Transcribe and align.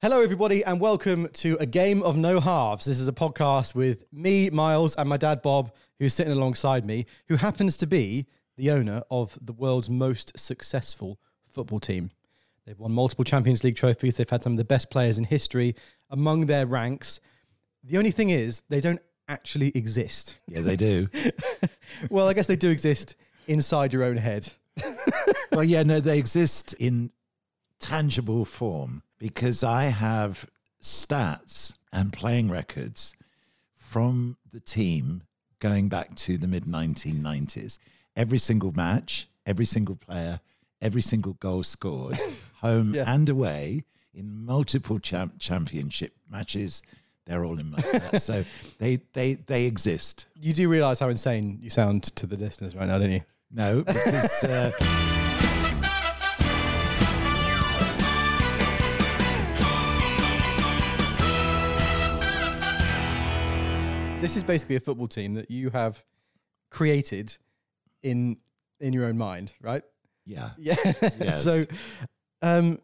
Hello, 0.00 0.22
everybody, 0.22 0.64
and 0.64 0.80
welcome 0.80 1.26
to 1.32 1.56
a 1.58 1.66
game 1.66 2.04
of 2.04 2.16
no 2.16 2.38
halves. 2.38 2.84
This 2.84 3.00
is 3.00 3.08
a 3.08 3.12
podcast 3.12 3.74
with 3.74 4.04
me, 4.12 4.48
Miles, 4.48 4.94
and 4.94 5.08
my 5.08 5.16
dad, 5.16 5.42
Bob, 5.42 5.74
who's 5.98 6.14
sitting 6.14 6.32
alongside 6.32 6.86
me, 6.86 7.04
who 7.26 7.34
happens 7.34 7.76
to 7.78 7.86
be 7.88 8.28
the 8.56 8.70
owner 8.70 9.02
of 9.10 9.36
the 9.42 9.52
world's 9.52 9.90
most 9.90 10.38
successful 10.38 11.18
football 11.48 11.80
team. 11.80 12.12
They've 12.64 12.78
won 12.78 12.92
multiple 12.92 13.24
Champions 13.24 13.64
League 13.64 13.74
trophies. 13.74 14.16
They've 14.16 14.30
had 14.30 14.40
some 14.40 14.52
of 14.52 14.58
the 14.58 14.64
best 14.64 14.88
players 14.88 15.18
in 15.18 15.24
history 15.24 15.74
among 16.10 16.46
their 16.46 16.64
ranks. 16.64 17.18
The 17.82 17.98
only 17.98 18.12
thing 18.12 18.30
is, 18.30 18.62
they 18.68 18.80
don't 18.80 19.00
actually 19.26 19.72
exist. 19.74 20.38
Yeah, 20.46 20.60
they 20.60 20.76
do. 20.76 21.08
Well, 22.08 22.28
I 22.28 22.34
guess 22.34 22.46
they 22.46 22.54
do 22.54 22.70
exist 22.70 23.16
inside 23.48 23.92
your 23.92 24.04
own 24.04 24.16
head. 24.16 24.52
well, 25.50 25.64
yeah, 25.64 25.82
no, 25.82 25.98
they 25.98 26.18
exist 26.18 26.74
in 26.74 27.10
tangible 27.80 28.44
form 28.44 29.02
because 29.18 29.62
I 29.64 29.84
have 29.84 30.46
stats 30.82 31.74
and 31.92 32.12
playing 32.12 32.50
records 32.50 33.14
from 33.74 34.36
the 34.52 34.60
team 34.60 35.22
going 35.60 35.88
back 35.88 36.14
to 36.14 36.38
the 36.38 36.46
mid 36.46 36.64
1990s. 36.64 37.78
Every 38.16 38.38
single 38.38 38.72
match, 38.72 39.28
every 39.46 39.64
single 39.64 39.96
player, 39.96 40.40
every 40.80 41.02
single 41.02 41.34
goal 41.34 41.62
scored, 41.62 42.18
home 42.60 42.94
Yeah. 42.94 43.04
and 43.12 43.28
away 43.28 43.84
in 44.14 44.44
multiple 44.44 44.98
champ- 44.98 45.38
championship 45.38 46.12
matches. 46.30 46.82
They're 47.26 47.44
all 47.44 47.58
in 47.58 47.70
my 47.70 47.78
stats. 47.78 48.20
so 48.22 48.44
they, 48.78 49.00
they, 49.12 49.34
they 49.34 49.64
exist. 49.66 50.26
You 50.34 50.52
do 50.54 50.68
realize 50.68 50.98
how 51.00 51.08
insane 51.10 51.58
you 51.60 51.70
sound 51.70 52.04
to 52.16 52.26
the 52.26 52.36
listeners 52.36 52.74
right 52.74 52.86
now, 52.88 52.98
don't 52.98 53.10
you? 53.12 53.20
No, 53.50 53.82
because 53.82 54.44
uh, 54.44 54.70
This 64.20 64.36
is 64.36 64.42
basically 64.42 64.74
a 64.74 64.80
football 64.80 65.06
team 65.06 65.34
that 65.34 65.48
you 65.48 65.70
have 65.70 66.04
created 66.70 67.36
in 68.02 68.36
in 68.80 68.92
your 68.92 69.04
own 69.04 69.16
mind, 69.16 69.54
right? 69.62 69.82
yeah, 70.26 70.50
Yeah. 70.58 70.74
Yes. 71.20 71.44
so, 71.44 71.64
um, 72.42 72.80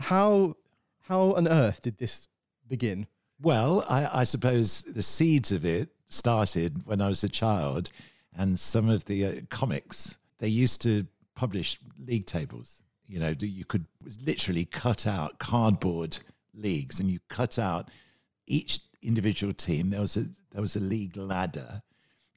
how 0.00 0.56
how 1.02 1.34
on 1.34 1.46
earth 1.46 1.82
did 1.82 1.98
this 1.98 2.26
begin? 2.68 3.06
Well, 3.40 3.84
I, 3.88 4.20
I 4.20 4.24
suppose 4.24 4.82
the 4.82 5.04
seeds 5.04 5.52
of 5.52 5.64
it 5.64 5.90
started 6.08 6.84
when 6.84 7.00
I 7.00 7.08
was 7.08 7.22
a 7.22 7.28
child, 7.28 7.90
and 8.36 8.58
some 8.58 8.88
of 8.88 9.04
the 9.04 9.24
uh, 9.24 9.32
comics 9.50 10.16
they 10.40 10.48
used 10.48 10.82
to 10.82 11.06
publish 11.36 11.78
league 12.04 12.26
tables. 12.26 12.82
You 13.06 13.20
know, 13.20 13.34
you 13.38 13.64
could 13.64 13.86
literally 14.24 14.64
cut 14.64 15.06
out 15.06 15.38
cardboard 15.38 16.18
leagues, 16.52 16.98
and 16.98 17.08
you 17.08 17.20
cut 17.28 17.56
out 17.56 17.88
each 18.48 18.80
individual 19.02 19.52
team. 19.52 19.90
There 19.90 20.00
was 20.00 20.16
a 20.16 20.26
there 20.52 20.62
was 20.62 20.76
a 20.76 20.80
league 20.80 21.16
ladder, 21.16 21.82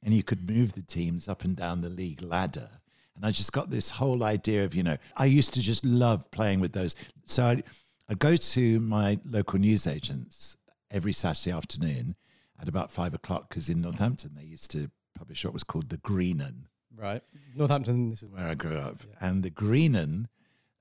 and 0.02 0.14
you 0.14 0.22
could 0.22 0.48
move 0.48 0.72
the 0.72 0.82
teams 0.82 1.28
up 1.28 1.44
and 1.44 1.56
down 1.56 1.80
the 1.80 1.88
league 1.88 2.22
ladder. 2.22 2.70
And 3.14 3.24
I 3.24 3.30
just 3.30 3.52
got 3.52 3.70
this 3.70 3.90
whole 3.90 4.22
idea 4.22 4.64
of, 4.64 4.74
you 4.74 4.82
know, 4.82 4.98
I 5.16 5.24
used 5.24 5.54
to 5.54 5.60
just 5.62 5.84
love 5.84 6.30
playing 6.30 6.60
with 6.60 6.72
those. 6.72 6.94
So 7.24 7.44
I'd, 7.44 7.64
I'd 8.10 8.18
go 8.18 8.36
to 8.36 8.80
my 8.80 9.18
local 9.24 9.58
newsagents 9.58 10.58
every 10.90 11.14
Saturday 11.14 11.50
afternoon 11.56 12.14
at 12.60 12.68
about 12.68 12.90
five 12.90 13.14
o'clock 13.14 13.48
because 13.48 13.68
in 13.70 13.80
Northampton 13.80 14.32
they 14.36 14.44
used 14.44 14.70
to 14.72 14.90
publish 15.16 15.44
what 15.44 15.54
was 15.54 15.64
called 15.64 15.88
the 15.88 15.96
Green 15.96 16.40
'Un, 16.42 16.66
Right, 16.94 17.22
Northampton. 17.54 18.10
This 18.10 18.22
is 18.22 18.30
where 18.30 18.46
I 18.46 18.54
grew 18.54 18.76
up. 18.78 18.98
And 19.20 19.42
the 19.42 19.50
Green 19.50 19.96
'Un, 19.96 20.28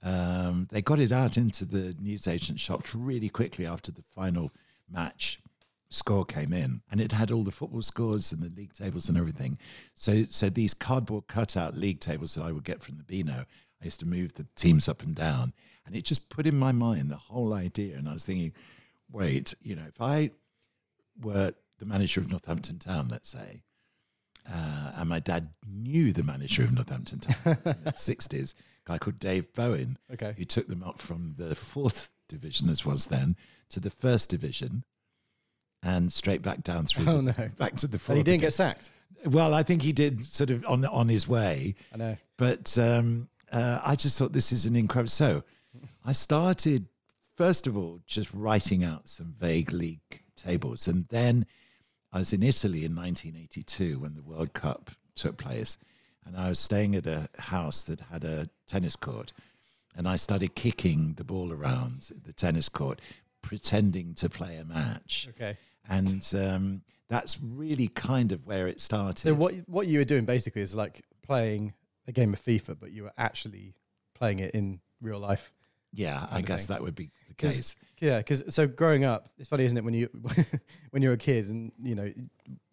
um, 0.03 0.67
they 0.71 0.81
got 0.81 0.99
it 0.99 1.11
out 1.11 1.37
into 1.37 1.65
the 1.65 1.95
newsagent 1.99 2.59
shops 2.59 2.93
really 2.93 3.29
quickly 3.29 3.65
after 3.65 3.91
the 3.91 4.03
final 4.03 4.51
match 4.89 5.39
score 5.89 6.25
came 6.25 6.51
in, 6.53 6.81
and 6.91 6.99
it 6.99 7.11
had 7.11 7.31
all 7.31 7.43
the 7.43 7.51
football 7.51 7.81
scores 7.81 8.31
and 8.31 8.41
the 8.41 8.49
league 8.55 8.73
tables 8.73 9.07
and 9.09 9.17
everything. 9.17 9.57
So, 9.93 10.23
so 10.29 10.49
these 10.49 10.73
cardboard 10.73 11.27
cutout 11.27 11.75
league 11.75 11.99
tables 11.99 12.35
that 12.35 12.43
I 12.43 12.51
would 12.51 12.63
get 12.63 12.81
from 12.81 12.97
the 12.97 13.03
Beano, 13.03 13.45
I 13.81 13.85
used 13.85 13.99
to 13.99 14.07
move 14.07 14.33
the 14.33 14.47
teams 14.55 14.89
up 14.89 15.03
and 15.03 15.15
down, 15.15 15.53
and 15.85 15.95
it 15.95 16.03
just 16.05 16.29
put 16.29 16.47
in 16.47 16.57
my 16.57 16.71
mind 16.71 17.09
the 17.11 17.17
whole 17.17 17.53
idea. 17.53 17.95
And 17.97 18.09
I 18.09 18.13
was 18.13 18.25
thinking, 18.25 18.53
wait, 19.11 19.53
you 19.61 19.75
know, 19.75 19.85
if 19.87 20.01
I 20.01 20.31
were 21.21 21.53
the 21.77 21.85
manager 21.85 22.19
of 22.21 22.29
Northampton 22.29 22.79
Town, 22.79 23.07
let's 23.09 23.29
say, 23.29 23.61
uh, 24.51 24.91
and 24.97 25.09
my 25.09 25.19
dad 25.19 25.49
knew 25.67 26.11
the 26.11 26.23
manager 26.23 26.63
of 26.63 26.71
Northampton 26.73 27.19
Town 27.19 27.57
in 27.65 27.83
the 27.83 27.91
60s, 27.95 28.53
a 28.53 28.89
guy 28.91 28.97
called 28.97 29.19
Dave 29.19 29.53
Bowen, 29.53 29.97
Okay. 30.13 30.33
who 30.37 30.45
took 30.45 30.67
them 30.67 30.83
up 30.83 30.99
from 30.99 31.35
the 31.37 31.55
fourth 31.55 32.11
division, 32.27 32.69
as 32.69 32.85
was 32.85 33.07
then, 33.07 33.35
to 33.69 33.79
the 33.79 33.89
first 33.89 34.29
division 34.29 34.83
and 35.85 36.11
straight 36.11 36.41
back 36.41 36.63
down 36.63 36.85
through 36.87 37.07
Oh, 37.07 37.21
the, 37.21 37.33
no. 37.37 37.49
back 37.57 37.75
to 37.77 37.87
the 37.87 37.93
and 37.95 38.01
fourth. 38.01 38.17
he 38.17 38.23
didn't 38.23 38.41
get 38.41 38.53
sacked. 38.53 38.91
well, 39.25 39.53
I 39.53 39.63
think 39.63 39.81
he 39.81 39.93
did 39.93 40.23
sort 40.25 40.49
of 40.49 40.65
on 40.65 40.83
on 40.85 41.07
his 41.07 41.27
way, 41.27 41.75
I 41.93 41.97
know. 41.97 42.17
but 42.37 42.77
um, 42.77 43.29
uh, 43.51 43.79
I 43.85 43.95
just 43.95 44.17
thought 44.19 44.33
this 44.33 44.51
is 44.51 44.65
an 44.65 44.75
incredible. 44.75 45.09
So 45.09 45.43
I 46.03 46.11
started 46.11 46.87
first 47.35 47.67
of 47.67 47.77
all 47.77 47.99
just 48.05 48.33
writing 48.33 48.83
out 48.83 49.07
some 49.09 49.33
vague 49.37 49.71
league 49.71 50.21
tables, 50.35 50.87
and 50.87 51.05
then 51.09 51.45
I 52.11 52.17
was 52.19 52.33
in 52.33 52.43
Italy 52.43 52.83
in 52.85 52.95
1982 52.95 53.99
when 53.99 54.13
the 54.15 54.23
World 54.23 54.53
Cup 54.53 54.91
took 55.15 55.37
place, 55.37 55.77
and 56.25 56.35
I 56.37 56.49
was 56.49 56.59
staying 56.59 56.95
at 56.95 57.05
a 57.05 57.29
house 57.37 57.83
that 57.85 57.99
had 58.11 58.23
a 58.23 58.49
tennis 58.67 58.95
court, 58.95 59.33
and 59.95 60.07
I 60.07 60.15
started 60.17 60.55
kicking 60.55 61.13
the 61.17 61.23
ball 61.23 61.51
around 61.53 62.09
the 62.25 62.33
tennis 62.33 62.69
court, 62.69 62.99
pretending 63.41 64.13
to 64.15 64.29
play 64.29 64.55
a 64.57 64.65
match, 64.65 65.27
Okay. 65.31 65.57
And 65.89 66.33
um, 66.35 66.81
that's 67.09 67.37
really 67.41 67.87
kind 67.87 68.31
of 68.31 68.45
where 68.45 68.67
it 68.67 68.81
started. 68.81 69.19
So 69.19 69.33
what 69.33 69.53
what 69.67 69.87
you 69.87 69.99
were 69.99 70.05
doing 70.05 70.25
basically 70.25 70.61
is 70.61 70.75
like 70.75 71.03
playing 71.23 71.73
a 72.07 72.11
game 72.11 72.33
of 72.33 72.41
FIFA, 72.41 72.77
but 72.79 72.91
you 72.91 73.03
were 73.03 73.13
actually 73.17 73.75
playing 74.13 74.39
it 74.39 74.55
in 74.55 74.79
real 75.01 75.19
life. 75.19 75.51
yeah, 75.93 76.27
I 76.31 76.41
guess 76.41 76.67
that 76.67 76.81
would 76.81 76.95
be 76.95 77.11
the 77.27 77.35
case. 77.35 77.75
Yeah, 77.99 78.17
because 78.17 78.43
so 78.53 78.67
growing 78.67 79.03
up, 79.03 79.29
it's 79.37 79.47
funny, 79.47 79.65
isn't 79.65 79.77
it? 79.77 79.83
When 79.83 79.93
you 79.93 80.09
when 80.91 81.01
you're 81.01 81.13
a 81.13 81.17
kid 81.17 81.49
and 81.49 81.71
you 81.81 81.95
know 81.95 82.11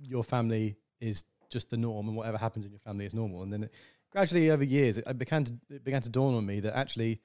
your 0.00 0.24
family 0.24 0.76
is 1.00 1.24
just 1.50 1.70
the 1.70 1.76
norm, 1.76 2.08
and 2.08 2.16
whatever 2.16 2.38
happens 2.38 2.64
in 2.64 2.70
your 2.70 2.80
family 2.80 3.04
is 3.04 3.14
normal, 3.14 3.42
and 3.42 3.52
then 3.52 3.64
it, 3.64 3.74
gradually 4.10 4.50
over 4.50 4.64
years, 4.64 4.98
it, 4.98 5.04
it 5.06 5.18
began 5.18 5.44
to 5.44 5.52
it 5.70 5.84
began 5.84 6.02
to 6.02 6.10
dawn 6.10 6.34
on 6.34 6.46
me 6.46 6.60
that 6.60 6.76
actually. 6.76 7.20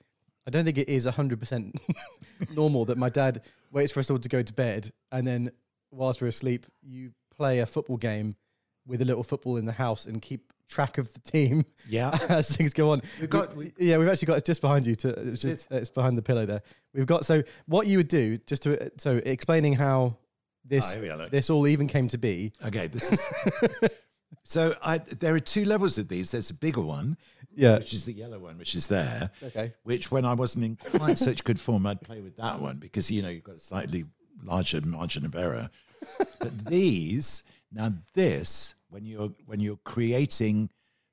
I 0.46 0.50
don't 0.50 0.64
think 0.64 0.78
it 0.78 0.88
is 0.88 1.06
100% 1.06 1.78
normal 2.56 2.86
that 2.86 2.98
my 2.98 3.10
dad 3.10 3.42
waits 3.74 3.92
for 3.92 4.00
us 4.00 4.10
all 4.10 4.18
to 4.18 4.30
go 4.30 4.42
to 4.42 4.54
bed 4.54 4.94
and 5.12 5.28
then 5.28 5.52
whilst 5.92 6.22
we're 6.22 6.28
asleep, 6.28 6.66
you 6.82 7.12
play 7.36 7.60
a 7.60 7.66
football 7.66 7.98
game 7.98 8.36
with 8.86 9.02
a 9.02 9.06
little 9.06 9.24
football 9.24 9.58
in 9.58 9.66
the 9.66 9.72
house 9.74 10.06
and 10.06 10.22
keep 10.22 10.54
track 10.68 10.98
of 10.98 11.14
the 11.14 11.20
team 11.20 11.66
Yeah. 11.90 12.18
as 12.30 12.56
things 12.56 12.74
go 12.74 12.92
on. 12.92 13.02
We've 13.20 13.30
got- 13.30 13.56
We- 13.56 13.74
yeah, 13.78 13.98
we've 13.98 14.08
actually 14.10 14.26
got 14.28 14.38
it's 14.38 14.48
just 14.48 14.62
behind 14.62 14.86
you. 14.86 14.96
To 14.96 15.10
it's 15.10 15.42
just 15.42 15.68
it's 15.72 15.90
behind 15.90 16.18
the 16.18 16.22
pillow 16.22 16.46
there. 16.46 16.62
We've 16.94 17.06
got 17.06 17.26
so 17.26 17.44
what 17.68 17.88
you 17.88 17.98
would 17.98 18.08
do 18.08 18.38
just 18.40 18.64
to 18.64 18.92
so 18.98 19.18
explaining 19.26 19.74
how 19.74 20.18
this 20.66 20.96
Ah, 20.96 21.00
are, 21.00 21.30
this 21.30 21.50
all 21.50 21.68
even 21.68 21.88
came 21.88 22.08
to 22.10 22.18
be. 22.18 22.52
Okay, 22.66 22.88
this 22.88 23.12
is. 23.14 23.26
so 24.44 24.76
I, 24.82 24.98
there 24.98 25.34
are 25.36 25.40
two 25.40 25.66
levels 25.66 25.98
of 25.98 26.08
these. 26.10 26.32
There's 26.32 26.50
a 26.50 26.54
bigger 26.54 26.82
one, 26.82 27.16
Yeah. 27.56 27.78
which 27.78 27.94
is 27.94 28.04
the 28.06 28.14
yellow 28.14 28.40
one, 28.40 28.58
which 28.58 28.76
is 28.76 28.88
there. 28.88 29.32
Okay. 29.44 29.74
Which, 29.84 30.12
when 30.12 30.26
I 30.26 30.34
wasn't 30.34 30.66
in 30.66 30.76
quite 30.76 31.18
such 31.18 31.44
good 31.46 31.60
form, 31.60 31.86
I'd 31.88 32.02
play 32.02 32.20
with 32.20 32.36
that 32.38 32.60
one 32.62 32.78
because 32.78 33.10
you 33.10 33.22
know 33.22 33.30
you've 33.30 33.44
got 33.46 33.56
a 33.56 33.60
slightly 33.60 34.06
larger 34.44 34.82
margin 34.82 35.26
of 35.26 35.36
error. 35.36 35.70
But 36.40 36.66
these 36.66 37.44
now, 37.72 37.92
this 38.14 38.76
when 38.90 39.06
you're 39.06 39.32
when 39.46 39.60
you're 39.60 39.80
creating 39.84 40.70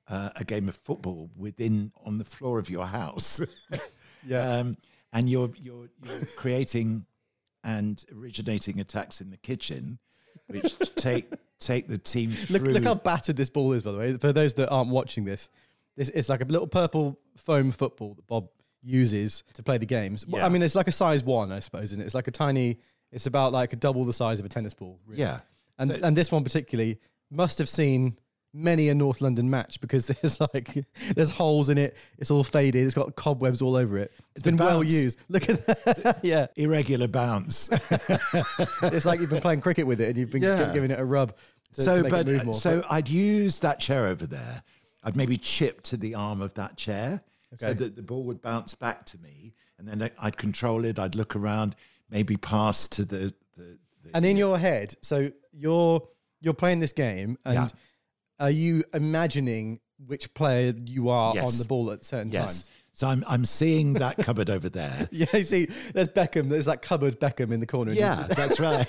uh, 0.08 0.30
a 0.36 0.44
game 0.44 0.68
of 0.68 0.76
football 0.76 1.30
within 1.36 1.90
on 2.04 2.18
the 2.18 2.24
floor 2.24 2.58
of 2.58 2.68
your 2.70 2.86
house, 2.86 3.40
Yeah. 4.26 4.58
um, 4.58 4.76
and 5.12 5.28
you're 5.28 5.50
you're 5.60 5.88
you're 6.04 6.26
creating 6.36 7.06
and 7.64 8.04
originating 8.14 8.78
attacks 8.80 9.20
in 9.20 9.30
the 9.30 9.36
kitchen, 9.38 9.98
which 10.48 10.76
take 10.96 11.32
take 11.58 11.88
the 11.88 11.98
team 11.98 12.30
through. 12.30 12.58
Look, 12.60 12.74
look 12.74 12.84
how 12.84 12.94
battered 12.94 13.36
this 13.36 13.50
ball 13.50 13.72
is, 13.72 13.82
by 13.82 13.92
the 13.92 13.98
way. 13.98 14.12
For 14.18 14.32
those 14.32 14.54
that 14.54 14.68
aren't 14.68 14.90
watching 14.90 15.24
this, 15.24 15.48
this 15.96 16.10
it's 16.10 16.28
like 16.28 16.42
a 16.42 16.44
little 16.44 16.66
purple 16.68 17.18
foam 17.36 17.70
football 17.72 18.14
that 18.14 18.26
Bob 18.26 18.48
uses 18.82 19.42
to 19.54 19.62
play 19.62 19.78
the 19.78 19.86
games. 19.86 20.26
Well, 20.26 20.44
I 20.44 20.50
mean, 20.50 20.62
it's 20.62 20.74
like 20.76 20.88
a 20.88 20.92
size 20.92 21.24
one, 21.24 21.50
I 21.50 21.60
suppose, 21.60 21.92
and 21.92 22.02
it? 22.02 22.04
it's 22.04 22.14
like 22.14 22.28
a 22.28 22.32
tiny. 22.32 22.78
It's 23.14 23.26
about 23.26 23.52
like 23.52 23.78
double 23.80 24.04
the 24.04 24.12
size 24.12 24.38
of 24.40 24.44
a 24.44 24.48
tennis 24.48 24.74
ball. 24.74 24.98
Really. 25.06 25.22
yeah. 25.22 25.40
and 25.78 25.90
So- 25.90 26.00
and 26.02 26.16
this 26.16 26.30
one 26.30 26.42
particularly 26.44 27.00
must 27.30 27.58
have 27.58 27.68
seen 27.68 28.18
many 28.56 28.88
a 28.88 28.94
North 28.94 29.20
London 29.20 29.50
match 29.50 29.80
because 29.80 30.06
there's 30.22 30.40
like 30.40 30.84
there's 31.14 31.30
holes 31.30 31.68
in 31.70 31.78
it. 31.78 31.96
It's 32.18 32.30
all 32.30 32.44
faded. 32.44 32.84
It's 32.84 32.94
got 32.94 33.14
cobwebs 33.16 33.62
all 33.62 33.74
over 33.76 33.98
it. 33.98 34.12
It's 34.34 34.42
The 34.42 34.50
been 34.52 34.58
well 34.58 34.84
used. 34.84 35.18
Look 35.28 35.48
at 35.48 35.64
that. 35.66 36.20
yeah, 36.24 36.46
irregular 36.56 37.08
bounce. 37.08 37.70
it's 38.82 39.06
like 39.06 39.20
you've 39.20 39.30
been 39.30 39.40
playing 39.40 39.60
cricket 39.60 39.86
with 39.86 40.00
it 40.00 40.08
and 40.10 40.18
you've 40.18 40.30
been 40.30 40.42
Yeah. 40.42 40.72
giving 40.72 40.90
it 40.90 40.98
a 41.00 41.04
rub. 41.04 41.34
To, 41.74 41.80
so, 41.80 42.02
to 42.02 42.08
but 42.08 42.44
more. 42.44 42.54
so 42.54 42.84
I'd 42.88 43.08
use 43.08 43.58
that 43.60 43.80
chair 43.80 44.06
over 44.06 44.26
there. 44.26 44.62
I'd 45.02 45.16
maybe 45.16 45.36
chip 45.36 45.82
to 45.84 45.96
the 45.96 46.14
arm 46.14 46.40
of 46.40 46.54
that 46.54 46.76
chair 46.76 47.22
so 47.58 47.74
that 47.74 47.94
the 47.96 48.02
ball 48.02 48.22
would 48.24 48.40
bounce 48.42 48.74
back 48.74 49.04
to 49.06 49.18
me, 49.18 49.54
and 49.78 49.86
then 49.88 50.10
I'd 50.20 50.36
control 50.36 50.84
it. 50.84 50.98
I'd 50.98 51.14
look 51.14 51.36
around, 51.36 51.74
maybe 52.14 52.36
pass 52.38 52.88
to 52.88 53.04
the 53.04 53.34
the, 53.56 53.78
the 54.04 54.10
And 54.14 54.24
in 54.24 54.36
your 54.38 54.56
head, 54.56 54.94
so 55.02 55.30
you're 55.52 56.08
you're 56.40 56.54
playing 56.54 56.80
this 56.80 56.92
game, 56.92 57.36
and 57.44 57.54
Yeah. 57.54 57.68
are 58.38 58.50
you 58.50 58.84
imagining 58.94 59.80
which 60.06 60.32
player 60.34 60.72
you 60.84 61.08
are 61.10 61.34
Yes. 61.34 61.52
on 61.52 61.58
the 61.58 61.64
ball 61.68 61.90
at 61.90 62.04
certain 62.04 62.30
yes. 62.32 62.42
times? 62.44 62.70
So 62.92 63.08
I'm 63.08 63.24
I'm 63.26 63.44
seeing 63.44 63.94
that 63.94 64.16
cupboard 64.18 64.48
over 64.48 64.68
there. 64.68 65.08
Yeah, 65.12 65.26
you 65.34 65.44
see, 65.44 65.66
there's 65.92 66.08
Beckham. 66.08 66.48
There's 66.48 66.66
that 66.66 66.80
cupboard 66.80 67.18
Beckham 67.20 67.50
in 67.52 67.58
the 67.60 67.66
corner. 67.66 67.92
Yeah, 67.92 68.26
that's 68.28 68.60
right. 68.60 68.86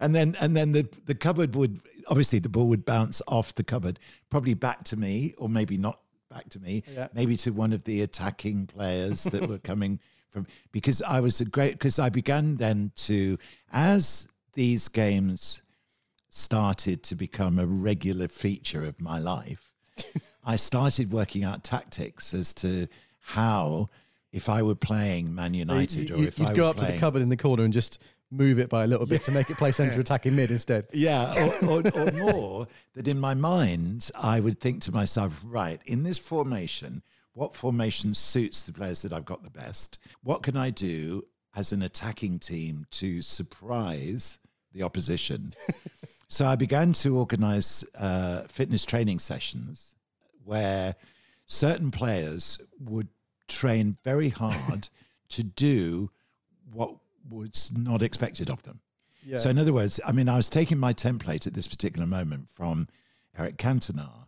and 0.00 0.14
then 0.14 0.34
and 0.40 0.56
then 0.56 0.72
the 0.72 0.88
the 1.04 1.14
cupboard 1.14 1.54
would 1.54 1.80
obviously 2.08 2.38
the 2.38 2.48
ball 2.48 2.68
would 2.68 2.84
bounce 2.86 3.20
off 3.28 3.54
the 3.54 3.64
cupboard, 3.64 3.98
probably 4.30 4.54
back 4.54 4.84
to 4.84 4.96
me, 4.96 5.34
or 5.38 5.48
maybe 5.48 5.76
not 5.76 6.00
back 6.30 6.48
to 6.50 6.58
me, 6.60 6.82
Yeah. 6.94 7.08
maybe 7.14 7.36
to 7.38 7.50
one 7.52 7.72
of 7.72 7.84
the 7.84 8.00
attacking 8.02 8.66
players 8.66 9.24
that 9.24 9.46
were 9.48 9.58
coming 9.58 10.00
from 10.34 10.46
because 10.72 11.00
I 11.00 11.20
was 11.20 11.40
a 11.40 11.44
great 11.46 11.72
because 11.72 11.98
I 11.98 12.10
began 12.10 12.56
then 12.56 12.90
to 12.96 13.38
as 13.72 14.28
these 14.54 14.88
games 14.88 15.62
started 16.28 17.02
to 17.04 17.14
become 17.14 17.58
a 17.58 17.64
regular 17.66 18.28
feature 18.28 18.84
of 18.84 19.00
my 19.00 19.18
life, 19.18 19.70
I 20.44 20.56
started 20.56 21.12
working 21.12 21.44
out 21.44 21.64
tactics 21.64 22.34
as 22.34 22.52
to 22.54 22.88
how 23.20 23.88
if 24.32 24.48
I 24.48 24.62
were 24.62 24.74
playing 24.74 25.34
Man 25.34 25.52
So 25.52 25.54
you- 25.54 25.58
United 25.60 26.08
you, 26.10 26.16
or 26.16 26.24
if 26.24 26.38
you'd 26.38 26.50
I 26.50 26.54
go 26.54 26.68
up 26.68 26.76
to 26.78 26.84
the 26.84 26.98
cupboard 26.98 27.22
in 27.22 27.28
the 27.28 27.36
corner 27.36 27.62
and 27.62 27.72
just 27.72 28.02
move 28.30 28.58
it 28.58 28.68
by 28.68 28.82
a 28.82 28.86
little 28.88 29.06
bit 29.06 29.22
to 29.22 29.30
make 29.30 29.48
it 29.48 29.56
play 29.56 29.70
centre 29.70 30.00
attacking 30.06 30.34
mid 30.34 30.50
instead. 30.50 30.86
Yeah, 30.92 31.32
or, 31.62 31.68
or, 31.78 31.82
or 31.96 32.12
more 32.18 32.66
that 32.94 33.06
in 33.06 33.20
my 33.20 33.34
mind, 33.34 34.10
I 34.20 34.40
would 34.40 34.58
think 34.58 34.82
to 34.82 34.92
myself, 34.92 35.40
right, 35.46 35.80
in 35.86 36.02
this 36.02 36.18
formation, 36.18 37.02
what 37.34 37.54
formation 37.54 38.14
suits 38.14 38.62
the 38.62 38.72
players 38.72 39.02
that 39.02 39.12
I've 39.12 39.24
got 39.24 39.42
the 39.42 39.50
best? 39.50 39.98
What 40.22 40.42
can 40.42 40.56
I 40.56 40.70
do 40.70 41.22
as 41.54 41.72
an 41.72 41.82
attacking 41.82 42.38
team 42.38 42.86
to 42.92 43.20
surprise 43.22 44.38
the 44.72 44.82
opposition? 44.82 45.52
so 46.28 46.46
I 46.46 46.56
began 46.56 46.92
to 46.94 47.18
organize 47.18 47.84
uh, 47.98 48.42
fitness 48.48 48.84
training 48.84 49.18
sessions 49.18 49.96
where 50.44 50.94
certain 51.46 51.90
players 51.90 52.62
would 52.80 53.08
train 53.48 53.96
very 54.04 54.28
hard 54.30 54.88
to 55.30 55.42
do 55.42 56.10
what 56.72 56.94
was 57.28 57.72
not 57.76 58.02
expected 58.02 58.48
of 58.48 58.62
them. 58.62 58.80
Yeah. 59.26 59.38
So, 59.38 59.48
in 59.48 59.58
other 59.58 59.72
words, 59.72 60.00
I 60.06 60.12
mean, 60.12 60.28
I 60.28 60.36
was 60.36 60.50
taking 60.50 60.78
my 60.78 60.92
template 60.92 61.46
at 61.46 61.54
this 61.54 61.66
particular 61.66 62.06
moment 62.06 62.50
from 62.50 62.88
Eric 63.36 63.56
Cantona, 63.56 64.26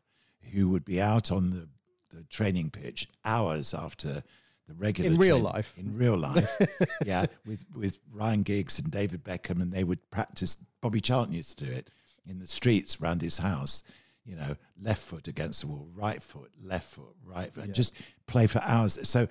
who 0.52 0.70
would 0.70 0.84
be 0.84 1.00
out 1.00 1.30
on 1.30 1.50
the, 1.50 1.68
the 2.16 2.24
training 2.24 2.70
pitch 2.70 3.08
hours 3.24 3.74
after 3.74 4.22
the 4.68 4.74
regular 4.74 5.10
In 5.10 5.16
real 5.18 5.36
train- 5.36 5.44
life. 5.44 5.74
In 5.78 5.96
real 5.96 6.16
life, 6.16 6.50
yeah, 7.04 7.26
with 7.44 7.64
with 7.74 7.98
Ryan 8.12 8.42
Giggs 8.42 8.78
and 8.78 8.90
David 8.90 9.22
Beckham, 9.22 9.62
and 9.62 9.72
they 9.72 9.84
would 9.84 10.10
practice. 10.10 10.56
Bobby 10.80 11.00
Charlton 11.00 11.34
used 11.34 11.58
to 11.58 11.64
do 11.66 11.70
it 11.70 11.90
in 12.26 12.38
the 12.38 12.46
streets 12.46 13.00
around 13.00 13.22
his 13.22 13.38
house. 13.38 13.82
You 14.24 14.34
know, 14.34 14.56
left 14.82 15.02
foot 15.02 15.28
against 15.28 15.60
the 15.60 15.68
wall, 15.68 15.88
right 15.94 16.20
foot, 16.20 16.50
left 16.60 16.90
foot, 16.94 17.14
right 17.24 17.52
foot, 17.52 17.62
and 17.64 17.72
just 17.74 17.94
play 18.26 18.48
for 18.48 18.60
hours. 18.64 18.98
So, 19.08 19.28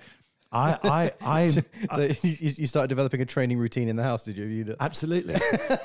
I, 0.52 0.78
I, 0.82 1.10
I, 1.20 1.48
so 1.48 2.00
you, 2.26 2.50
you 2.56 2.66
started 2.66 2.88
developing 2.88 3.20
a 3.20 3.26
training 3.26 3.58
routine 3.58 3.88
in 3.88 3.96
the 3.96 4.02
house, 4.02 4.24
did 4.24 4.38
you? 4.38 4.46
you 4.46 4.74
Absolutely. 4.80 5.36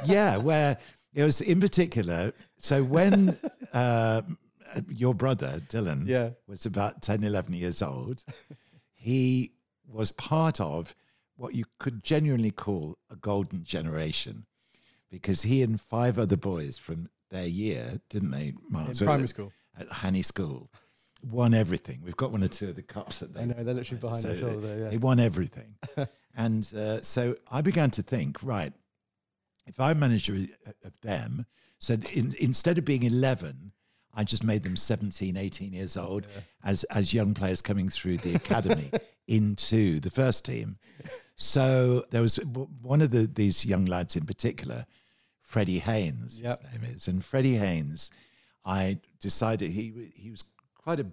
yeah, 0.06 0.38
where 0.38 0.78
it 1.14 1.24
was 1.26 1.42
in 1.42 1.60
particular. 1.60 2.32
So 2.58 2.86
when 2.86 3.38
uh, 3.74 4.22
your 4.90 5.14
brother, 5.14 5.62
Dylan, 5.68 6.08
Yeah. 6.08 6.32
was 6.48 6.66
about 6.66 7.02
10, 7.02 7.24
11 7.24 7.54
years 7.54 7.82
old, 7.82 8.24
he 8.94 9.54
was 9.88 10.12
part 10.12 10.60
of 10.62 10.96
what 11.36 11.56
you 11.56 11.66
could 11.80 12.04
genuinely 12.04 12.52
call 12.52 12.98
a 13.10 13.16
golden 13.16 13.64
generation 13.64 14.46
because 15.10 15.42
he 15.44 15.62
and 15.62 15.80
five 15.82 16.18
other 16.20 16.38
boys 16.38 16.78
from 16.78 17.10
their 17.30 17.48
year, 17.48 18.00
didn't 18.10 18.32
they, 18.32 18.54
Mark? 18.70 18.90
in 18.90 18.96
primary 19.06 19.28
school. 19.28 19.52
At 19.78 19.92
Hanny 19.92 20.22
School. 20.22 20.70
Won 21.24 21.54
everything. 21.54 22.02
We've 22.04 22.18
got 22.18 22.32
one 22.32 22.44
or 22.44 22.48
two 22.48 22.70
of 22.70 22.76
the 22.76 22.82
cups 22.82 23.20
that 23.20 23.34
they 23.34 23.42
I 23.42 23.46
know 23.46 23.64
they're 23.64 23.74
literally 23.74 24.00
behind 24.02 24.22
so 24.22 24.30
the 24.30 24.40
shoulder 24.40 24.76
there. 24.78 24.90
They 24.90 24.98
won 24.98 25.20
everything. 25.20 25.76
and 26.36 26.72
uh, 26.76 27.02
so 27.02 27.36
I 27.52 27.62
began 27.62 27.90
to 27.92 28.02
think, 28.04 28.42
right, 28.44 28.74
if 29.68 29.80
I'm 29.80 30.00
manager 30.00 30.36
of 30.84 31.00
them, 31.02 31.46
so 31.80 31.96
in, 32.14 32.34
instead 32.40 32.78
of 32.78 32.86
being 32.86 33.04
11, 33.04 33.72
I 34.14 34.24
just 34.24 34.44
made 34.44 34.64
them 34.64 34.76
17, 34.76 35.38
18 35.38 35.74
years 35.74 35.96
old 35.96 36.28
as, 36.64 36.84
as 36.86 37.14
young 37.14 37.34
players 37.34 37.62
coming 37.62 37.88
through 37.90 38.18
the 38.18 38.36
academy 38.36 38.92
into 39.28 40.00
the 40.00 40.10
first 40.10 40.46
team. 40.46 40.78
So 41.36 42.04
there 42.12 42.22
was 42.22 42.36
one 42.82 43.02
of 43.02 43.12
the, 43.12 43.26
these 43.28 43.66
young 43.66 43.86
lads 43.86 44.16
in 44.16 44.26
particular, 44.26 44.86
Freddie 45.40 45.80
Haynes, 45.80 46.42
Yep. 46.42 46.60
his 46.62 46.72
name 46.82 46.92
is. 46.94 47.08
And 47.08 47.24
Freddie 47.24 47.56
Haynes, 47.58 48.12
I 48.66 49.00
decided 49.20 49.72
he, 49.72 50.12
he 50.16 50.30
was 50.30 50.44
quite 50.76 51.00
a 51.00 51.08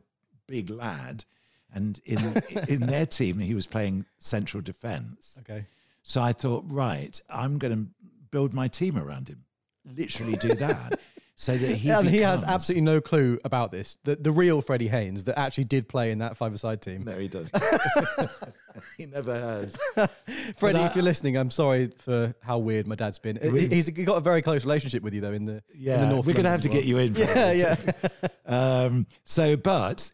big 0.46 0.70
lad. 0.70 1.24
And 1.72 2.00
in, 2.04 2.18
in 2.68 2.80
their 2.80 3.06
team, 3.06 3.38
he 3.38 3.54
was 3.54 3.66
playing 3.66 4.06
central 4.18 4.62
defense. 4.62 5.38
Okay. 5.40 5.66
So 6.02 6.20
I 6.22 6.32
thought, 6.32 6.64
right, 6.66 7.20
I'm 7.30 7.58
going 7.58 7.74
to 7.84 7.90
build 8.30 8.52
my 8.54 8.66
team 8.68 8.98
around 8.98 9.28
him. 9.28 9.44
Literally 9.96 10.36
do 10.36 10.54
that. 10.56 10.98
so 11.40 11.56
that 11.56 11.76
he 11.76 11.88
Yeah, 11.88 11.98
and 12.00 12.10
he 12.10 12.18
has 12.18 12.42
absolutely 12.42 12.80
no 12.82 13.00
clue 13.00 13.38
about 13.44 13.70
this. 13.70 13.96
The, 14.02 14.16
the 14.16 14.32
real 14.32 14.60
Freddie 14.60 14.88
Haynes 14.88 15.24
that 15.24 15.38
actually 15.38 15.64
did 15.64 15.88
play 15.88 16.10
in 16.10 16.18
that 16.18 16.36
five-a-side 16.36 16.82
team. 16.82 17.04
No, 17.04 17.12
he 17.16 17.28
does. 17.28 17.50
he 18.96 19.06
never 19.06 19.34
has. 19.38 19.78
Freddie, 20.56 20.80
I- 20.80 20.86
if 20.86 20.94
you're 20.96 21.04
listening, 21.04 21.36
I'm 21.36 21.50
sorry 21.52 21.92
for 21.98 22.34
how 22.42 22.58
weird 22.58 22.86
my 22.86 22.94
dad's 22.96 23.18
been. 23.18 23.38
He- 23.40 23.48
Really? 23.48 23.68
He's 23.74 23.88
got 23.88 24.16
a 24.16 24.20
very 24.20 24.42
close 24.42 24.64
relationship 24.64 25.02
with 25.02 25.14
you, 25.14 25.20
though. 25.20 25.32
In 25.32 25.44
the 25.46 25.52
in 25.52 25.62
the 25.72 25.78
Yeah, 25.78 26.10
North 26.10 26.26
we're 26.26 26.32
going 26.32 26.44
to 26.44 26.50
have 26.50 26.60
to 26.62 26.68
well. 26.68 26.78
get 26.78 26.84
you 26.86 26.98
in. 26.98 27.14
For 27.14 27.20
Yeah, 27.20 27.52
it. 27.52 27.96
yeah. 28.22 28.28
Um, 28.84 29.06
so, 29.24 29.56
but 29.56 30.10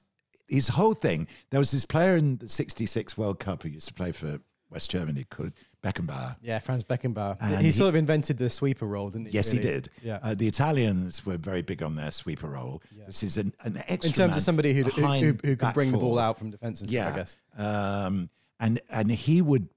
his 0.46 0.68
whole 0.68 0.94
thing, 0.94 1.26
there 1.50 1.58
was 1.60 1.70
this 1.70 1.84
player 1.86 2.16
in 2.16 2.36
the 2.36 2.48
66 2.48 3.16
World 3.16 3.40
Cup 3.40 3.62
who 3.62 3.70
used 3.70 3.88
to 3.88 3.94
play 3.94 4.12
for 4.12 4.40
West 4.70 4.90
Germany 4.90 5.24
called 5.30 5.52
Beckenbauer. 5.84 6.36
Yeah, 6.42 6.58
Franz 6.60 6.82
Beckenbauer. 6.82 7.36
And 7.40 7.58
he, 7.58 7.64
he- 7.66 7.70
sort 7.70 7.90
of 7.90 7.94
invented 7.94 8.38
the 8.38 8.48
sweeper 8.48 8.86
role, 8.86 9.10
didn't 9.10 9.26
he? 9.26 9.32
Yes, 9.32 9.50
he 9.50 9.58
did. 9.58 9.90
Yeah. 10.02 10.18
Uh, 10.22 10.34
the 10.34 10.46
Italians 10.48 11.26
were 11.26 11.36
very 11.36 11.60
big 11.62 11.82
on 11.82 11.94
their 11.94 12.10
sweeper 12.10 12.48
role. 12.48 12.82
This 13.06 13.22
is 13.22 13.36
an, 13.36 13.52
an 13.60 13.82
extra 13.86 14.08
in 14.08 14.14
terms 14.14 14.36
of 14.36 14.42
somebody 14.42 14.72
who, 14.72 14.82
who, 14.84 14.90
who, 14.90 15.00
behind 15.02 15.24
who 15.24 15.34
can 15.34 15.54
back 15.56 15.74
bring 15.74 15.92
the 15.92 15.98
ball 15.98 16.18
out 16.18 16.38
from 16.38 16.50
defence 16.50 16.80
and 16.80 16.88
stuff, 16.90 17.12
I 17.12 17.16
guess. 17.16 17.36
Um, 17.58 18.30
and 18.58 18.80
and 18.88 19.10
he 19.10 19.42
would 19.42 19.68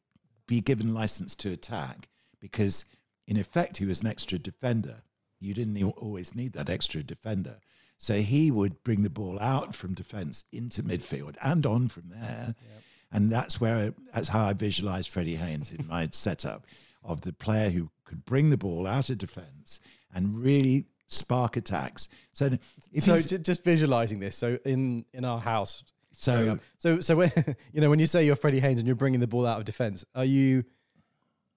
be 0.47 0.61
given 0.61 0.93
license 0.93 1.35
to 1.35 1.51
attack 1.51 2.07
because 2.39 2.85
in 3.27 3.35
effect 3.37 3.77
he 3.77 3.85
was 3.85 4.01
an 4.01 4.07
extra 4.07 4.39
defender. 4.39 5.03
You 5.39 5.53
didn't 5.53 5.81
always 5.83 6.33
need 6.35 6.53
that 6.53 6.69
extra 6.69 7.03
defender. 7.03 7.57
So 7.97 8.21
he 8.21 8.49
would 8.51 8.83
bring 8.83 9.01
the 9.01 9.09
ball 9.09 9.39
out 9.39 9.75
from 9.75 9.93
defence 9.93 10.45
into 10.51 10.83
midfield 10.83 11.35
and 11.41 11.65
on 11.65 11.89
from 11.89 12.03
there. 12.09 12.55
And 13.11 13.31
that's 13.31 13.61
where 13.61 13.93
that's 14.13 14.27
how 14.29 14.45
I 14.45 14.53
visualized 14.53 15.09
Freddie 15.09 15.35
Haynes 15.35 15.71
in 15.71 15.87
my 15.87 16.09
setup 16.11 16.65
of 17.03 17.21
the 17.21 17.31
player 17.33 17.69
who 17.69 17.89
could 18.05 18.25
bring 18.25 18.49
the 18.49 18.57
ball 18.57 18.85
out 18.85 19.09
of 19.09 19.17
defence 19.17 19.79
and 20.13 20.37
really 20.37 20.85
spark 21.07 21.55
attacks. 21.57 22.09
So 22.33 22.57
So 22.99 23.17
j- 23.17 23.37
just 23.37 23.63
visualising 23.63 24.19
this. 24.19 24.35
So 24.35 24.57
in 24.65 25.05
in 25.13 25.23
our 25.25 25.39
house. 25.39 25.83
so 26.11 26.59
So 26.79 26.99
so 26.99 27.15
when 27.15 27.31
you 27.73 27.81
know 27.81 27.89
when 27.89 27.99
you 27.99 28.07
say 28.07 28.25
you're 28.25 28.35
Freddie 28.35 28.59
Haynes 28.59 28.79
and 28.79 28.87
you're 28.87 28.95
bringing 28.95 29.19
the 29.21 29.27
ball 29.27 29.45
out 29.45 29.57
of 29.59 29.65
defence, 29.65 30.05
are 30.15 30.25
you 30.25 30.63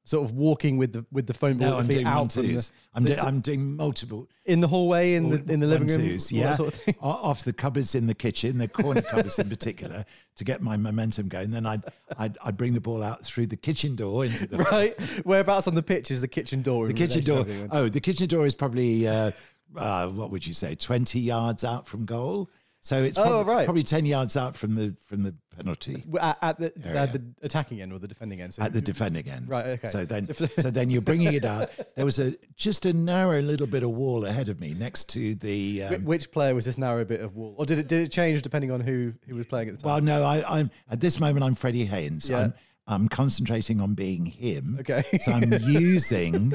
sort 0.04 0.24
of 0.24 0.34
walking 0.34 0.76
with 0.76 0.92
the 0.92 1.04
with 1.12 1.26
the 1.26 1.34
phone 1.34 1.58
ball 1.58 1.70
no, 1.70 1.78
I'm 1.78 1.86
doing 1.86 2.06
out 2.06 2.32
from 2.32 2.46
the. 2.46 2.70
I'm, 2.94 3.04
do, 3.04 3.14
I'm 3.14 3.40
doing 3.40 3.76
multiple 3.76 4.28
in 4.44 4.60
the 4.60 4.66
hallway 4.66 5.14
in 5.14 5.30
the 5.30 5.52
in 5.52 5.60
the 5.60 5.66
living 5.66 5.86
room, 5.86 6.00
that 6.00 6.32
yeah, 6.32 6.56
sort 6.56 6.74
of? 6.74 6.96
Off 7.00 7.44
the 7.44 7.52
cupboards 7.52 7.94
in 7.94 8.06
the 8.06 8.14
kitchen, 8.14 8.58
the 8.58 8.66
corner 8.66 9.02
cupboards 9.02 9.38
in 9.38 9.48
particular, 9.48 10.04
to 10.36 10.44
get 10.44 10.60
my 10.62 10.76
momentum 10.76 11.28
going. 11.28 11.50
Then 11.50 11.66
I'd, 11.66 11.84
I'd 12.18 12.36
I'd 12.44 12.56
bring 12.56 12.72
the 12.72 12.80
ball 12.80 13.02
out 13.02 13.22
through 13.22 13.46
the 13.46 13.56
kitchen 13.56 13.94
door 13.94 14.24
into 14.24 14.46
the, 14.46 14.58
right? 14.72 15.00
Whereabouts 15.24 15.68
on 15.68 15.74
the 15.74 15.82
pitch 15.82 16.10
is 16.10 16.20
the 16.20 16.28
kitchen 16.28 16.62
door? 16.62 16.88
the 16.88 16.94
kitchen 16.94 17.22
door. 17.22 17.46
Oh, 17.70 17.88
the 17.88 18.00
kitchen 18.00 18.26
door 18.26 18.46
is 18.46 18.54
probably 18.54 19.06
uh, 19.06 19.30
uh, 19.76 20.08
what 20.08 20.30
would 20.30 20.46
you 20.46 20.54
say, 20.54 20.74
twenty 20.74 21.20
yards 21.20 21.62
out 21.62 21.86
from 21.86 22.04
goal. 22.04 22.50
So 22.82 23.02
it's 23.02 23.18
Oh, 23.18 23.22
prob- 23.44 23.46
right. 23.46 23.64
probably 23.66 23.82
ten 23.82 24.06
yards 24.06 24.36
out 24.38 24.56
from 24.56 24.74
the 24.74 24.94
from 25.06 25.22
the 25.22 25.34
penalty 25.54 26.02
At, 26.18 26.38
at 26.40 26.58
the 26.58 26.72
Area. 26.82 27.00
at 27.02 27.12
the 27.12 27.22
attacking 27.42 27.82
end 27.82 27.92
or 27.92 27.98
the 27.98 28.08
defending 28.08 28.40
end. 28.40 28.54
So 28.54 28.62
at 28.62 28.72
the 28.72 28.80
defending 28.80 29.28
end. 29.28 29.48
Right, 29.50 29.66
okay. 29.66 29.88
So 29.88 30.06
then, 30.06 30.24
So- 30.32 30.46
then 30.70 30.88
you're 30.90 31.02
bringing 31.02 31.34
it 31.34 31.44
out. 31.44 31.70
There 31.96 32.06
was 32.06 32.18
a 32.18 32.34
just 32.56 32.86
a 32.86 32.94
narrow 32.94 33.42
little 33.42 33.66
bit 33.66 33.82
of 33.82 33.90
wall 33.90 34.24
ahead 34.24 34.48
of 34.48 34.58
me, 34.60 34.72
next 34.72 35.10
to 35.10 35.34
the. 35.34 35.82
Um, 35.84 36.04
Which 36.06 36.30
player 36.32 36.54
was 36.54 36.64
this 36.64 36.78
narrow 36.78 37.04
bit 37.04 37.20
of 37.20 37.36
wall, 37.36 37.54
or 37.58 37.66
did 37.66 37.78
it 37.78 37.88
did 37.88 38.00
it 38.06 38.10
change 38.10 38.40
depending 38.40 38.70
on 38.70 38.80
who 38.80 39.12
who 39.28 39.34
was 39.36 39.46
playing 39.46 39.68
at 39.68 39.74
the 39.76 39.82
time? 39.82 39.90
Well, 39.92 40.00
no, 40.00 40.22
I, 40.24 40.42
I'm 40.60 40.70
at 40.90 41.00
this 41.00 41.20
moment. 41.20 41.44
I'm 41.44 41.54
Freddie 41.54 41.84
Haynes. 41.84 42.30
Yeah. 42.30 42.38
I'm, 42.38 42.54
I'm 42.86 43.08
concentrating 43.10 43.80
on 43.82 43.92
being 43.94 44.24
him. 44.24 44.78
Okay. 44.80 45.04
so 45.18 45.32
I'm 45.32 45.52
using 45.68 46.54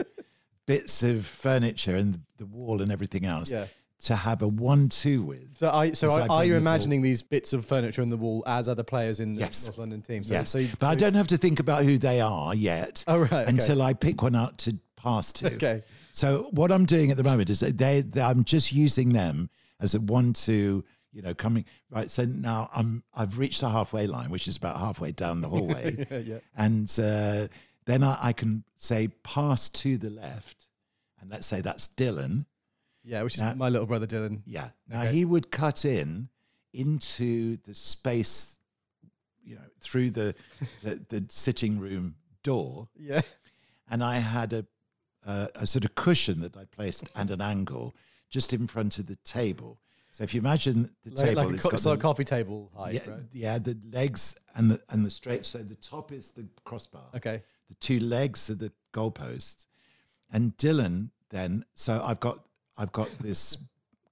bits 0.65 1.03
of 1.03 1.25
furniture 1.27 1.96
and 1.96 2.22
the 2.38 2.46
wall 2.48 2.82
and 2.82 2.91
everything 2.91 3.24
else 3.25 3.51
Yeah. 3.51 3.67
To 4.04 4.16
have 4.16 4.42
a 4.42 4.48
one-two 4.48 5.24
with. 5.24 5.58
So, 5.58 5.70
I, 5.72 5.92
so 5.94 6.10
I 6.12 6.28
are, 6.28 6.44
you 6.46 6.54
the 6.54 6.60
ball. 6.60 6.68
imagining 6.68 7.02
these 7.02 7.22
bits 7.22 7.54
of 7.54 7.66
furniture 7.66 8.02
on 8.02 8.10
the 8.10 8.18
wall 8.18 8.44
as 8.46 8.68
other 8.68 8.84
players 8.84 9.20
in 9.20 9.34
the 9.36 9.40
Yes. 9.42 9.66
North 9.66 9.78
London 9.78 10.02
team? 10.02 10.24
So, 10.24 10.34
yes, 10.34 10.50
So, 10.50 10.64
but 10.80 10.88
I 10.88 10.96
don't 10.96 11.14
have 11.16 11.28
to 11.30 11.38
think 11.38 11.60
about 11.60 11.84
who 11.86 11.98
they 11.98 12.20
are 12.22 12.54
yet 12.54 13.04
Oh, 13.08 13.20
right, 13.20 13.32
okay. 13.32 13.46
until 13.50 13.82
I 13.82 13.94
pick 13.94 14.22
one 14.22 14.36
out 14.36 14.58
to 14.60 14.78
pass 14.98 15.32
to. 15.34 15.54
Okay. 15.56 15.84
So 16.12 16.50
what 16.52 16.72
I'm 16.72 16.86
doing 16.86 17.10
at 17.12 17.18
the 17.18 17.24
moment 17.24 17.50
is 17.50 17.62
that 17.62 17.78
they, 17.78 18.02
they 18.02 18.22
I'm 18.22 18.44
just 18.44 18.72
using 18.74 19.10
them 19.14 19.50
as 19.80 19.96
a 19.96 20.00
one-two. 20.00 20.84
You 21.14 21.22
know, 21.22 21.34
coming 21.34 21.64
right. 21.90 22.12
So 22.12 22.25
now 22.25 22.70
I'm 22.74 23.02
I've 23.14 23.38
reached 23.38 23.62
the 23.62 23.70
halfway 23.70 24.06
line, 24.06 24.30
which 24.30 24.50
is 24.50 24.58
about 24.58 24.78
halfway 24.78 25.14
down 25.14 25.40
the 25.40 25.48
hallway, 25.56 26.06
Yeah, 26.12 26.18
yeah. 26.18 26.38
and 26.58 26.94
uh, 27.02 27.48
then 27.86 28.04
I, 28.04 28.18
I 28.22 28.34
can 28.34 28.66
say 28.75 29.08
pass 29.24 29.70
to 29.70 29.98
the 29.98 30.10
left, 30.10 30.68
and 31.22 31.30
let's 31.32 31.48
say 31.48 31.62
that's 31.62 31.88
Dylan. 31.88 32.46
Yeah, 33.05 33.21
which 33.24 33.35
is 33.35 33.41
Now- 33.41 33.53
my 33.53 33.69
little 33.69 33.85
brother 33.88 34.07
Dylan. 34.07 34.41
Yeah. 34.45 34.71
Now 34.88 35.03
Okay. 35.03 35.12
he 35.13 35.25
would 35.25 35.51
cut 35.51 35.85
in 35.85 36.29
into 36.74 37.57
the 37.57 37.74
space, 37.74 38.59
you 39.43 39.55
know, 39.55 39.62
through 39.79 40.12
the 40.12 40.35
the, 40.83 40.95
the 41.09 41.25
sitting 41.29 41.79
room 41.79 42.15
door, 42.43 42.89
Yeah. 43.00 43.21
and 43.89 44.03
I 44.03 44.19
had 44.19 44.53
a, 44.53 44.65
a 45.25 45.50
a 45.55 45.67
sort 45.67 45.85
of 45.85 45.95
cushion 45.95 46.39
that 46.41 46.57
I 46.57 46.65
placed 46.65 47.07
and 47.15 47.31
an 47.31 47.41
angle 47.41 47.95
just 48.29 48.53
in 48.53 48.67
front 48.67 48.97
of 49.00 49.05
the 49.05 49.15
table. 49.17 49.79
So 50.12 50.24
if 50.24 50.33
you 50.33 50.39
imagine 50.39 50.89
the 51.03 51.12
Like, 51.12 51.17
table, 51.25 51.43
like 51.51 51.59
a 51.59 51.63
co- 51.63 51.69
got 51.71 51.79
so 51.79 51.91
a 51.91 51.97
coffee 51.97 52.24
table 52.24 52.71
height, 52.75 52.93
yeah, 53.05 53.12
right? 53.12 53.24
yeah, 53.31 53.59
the 53.59 53.77
legs 53.91 54.38
and 54.55 54.71
the 54.71 54.81
and 54.89 55.05
the 55.05 55.12
straight. 55.12 55.45
So 55.45 55.59
the 55.59 55.75
top 55.75 56.12
is 56.12 56.31
the 56.31 56.47
crossbar 56.63 57.09
Okay. 57.15 57.43
the 57.69 57.75
two 57.75 58.00
legs 58.00 58.50
are 58.50 58.55
the 58.55 58.71
goalposts. 58.93 59.65
And 60.31 60.57
Dylan 60.57 61.12
then, 61.29 61.65
so 61.75 62.01
I've 62.03 62.19
got 62.19 62.45
I've 62.77 62.91
got 62.91 63.10
this 63.20 63.58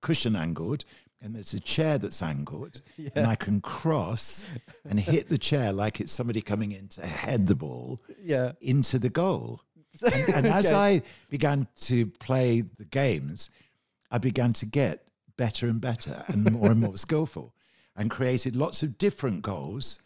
cushion 0.02 0.36
angled, 0.36 0.86
and 1.22 1.36
there's 1.36 1.54
a 1.54 1.60
chair 1.60 1.98
that's 1.98 2.22
angled, 2.22 2.82
and 3.16 3.26
I 3.28 3.36
can 3.36 3.62
cross 3.62 4.46
and 4.88 5.00
hit 5.00 5.30
the 5.30 5.38
chair 5.38 5.72
like 5.72 6.00
it's 6.00 6.12
somebody 6.12 6.42
coming 6.42 6.72
in 6.72 6.88
to 6.90 7.06
head 7.06 7.48
the 7.48 7.56
ball 7.56 8.02
Yeah. 8.22 8.54
into 8.62 9.00
the 9.00 9.10
goal. 9.10 9.62
And, 10.12 10.30
and 10.36 10.48
as 10.48 10.68
Okay. 10.68 10.76
I 10.76 11.02
began 11.30 11.68
to 11.82 12.08
play 12.08 12.62
the 12.62 12.86
games, 12.86 13.52
I 14.10 14.18
began 14.18 14.52
to 14.54 14.66
get 14.66 15.06
better 15.38 15.68
and 15.68 15.80
better 15.80 16.24
and 16.30 16.52
more 16.52 16.72
and 16.72 16.80
more 16.82 16.98
skillful 17.08 17.54
and 17.96 18.10
created 18.10 18.56
lots 18.56 18.82
of 18.82 18.98
different 18.98 19.44
goals. 19.44 20.02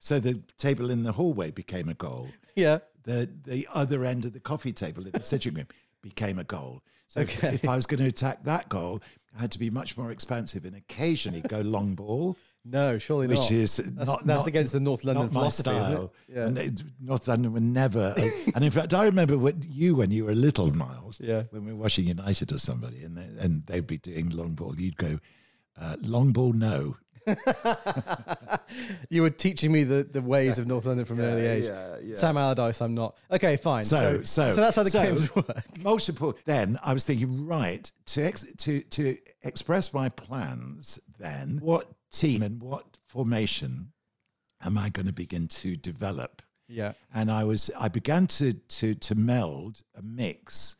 So 0.00 0.18
the 0.18 0.42
table 0.58 0.90
in 0.90 1.04
the 1.04 1.12
hallway 1.12 1.52
became 1.52 1.88
a 1.88 1.94
goal 1.94 2.30
Yeah. 2.56 2.78
the 3.04 3.28
the 3.44 3.68
other 3.72 4.04
end 4.04 4.24
of 4.24 4.32
the 4.32 4.40
coffee 4.40 4.72
table 4.72 5.04
in 5.06 5.12
the 5.12 5.22
sitting 5.22 5.54
room 5.54 5.68
became 6.02 6.38
a 6.40 6.44
goal. 6.44 6.82
So 7.08 7.20
if- 7.20 7.36
Okay. 7.44 7.54
if, 7.54 7.68
I 7.68 7.74
was 7.76 7.86
going 7.86 8.00
to 8.00 8.06
attack 8.06 8.44
that 8.44 8.68
goal, 8.68 9.00
I 9.36 9.40
had 9.40 9.50
to 9.52 9.58
be 9.58 9.70
much 9.70 9.96
more 9.96 10.10
expansive 10.12 10.64
and 10.64 10.76
occasionally 10.76 11.40
go 11.42 11.60
long 11.60 11.94
ball, 11.94 12.36
No, 12.64 12.98
surely 12.98 13.26
which 13.28 13.36
not. 13.38 13.44
Which 13.44 13.52
is 13.52 13.76
that's, 13.76 14.06
not 14.08 14.24
that's 14.24 14.40
not, 14.40 14.46
against 14.46 14.72
the 14.72 14.80
North 14.80 15.04
London 15.04 15.28
philosophy, 15.30 15.70
isn't 15.70 15.82
style. 15.82 16.12
it? 16.28 16.34
Yeah. 16.34 16.46
And 16.46 16.58
it- 16.58 16.82
North 17.00 17.26
London 17.28 17.52
were 17.52 17.60
never. 17.60 18.14
and 18.54 18.64
in 18.64 18.70
fact, 18.70 18.92
I 18.94 19.04
remember 19.04 19.38
what 19.38 19.64
you 19.64 19.94
when 19.96 20.10
you 20.10 20.24
were 20.26 20.32
a 20.32 20.34
little, 20.34 20.74
Miles. 20.74 21.20
Yeah. 21.20 21.44
When 21.50 21.64
we 21.64 21.72
were 21.72 21.78
watching 21.80 22.06
United 22.06 22.52
or 22.52 22.58
somebody, 22.58 23.02
and 23.04 23.16
they, 23.16 23.28
and 23.44 23.64
they'd 23.66 23.86
be 23.86 23.98
doing 23.98 24.30
long 24.30 24.54
ball, 24.54 24.74
you'd 24.78 24.96
go, 24.96 25.18
uh, 25.80 25.96
long 26.00 26.32
ball, 26.32 26.52
no. 26.52 26.96
you 29.10 29.22
were 29.22 29.30
teaching 29.30 29.72
me 29.72 29.84
the, 29.84 30.04
the 30.04 30.22
ways 30.22 30.58
of 30.58 30.66
North 30.66 30.86
London 30.86 31.04
from 31.04 31.20
an 31.20 31.26
early 31.26 31.46
age. 31.46 31.64
yeah, 31.64 31.96
yeah. 32.02 32.16
Sam 32.16 32.36
Allardyce, 32.36 32.80
I'm 32.80 32.94
not. 32.94 33.16
Okay, 33.30 33.56
fine. 33.56 33.84
So, 33.84 34.22
so, 34.22 34.54
that's 34.54 34.76
how 34.76 34.82
the 34.82 34.90
so, 34.90 35.02
games 35.02 35.34
work. 35.36 35.62
Most 35.82 36.08
important. 36.08 36.44
Then 36.44 36.78
I 36.82 36.92
was 36.92 37.04
thinking, 37.04 37.46
right, 37.46 37.90
to 38.06 38.22
ex- 38.22 38.46
to 38.58 38.80
to 38.80 39.16
express 39.42 39.92
my 39.92 40.08
plans. 40.08 41.00
Then, 41.18 41.58
what 41.62 41.88
team 42.10 42.42
and 42.42 42.62
what 42.62 42.98
formation 43.08 43.92
am 44.62 44.78
I 44.78 44.88
going 44.88 45.06
to 45.06 45.12
begin 45.12 45.48
to 45.48 45.76
develop? 45.76 46.42
Yeah. 46.68 46.92
And 47.14 47.30
I 47.30 47.44
was, 47.44 47.70
I 47.78 47.88
began 47.88 48.26
to 48.28 48.54
to 48.54 48.94
to 48.94 49.14
meld 49.14 49.82
a 49.96 50.02
mix 50.02 50.76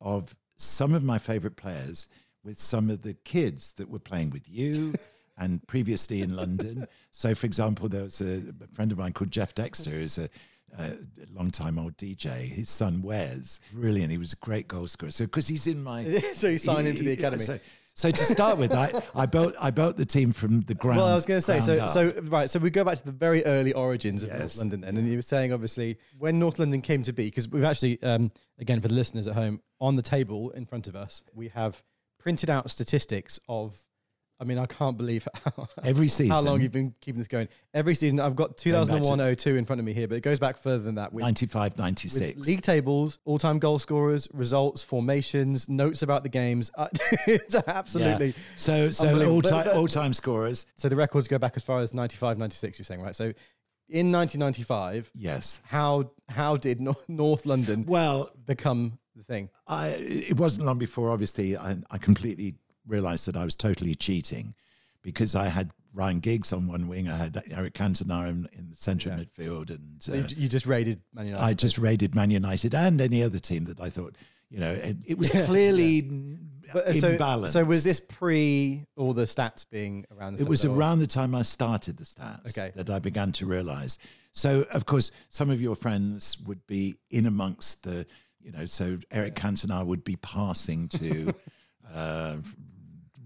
of 0.00 0.36
some 0.56 0.94
of 0.94 1.02
my 1.02 1.18
favorite 1.18 1.56
players 1.56 2.08
with 2.44 2.58
some 2.58 2.90
of 2.90 3.02
the 3.02 3.14
kids 3.14 3.72
that 3.74 3.88
were 3.88 3.98
playing 3.98 4.30
with 4.30 4.48
you. 4.48 4.94
And 5.36 5.66
previously 5.66 6.22
in 6.22 6.36
London. 6.36 6.86
So, 7.14 7.34
for 7.34 7.44
example, 7.44 7.90
there 7.90 8.04
was 8.04 8.22
a, 8.22 8.40
friend 8.72 8.90
of 8.90 8.96
mine 8.96 9.12
called 9.12 9.30
Jeff 9.30 9.54
Dexter, 9.54 9.90
who's 9.90 10.16
a, 10.16 10.30
a 10.78 10.94
long 11.30 11.50
time 11.50 11.78
old 11.78 11.94
DJ. 11.98 12.48
His 12.48 12.70
son 12.70 13.02
Wes, 13.02 13.60
brilliant. 13.70 14.10
He 14.10 14.16
was 14.16 14.32
a 14.32 14.36
great 14.36 14.66
goal 14.66 14.88
scorer. 14.88 15.10
So, 15.10 15.24
because 15.24 15.46
he's 15.46 15.66
in 15.66 15.82
my 15.82 16.04
so 16.32 16.48
you 16.48 16.56
sign 16.56 16.86
into 16.86 17.02
the 17.02 17.12
academy. 17.12 17.42
So, 17.42 17.58
so 17.94 18.10
to 18.10 18.24
start 18.24 18.56
with, 18.56 18.72
I, 18.72 18.90
I 19.14 19.26
built 19.26 19.54
I 19.60 19.70
built 19.70 19.98
the 19.98 20.06
team 20.06 20.32
from 20.32 20.62
the 20.62 20.74
ground. 20.74 20.98
well, 20.98 21.08
I 21.08 21.14
was 21.14 21.26
going 21.26 21.38
to 21.38 21.42
say, 21.42 21.60
so, 21.60 21.76
ground 21.76 21.90
so 21.90 22.12
right, 22.22 22.48
so 22.48 22.58
we 22.58 22.70
go 22.70 22.84
back 22.84 22.96
to 22.96 23.04
the 23.04 23.12
very 23.12 23.44
early 23.44 23.74
origins 23.74 24.22
of 24.22 24.30
North 24.30 24.56
London, 24.56 24.80
then, 24.80 24.96
and 24.96 25.06
you 25.06 25.16
were 25.16 25.22
saying 25.22 25.52
obviously 25.52 25.98
when 26.18 26.38
North 26.38 26.58
London 26.58 26.80
came 26.80 27.02
to 27.02 27.12
be, 27.12 27.26
because 27.26 27.48
we've 27.48 27.64
actually, 27.64 28.02
um, 28.02 28.32
again 28.58 28.80
for 28.80 28.88
the 28.88 28.94
listeners 28.94 29.26
at 29.26 29.34
home, 29.34 29.60
on 29.80 29.96
the 29.96 30.02
table 30.02 30.50
in 30.52 30.64
front 30.64 30.88
of 30.88 30.96
us, 30.96 31.22
we 31.34 31.48
have 31.48 31.82
printed 32.18 32.48
out 32.48 32.70
statistics 32.70 33.38
of. 33.48 33.78
I 34.42 34.44
mean, 34.44 34.58
I 34.58 34.66
can't 34.66 34.98
believe 34.98 35.28
how, 35.44 35.68
every 35.84 36.08
season, 36.08 36.32
how 36.32 36.40
long 36.42 36.60
you've 36.60 36.72
been 36.72 36.92
keeping 37.00 37.20
this 37.20 37.28
going. 37.28 37.46
Every 37.72 37.94
season, 37.94 38.18
I've 38.18 38.34
got 38.34 38.56
2001 38.56 39.36
02 39.36 39.56
in 39.56 39.64
front 39.64 39.78
of 39.78 39.86
me 39.86 39.92
here, 39.92 40.08
but 40.08 40.16
it 40.16 40.22
goes 40.22 40.40
back 40.40 40.56
further 40.56 40.82
than 40.82 40.96
that. 40.96 41.12
With, 41.12 41.22
95, 41.22 41.72
with 41.72 41.78
96. 41.78 42.44
league 42.46 42.60
tables, 42.60 43.20
all 43.24 43.38
time 43.38 43.60
goal 43.60 43.78
scorers, 43.78 44.26
results, 44.32 44.82
formations, 44.82 45.68
notes 45.68 46.02
about 46.02 46.24
the 46.24 46.28
games. 46.28 46.70
It's 47.26 47.54
absolutely. 47.54 48.28
Yeah. 48.28 48.32
So 48.56 48.90
so 48.90 49.30
all 49.30 49.42
time, 49.42 49.68
all 49.74 49.86
time 49.86 50.12
scorers. 50.12 50.66
So 50.76 50.88
the 50.88 50.96
records 50.96 51.28
go 51.28 51.38
back 51.38 51.52
as 51.56 51.62
far 51.62 51.80
as 51.80 51.94
95, 51.94 52.36
96, 52.36 52.78
you're 52.78 52.84
saying, 52.84 53.00
right? 53.00 53.14
So 53.14 53.32
in 53.88 54.10
1995, 54.10 55.12
Yes. 55.14 55.60
how 55.64 56.10
how 56.28 56.56
did 56.56 56.80
North 57.08 57.46
London 57.46 57.84
Well, 57.86 58.30
become 58.44 58.98
the 59.14 59.22
thing? 59.22 59.50
I 59.68 59.88
it 59.88 60.38
wasn't 60.38 60.66
long 60.66 60.78
before. 60.78 61.10
Obviously, 61.10 61.56
I, 61.56 61.76
I 61.90 61.98
completely 61.98 62.56
realised 62.86 63.26
that 63.26 63.36
I 63.36 63.44
was 63.44 63.54
totally 63.54 63.94
cheating 63.94 64.54
because 65.02 65.34
I 65.34 65.48
had 65.48 65.70
Ryan 65.94 66.20
Giggs 66.20 66.52
on 66.52 66.68
one 66.68 66.88
wing. 66.88 67.08
I 67.08 67.16
had 67.16 67.42
Eric 67.50 67.74
Cantona 67.74 68.28
in, 68.28 68.48
in 68.52 68.70
the 68.70 68.76
centre 68.76 69.10
Yeah. 69.10 69.24
midfield, 69.24 69.70
and 69.70 70.02
So 70.02 70.14
uh, 70.14 70.26
you, 70.36 70.48
just 70.48 70.66
raided 70.66 71.00
Man 71.12 71.26
United. 71.26 71.44
I 71.44 71.54
just 71.54 71.78
raided 71.78 72.14
Man 72.14 72.30
United 72.30 72.74
and 72.74 73.00
any 73.00 73.22
other 73.22 73.38
team 73.38 73.64
that 73.64 73.80
I 73.80 73.90
thought, 73.90 74.16
you 74.48 74.58
know, 74.58 74.72
it, 74.72 74.96
it 75.06 75.18
was 75.18 75.28
clearly 75.46 76.00
But, 76.72 76.88
uh, 76.88 76.92
so, 76.94 77.16
imbalanced. 77.16 77.50
so 77.50 77.64
was 77.64 77.84
this 77.84 78.00
pre 78.00 78.86
all 78.96 79.12
the 79.12 79.24
stats 79.24 79.66
being 79.68 80.06
around? 80.16 80.40
It 80.40 80.48
was 80.48 80.64
around 80.64 81.00
the 81.00 81.06
time 81.06 81.34
I 81.34 81.42
started 81.42 81.98
the 81.98 82.04
stats 82.04 82.50
Okay. 82.56 82.72
that 82.74 82.88
I 82.88 82.98
began 82.98 83.32
to 83.32 83.46
realize. 83.46 83.98
So, 84.32 84.64
of 84.72 84.86
course, 84.86 85.10
some 85.28 85.50
of 85.50 85.60
your 85.60 85.76
friends 85.76 86.38
would 86.46 86.66
be 86.66 86.94
in 87.10 87.26
amongst 87.26 87.82
the, 87.82 88.06
you 88.40 88.50
know, 88.50 88.64
so 88.64 88.98
Eric 89.10 89.34
Cantona 89.34 89.84
would 89.84 90.04
be 90.04 90.16
passing 90.16 90.88
to 90.88 91.34
uh, 91.94 92.36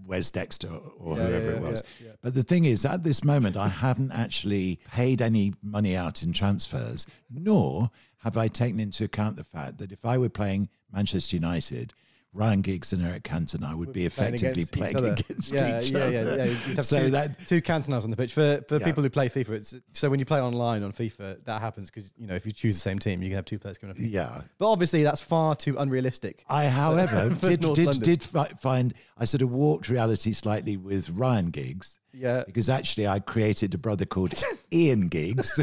Wes 0.07 0.31
Dexter 0.31 0.69
or 0.69 1.17
Yeah, 1.19 1.27
whoever 1.27 1.51
yeah, 1.51 1.57
it 1.57 1.63
was. 1.63 1.83
yeah. 2.03 2.11
But 2.23 2.35
the 2.35 2.43
thing 2.43 2.65
is, 2.65 2.85
at 2.85 3.05
this 3.05 3.23
moment, 3.25 3.57
I 3.57 3.69
haven't 3.69 4.13
actually 4.13 4.81
paid 4.93 5.21
any 5.21 5.55
money 5.63 5.97
out 5.97 6.23
in 6.23 6.33
transfers, 6.33 7.07
nor 7.31 7.91
have 8.19 8.37
I 8.37 8.49
taken 8.49 8.81
into 8.81 9.05
account 9.05 9.37
the 9.37 9.45
fact 9.45 9.79
that 9.79 9.93
if 9.93 10.05
I 10.05 10.19
were 10.19 10.29
playing 10.29 10.69
Manchester 10.93 11.37
United, 11.37 11.93
Ryan 12.37 12.61
Giggs 12.63 12.93
and 12.93 13.03
Eric 13.05 13.23
Cantona 13.25 13.75
would 13.77 13.93
be 13.93 14.09
playing 14.09 14.35
effectively 14.35 14.49
against 14.63 14.73
each 14.77 14.79
playing 14.81 14.97
other. 14.97 15.13
against 15.13 15.53
yeah, 15.53 15.81
each 15.81 15.91
yeah, 15.91 15.99
other. 15.99 16.13
Yeah, 16.13 16.23
yeah, 16.37 16.45
You'd 16.45 16.77
have 16.77 16.85
so 16.85 17.01
two, 17.05 17.11
that 17.11 17.47
two 17.47 17.63
Cantonas 17.63 18.05
on 18.05 18.11
the 18.11 18.17
pitch 18.17 18.33
for 18.35 18.63
for 18.69 18.79
Yeah. 18.79 18.85
people 18.85 19.03
who 19.03 19.11
play 19.11 19.29
FIFA. 19.29 19.49
It's 19.51 19.75
so 19.95 20.11
when 20.11 20.19
you 20.21 20.27
play 20.27 20.41
online 20.41 20.83
on 20.83 20.93
FIFA, 20.93 21.45
that 21.45 21.61
happens 21.61 21.91
because 21.91 22.13
you 22.17 22.27
know 22.27 22.35
if 22.35 22.45
you 22.47 22.53
choose 22.53 22.77
the 22.77 22.81
same 22.81 22.99
team, 22.99 23.23
you 23.23 23.31
can 23.31 23.37
have 23.37 23.45
two 23.47 23.59
players 23.59 23.79
coming 23.79 23.97
up. 23.97 24.01
yeah. 24.01 24.43
But 24.59 24.71
obviously, 24.71 25.03
that's 25.03 25.23
far 25.23 25.55
too 25.57 25.77
unrealistic. 25.79 26.45
I, 26.49 26.67
however, 26.67 27.29
did 27.41 27.63
North 27.63 27.75
did, 27.77 27.87
London. 27.87 28.03
did 28.03 28.23
fi- 28.23 28.49
find 28.61 28.95
I 29.19 29.25
sort 29.25 29.43
of 29.43 29.51
warped 29.51 29.89
reality 29.89 30.33
slightly 30.33 30.77
with 30.77 31.09
Ryan 31.11 31.51
Giggs 31.51 31.99
Yeah. 32.13 32.45
because 32.47 32.69
actually 32.69 33.09
I 33.09 33.19
created 33.21 33.73
a 33.75 33.79
brother 33.79 34.05
called 34.05 34.35
Ian 34.73 35.09
Giggs. 35.09 35.59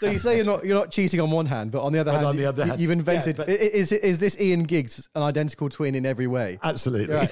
So 0.00 0.10
you 0.10 0.18
say 0.18 0.36
you're 0.36 0.44
not 0.44 0.64
you're 0.64 0.76
not 0.78 0.90
cheating 0.90 1.20
on 1.20 1.30
one 1.30 1.46
hand, 1.46 1.70
but 1.70 1.82
on 1.82 1.92
the 1.92 1.98
other 2.00 2.12
hand, 2.12 2.24
on 2.26 2.36
the 2.36 2.42
you, 2.42 2.48
other 2.48 2.66
hand- 2.66 2.80
you've 2.80 2.90
invented. 2.90 3.36
yeah, 3.38 3.44
but- 3.44 3.48
is 3.48 3.92
is 3.92 4.18
this 4.18 4.40
Ian 4.40 4.64
Giggs 4.64 5.08
an 5.14 5.22
identical 5.22 5.68
twin 5.68 5.94
in 5.94 6.04
every 6.06 6.26
way? 6.26 6.58
Absolutely. 6.62 7.14
Right. 7.14 7.30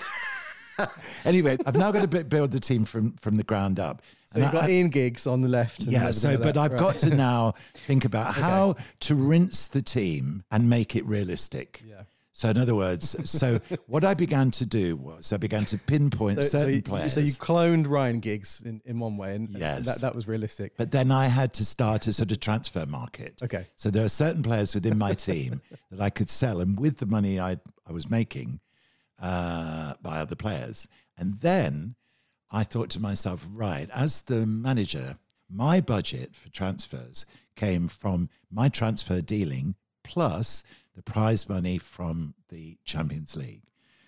anyway, 1.24 1.56
I've 1.66 1.76
now 1.76 1.90
got 1.92 2.08
to 2.10 2.24
build 2.24 2.50
the 2.52 2.60
team 2.60 2.84
from 2.84 3.12
from 3.12 3.36
the 3.36 3.44
ground 3.44 3.78
up. 3.80 4.02
So 4.26 4.38
you've 4.40 4.48
I- 4.48 4.52
got 4.52 4.64
I- 4.64 4.70
Ian 4.70 4.88
Giggs 4.90 5.26
on 5.26 5.40
the 5.40 5.48
left. 5.48 5.82
and 5.84 5.92
yeah, 5.92 6.10
so 6.10 6.30
like 6.30 6.42
but. 6.42 6.56
I've 6.56 6.72
Right. 6.72 6.80
got 6.80 6.98
to 7.00 7.14
now 7.14 7.54
think 7.74 8.04
about 8.04 8.34
how 8.44 8.76
to 9.00 9.14
rinse 9.14 9.66
the 9.68 9.82
team 9.82 10.44
and 10.50 10.68
make 10.68 10.94
it 10.96 11.04
realistic. 11.06 11.82
Yeah. 11.86 12.02
So 12.36 12.48
in 12.48 12.58
other 12.58 12.74
words, 12.74 13.30
so 13.30 13.60
what 13.86 14.04
I 14.04 14.12
began 14.14 14.50
to 14.50 14.66
do 14.66 14.96
was 14.96 15.32
I 15.32 15.36
began 15.36 15.64
to 15.66 15.78
pinpoint 15.78 16.42
So, 16.42 16.48
so, 16.48 16.58
certain 16.58 16.74
you, 16.74 16.82
players. 16.82 17.12
so 17.14 17.20
you 17.20 17.30
cloned 17.32 17.88
Ryan 17.88 18.18
Giggs 18.18 18.60
in, 18.62 18.82
in 18.84 18.98
one 18.98 19.16
way, 19.16 19.36
and, 19.36 19.48
and 19.50 19.58
Yes. 19.58 19.86
that, 19.86 20.00
that 20.00 20.16
was 20.16 20.26
realistic. 20.26 20.72
But 20.76 20.90
then 20.90 21.12
I 21.12 21.28
had 21.28 21.52
to 21.54 21.64
start 21.64 22.08
a 22.08 22.12
sort 22.12 22.32
of 22.32 22.40
transfer 22.40 22.86
market. 22.86 23.40
Okay. 23.40 23.68
So 23.76 23.88
there 23.88 24.04
are 24.04 24.08
certain 24.08 24.42
players 24.42 24.74
within 24.74 24.98
my 24.98 25.14
team 25.14 25.60
that 25.92 26.00
I 26.00 26.10
could 26.10 26.28
sell, 26.28 26.60
and 26.60 26.76
with 26.76 26.96
the 26.98 27.06
money 27.06 27.38
I 27.38 27.60
I 27.88 27.92
was 27.92 28.10
making, 28.10 28.58
uh, 29.22 29.94
by 30.02 30.18
other 30.18 30.34
players. 30.34 30.88
And 31.16 31.34
then 31.38 31.94
I 32.50 32.64
thought 32.64 32.90
to 32.90 33.00
myself, 33.00 33.46
right, 33.52 33.88
as 33.94 34.22
the 34.22 34.44
manager, 34.44 35.18
my 35.48 35.80
budget 35.80 36.34
for 36.34 36.48
transfers 36.50 37.26
came 37.54 37.86
from 37.86 38.28
my 38.50 38.68
transfer 38.68 39.20
dealing 39.20 39.76
plus 40.02 40.64
the 40.94 41.02
prize 41.02 41.48
money 41.48 41.78
from 41.78 42.34
the 42.48 42.78
Champions 42.84 43.36
League. 43.36 43.62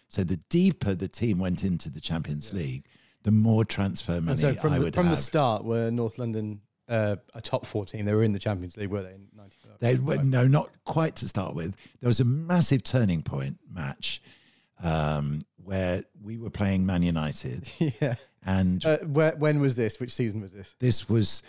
So 0.08 0.22
the 0.22 0.36
deeper 0.48 0.94
the 0.94 1.08
team 1.08 1.38
went 1.38 1.64
into 1.64 1.90
the 1.90 2.00
Champions 2.00 2.52
League, 2.52 2.86
the 3.22 3.32
more 3.32 3.64
transfer 3.64 4.20
money 4.20 4.30
And 4.30 4.38
so 4.38 4.54
from, 4.54 4.72
I 4.72 4.78
the, 4.78 4.84
would 4.84 4.94
from 4.94 5.06
have. 5.06 5.16
the 5.16 5.22
start, 5.22 5.64
were 5.64 5.90
North 5.90 6.18
London 6.18 6.60
uh, 6.88 7.16
a 7.34 7.40
top 7.40 7.66
four 7.66 7.84
team? 7.84 8.04
They 8.04 8.14
were 8.14 8.22
in 8.22 8.32
the 8.32 8.38
Champions 8.38 8.76
League, 8.76 8.90
were 8.90 9.02
they? 9.02 9.14
In 9.14 9.26
'95. 9.36 9.72
They 9.80 9.96
were, 9.96 10.22
no, 10.22 10.46
not 10.46 10.70
quite 10.84 11.16
to 11.16 11.28
start 11.28 11.54
with. 11.54 11.74
There 12.00 12.08
was 12.08 12.20
a 12.20 12.24
massive 12.24 12.84
turning 12.84 13.22
point 13.22 13.58
match 13.68 14.22
um, 14.82 15.40
where 15.56 16.04
we 16.22 16.38
were 16.38 16.50
playing 16.50 16.86
Man 16.86 17.02
United, 17.02 17.68
yeah. 18.00 18.14
and 18.44 18.84
Uh, 18.86 18.98
where, 18.98 19.34
when 19.36 19.60
was 19.60 19.74
this? 19.74 19.98
Which 19.98 20.14
season 20.14 20.40
was 20.40 20.52
this? 20.52 20.76
this 20.78 21.08
was 21.08 21.42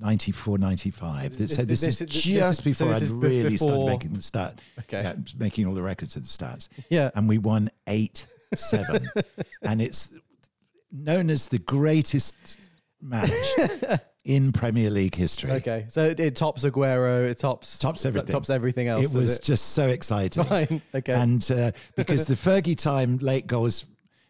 94, 0.00 0.58
95. 0.58 1.36
This- 1.36 1.54
so 1.54 1.62
this, 1.64 1.80
this- 1.82 1.88
is 1.88 1.98
this- 2.00 2.08
just 2.08 2.24
this 2.26 2.50
is- 2.50 2.56
so 2.56 2.62
before 2.64 2.88
this 2.88 2.96
I'd 2.96 3.02
is 3.02 3.12
really 3.12 3.56
started 3.56 3.86
making 3.86 4.12
the 4.14 4.22
start, 4.22 4.60
Okay. 4.80 5.14
making 5.38 5.66
all 5.66 5.74
the 5.74 5.82
records 5.82 6.16
of 6.16 6.22
the 6.22 6.28
stats. 6.28 6.68
Yeah. 6.90 7.10
And 7.14 7.28
we 7.28 7.38
won 7.38 7.70
8 7.86 8.26
7. 8.54 9.06
and 9.62 9.80
it's 9.82 10.14
known 10.90 11.30
as 11.30 11.48
the 11.48 11.58
greatest 11.58 12.56
match 13.00 13.30
in 14.24 14.52
Premier 14.52 14.90
League 14.90 15.14
history. 15.14 15.50
Okay. 15.52 15.86
So 15.88 16.04
it, 16.04 16.20
it 16.20 16.36
tops 16.36 16.64
Aguero. 16.64 17.28
It 17.28 17.38
tops 17.38 17.78
Tops 17.78 18.04
everything. 18.04 18.30
Tops 18.30 18.50
everything 18.50 18.88
else. 18.88 19.12
It 19.12 19.16
was 19.16 19.36
it? 19.38 19.42
just 19.42 19.70
so 19.70 19.88
exciting. 19.88 20.44
fine. 20.44 20.82
Okay. 20.94 21.12
And 21.12 21.48
uh, 21.50 21.72
because 21.96 22.26
the 22.26 22.34
Fergie 22.34 22.76
time 22.76 23.18
late 23.18 23.46
goals, 23.46 23.86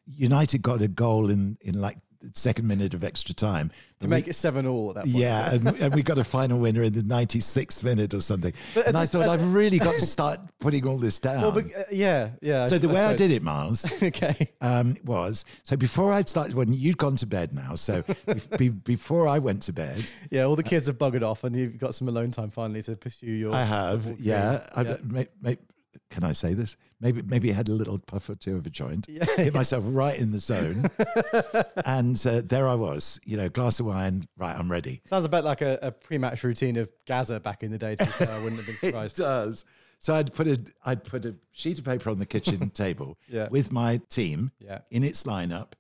United 0.07 0.63
got 0.63 0.83
a 0.83 0.89
goal 0.89 1.31
in, 1.31 1.57
in 1.61 1.81
like 1.81 1.99
second 2.35 2.67
minute 2.69 2.95
of 2.95 3.05
extra 3.05 3.35
time. 3.35 3.71
to 4.01 4.09
make 4.09 4.27
it 4.29 4.35
seven 4.35 4.67
all 4.67 4.91
at 4.91 4.95
that 4.97 5.05
point. 5.05 5.17
Yeah, 5.17 5.53
and, 5.55 5.67
and 5.81 5.95
we 5.95 6.03
got 6.03 6.19
a 6.19 6.25
final 6.25 6.59
winner 6.59 6.83
in 6.83 6.93
the 6.93 7.03
96th 7.03 7.85
minute 7.85 8.15
or 8.15 8.21
something. 8.21 8.53
But 8.75 8.87
and 8.89 8.97
I 8.99 9.07
thought, 9.07 9.23
at- 9.23 9.29
I've 9.29 9.55
really 9.55 9.79
got 9.79 9.95
to 9.95 10.07
start 10.07 10.41
putting 10.61 10.87
all 10.87 10.99
this 10.99 11.19
down. 11.19 11.43
Well, 11.43 11.53
but, 11.53 11.65
uh, 11.77 11.85
yeah, 11.91 12.31
yeah. 12.41 12.67
so 12.67 12.79
the 12.79 12.89
way 12.89 13.01
I 13.05 13.15
did 13.15 13.31
it, 13.31 13.43
Miles, 13.43 13.85
Okay. 14.03 14.51
um, 14.61 14.97
was 15.05 15.45
so 15.63 15.77
before 15.77 16.13
I'd 16.13 16.29
started, 16.29 16.55
when 16.55 16.73
you'd 16.73 16.99
gone 16.99 17.17
to 17.17 17.27
bed 17.27 17.53
now, 17.55 17.75
so 17.75 18.03
be, 18.59 18.69
before 18.71 19.29
I 19.29 19.39
went 19.39 19.63
to 19.65 19.73
bed, 19.73 20.05
Yeah, 20.31 20.45
all 20.45 20.57
the 20.57 20.63
kids 20.63 20.87
have 20.87 20.99
buggered 20.99 21.23
off, 21.23 21.45
and 21.45 21.55
you've 21.57 21.79
got 21.79 21.95
some 21.95 22.09
alone 22.09 22.31
time 22.31 22.51
finally 22.51 22.83
to 22.83 22.97
pursue 22.97 23.27
your. 23.27 23.55
I 23.55 23.65
have, 23.65 24.21
yeah. 24.21 24.67
I, 24.75 24.83
Yeah. 24.83 24.97
may, 25.05 25.27
may, 25.41 25.59
can 26.11 26.25
I 26.25 26.33
say 26.33 26.55
this? 26.55 26.77
Maybe 27.01 27.23
maybe 27.23 27.51
I 27.51 27.55
had 27.55 27.69
a 27.69 27.73
little 27.73 27.99
puff 27.99 28.29
or 28.29 28.35
two 28.35 28.57
of 28.57 28.67
a 28.67 28.71
joint. 28.71 29.07
Yeah, 29.09 29.25
Hit 29.37 29.55
myself 29.55 29.85
right 29.87 30.17
in 30.19 30.33
the 30.33 30.39
zone, 30.39 30.89
and 31.85 32.25
uh, 32.27 32.43
there 32.45 32.69
I 32.69 32.75
was. 32.75 33.21
You 33.25 33.37
know, 33.37 33.49
glass 33.49 33.81
of 33.81 33.87
wine. 33.87 34.29
Right, 34.37 34.57
I'm 34.57 34.71
ready. 34.71 35.01
Sounds 35.07 35.25
a 35.25 35.29
bit 35.29 35.45
like 35.45 35.61
a, 35.63 35.79
a 35.83 35.93
pre-match 35.93 36.43
routine 36.45 36.77
of 36.77 36.89
Gazza 37.07 37.41
back 37.41 37.63
in 37.63 37.71
the 37.71 37.79
day. 37.79 37.97
Be 37.97 38.05
I 38.27 38.39
wouldn't 38.39 38.57
have 38.63 38.67
been 38.67 38.77
surprised. 38.91 39.19
It 39.19 39.23
does. 39.23 39.65
So 39.99 40.15
I'd 40.15 40.35
put 40.35 40.47
a 40.49 40.61
I'd 40.85 41.05
put 41.05 41.25
a 41.25 41.35
sheet 41.53 41.79
of 41.79 41.85
paper 41.85 42.11
on 42.11 42.19
the 42.19 42.27
kitchen 42.27 42.71
table 42.75 43.19
Yeah. 43.29 43.49
with 43.51 43.73
my 43.73 44.01
team 44.09 44.51
Yeah. 44.59 44.81
in 44.91 45.05
its 45.05 45.25
lineup, 45.25 45.73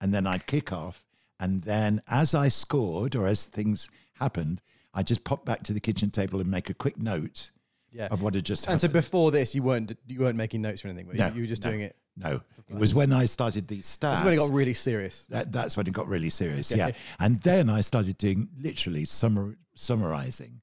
and 0.00 0.12
then 0.12 0.26
I'd 0.26 0.46
kick 0.46 0.72
off. 0.72 1.04
And 1.38 1.62
then 1.62 2.02
as 2.08 2.34
I 2.34 2.48
scored 2.48 3.16
or 3.16 3.26
as 3.26 3.44
things 3.46 3.90
happened, 4.18 4.60
I 4.92 5.02
just 5.02 5.24
pop 5.24 5.46
back 5.46 5.62
to 5.64 5.72
the 5.72 5.80
kitchen 5.80 6.10
table 6.10 6.40
and 6.40 6.50
make 6.50 6.68
a 6.68 6.74
quick 6.74 6.98
note 6.98 7.50
Yeah. 7.92 8.08
of 8.10 8.22
what 8.22 8.34
had 8.34 8.44
just 8.44 8.64
happened. 8.66 8.74
And 8.74 8.80
so 8.82 8.88
before 8.88 9.30
this, 9.30 9.54
you 9.54 9.62
weren't 9.62 9.96
you 10.06 10.20
weren't 10.20 10.36
making 10.36 10.62
notes 10.62 10.84
or 10.84 10.88
anything. 10.88 11.06
Were 11.06 11.14
you? 11.14 11.18
No, 11.18 11.28
you 11.28 11.40
were 11.42 11.46
just 11.46 11.64
no. 11.64 11.70
doing 11.70 11.82
it. 11.82 11.96
no, 12.16 12.40
it 12.68 12.76
was 12.76 12.94
when 12.94 13.12
I 13.12 13.26
started 13.26 13.66
these 13.68 13.86
stats. 13.86 14.00
That's 14.00 14.24
when 14.24 14.34
it 14.34 14.38
got 14.38 14.50
really 14.52 14.74
serious. 14.74 15.24
that, 15.30 15.50
that's 15.52 15.76
when 15.76 15.86
it 15.86 15.92
got 15.92 16.06
really 16.06 16.30
serious. 16.30 16.70
Yeah, 16.70 16.90
and 17.18 17.40
then 17.40 17.68
I 17.68 17.80
started 17.80 18.16
doing 18.18 18.48
literally 18.60 19.04
summar, 19.04 19.56
summarizing 19.74 20.60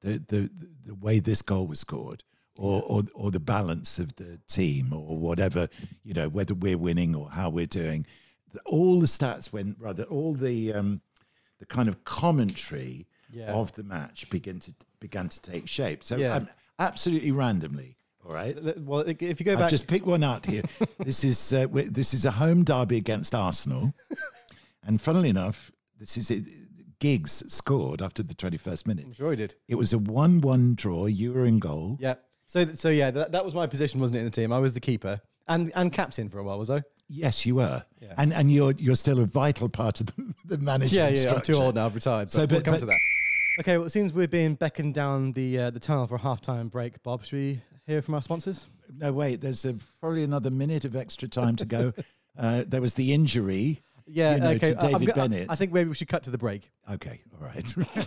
the, 0.00 0.22
the 0.28 0.50
the 0.86 0.94
way 0.94 1.20
this 1.20 1.42
goal 1.42 1.66
was 1.66 1.80
scored, 1.80 2.24
or, 2.56 2.82
or 2.82 3.02
or 3.14 3.30
the 3.30 3.40
balance 3.40 3.98
of 3.98 4.16
the 4.16 4.40
team, 4.48 4.92
or 4.92 5.16
whatever 5.16 5.68
you 6.02 6.12
know, 6.14 6.28
whether 6.28 6.54
we're 6.54 6.78
winning 6.78 7.14
or 7.14 7.30
how 7.30 7.50
we're 7.50 7.66
doing. 7.66 8.04
All 8.66 9.00
the 9.00 9.06
stats 9.06 9.52
went 9.52 9.76
rather 9.80 10.04
all 10.04 10.34
the 10.34 10.72
um, 10.72 11.00
the 11.58 11.66
kind 11.66 11.88
of 11.88 12.04
commentary 12.04 13.06
Yeah. 13.30 13.52
of 13.52 13.72
the 13.72 13.82
match 13.82 14.28
began 14.30 14.58
to 14.60 14.74
began 15.00 15.28
to 15.28 15.40
take 15.40 15.68
shape. 15.68 16.04
So 16.04 16.16
Yeah. 16.16 16.34
um, 16.36 16.48
absolutely 16.78 17.32
randomly. 17.32 17.96
All 18.26 18.32
right. 18.32 18.56
Well, 18.80 19.00
if 19.00 19.20
you 19.40 19.44
go 19.44 19.52
I've 19.52 19.58
back, 19.58 19.70
just 19.70 19.86
pick 19.86 20.06
one 20.06 20.24
out 20.24 20.46
here. 20.46 20.62
this 20.98 21.24
is 21.24 21.52
uh, 21.52 21.66
this 21.72 22.14
is 22.14 22.24
a 22.24 22.30
home 22.30 22.64
derby 22.64 22.96
against 22.96 23.34
Arsenal, 23.34 23.92
and 24.82 25.00
funnily 25.00 25.28
enough, 25.28 25.70
this 25.98 26.16
is 26.16 26.30
it. 26.30 26.44
Giggs 27.00 27.44
scored 27.52 28.00
after 28.00 28.22
the 28.22 28.34
twenty 28.34 28.56
first 28.56 28.86
minute. 28.86 29.04
I'm 29.04 29.12
sure 29.12 29.30
he 29.30 29.36
did. 29.36 29.56
It 29.68 29.74
was 29.74 29.92
a 29.92 29.98
one 29.98 30.40
one 30.40 30.74
draw. 30.74 31.04
You 31.04 31.34
were 31.34 31.44
in 31.44 31.58
goal. 31.58 31.98
Yeah. 32.00 32.14
So 32.46 32.64
so 32.66 32.88
yeah, 32.88 33.10
that, 33.10 33.32
that 33.32 33.44
was 33.44 33.52
my 33.54 33.66
position, 33.66 34.00
wasn't 34.00 34.16
it, 34.16 34.20
in 34.20 34.24
the 34.26 34.30
team? 34.30 34.52
I 34.52 34.58
was 34.58 34.72
the 34.72 34.80
keeper 34.80 35.20
and 35.46 35.70
and 35.74 35.92
captain 35.92 36.30
for 36.30 36.38
a 36.38 36.44
while, 36.44 36.58
was 36.58 36.70
I? 36.70 36.82
Yes, 37.08 37.44
you 37.44 37.56
were, 37.56 37.82
Yeah. 38.00 38.14
and 38.16 38.32
and 38.32 38.50
you're 38.50 38.72
you're 38.78 38.94
still 38.96 39.18
a 39.20 39.26
vital 39.26 39.68
part 39.68 40.00
of 40.00 40.06
the, 40.06 40.34
the 40.46 40.58
management. 40.58 40.92
Yeah, 40.92 41.08
yeah. 41.30 41.34
I'm 41.34 41.42
too 41.42 41.54
old 41.56 41.74
now. 41.74 41.84
I've 41.84 41.94
retired. 41.94 42.30
So, 42.30 42.36
So, 42.38 42.40
we'll 42.46 42.60
but- 42.60 42.64
come 42.64 42.74
but- 42.74 42.80
to 42.80 42.86
that. 42.86 42.98
Okay. 43.60 43.76
Well, 43.76 43.86
it 43.86 43.90
seems 43.90 44.12
we're 44.12 44.28
being 44.28 44.54
beckoned 44.54 44.94
down 44.94 45.32
the 45.32 45.58
uh, 45.58 45.70
the 45.70 45.80
tunnel 45.80 46.06
for 46.06 46.16
a 46.16 46.20
half 46.20 46.40
time 46.40 46.68
break. 46.68 47.02
Bob, 47.02 47.24
should 47.24 47.38
we 47.38 47.62
hear 47.86 48.02
from 48.02 48.14
our 48.14 48.22
sponsors? 48.22 48.68
No, 48.96 49.12
wait. 49.12 49.40
There's 49.40 49.64
a, 49.64 49.74
probably 50.00 50.24
another 50.24 50.50
minute 50.50 50.84
of 50.84 50.96
extra 50.96 51.28
time 51.28 51.56
to 51.56 51.64
go. 51.64 51.92
uh, 52.38 52.64
there 52.66 52.80
was 52.80 52.94
the 52.94 53.12
injury. 53.12 53.82
Yeah. 54.06 54.34
You 54.34 54.40
know, 54.40 54.50
okay. 54.50 54.72
to 54.72 54.74
David 54.74 55.06
go- 55.08 55.14
Bennett. 55.14 55.50
I 55.50 55.54
think 55.54 55.72
maybe 55.72 55.88
we 55.88 55.94
should 55.94 56.08
cut 56.08 56.24
to 56.24 56.30
the 56.30 56.38
break. 56.38 56.70
Okay, 56.90 57.20
all 57.34 57.46
right. 57.46 57.74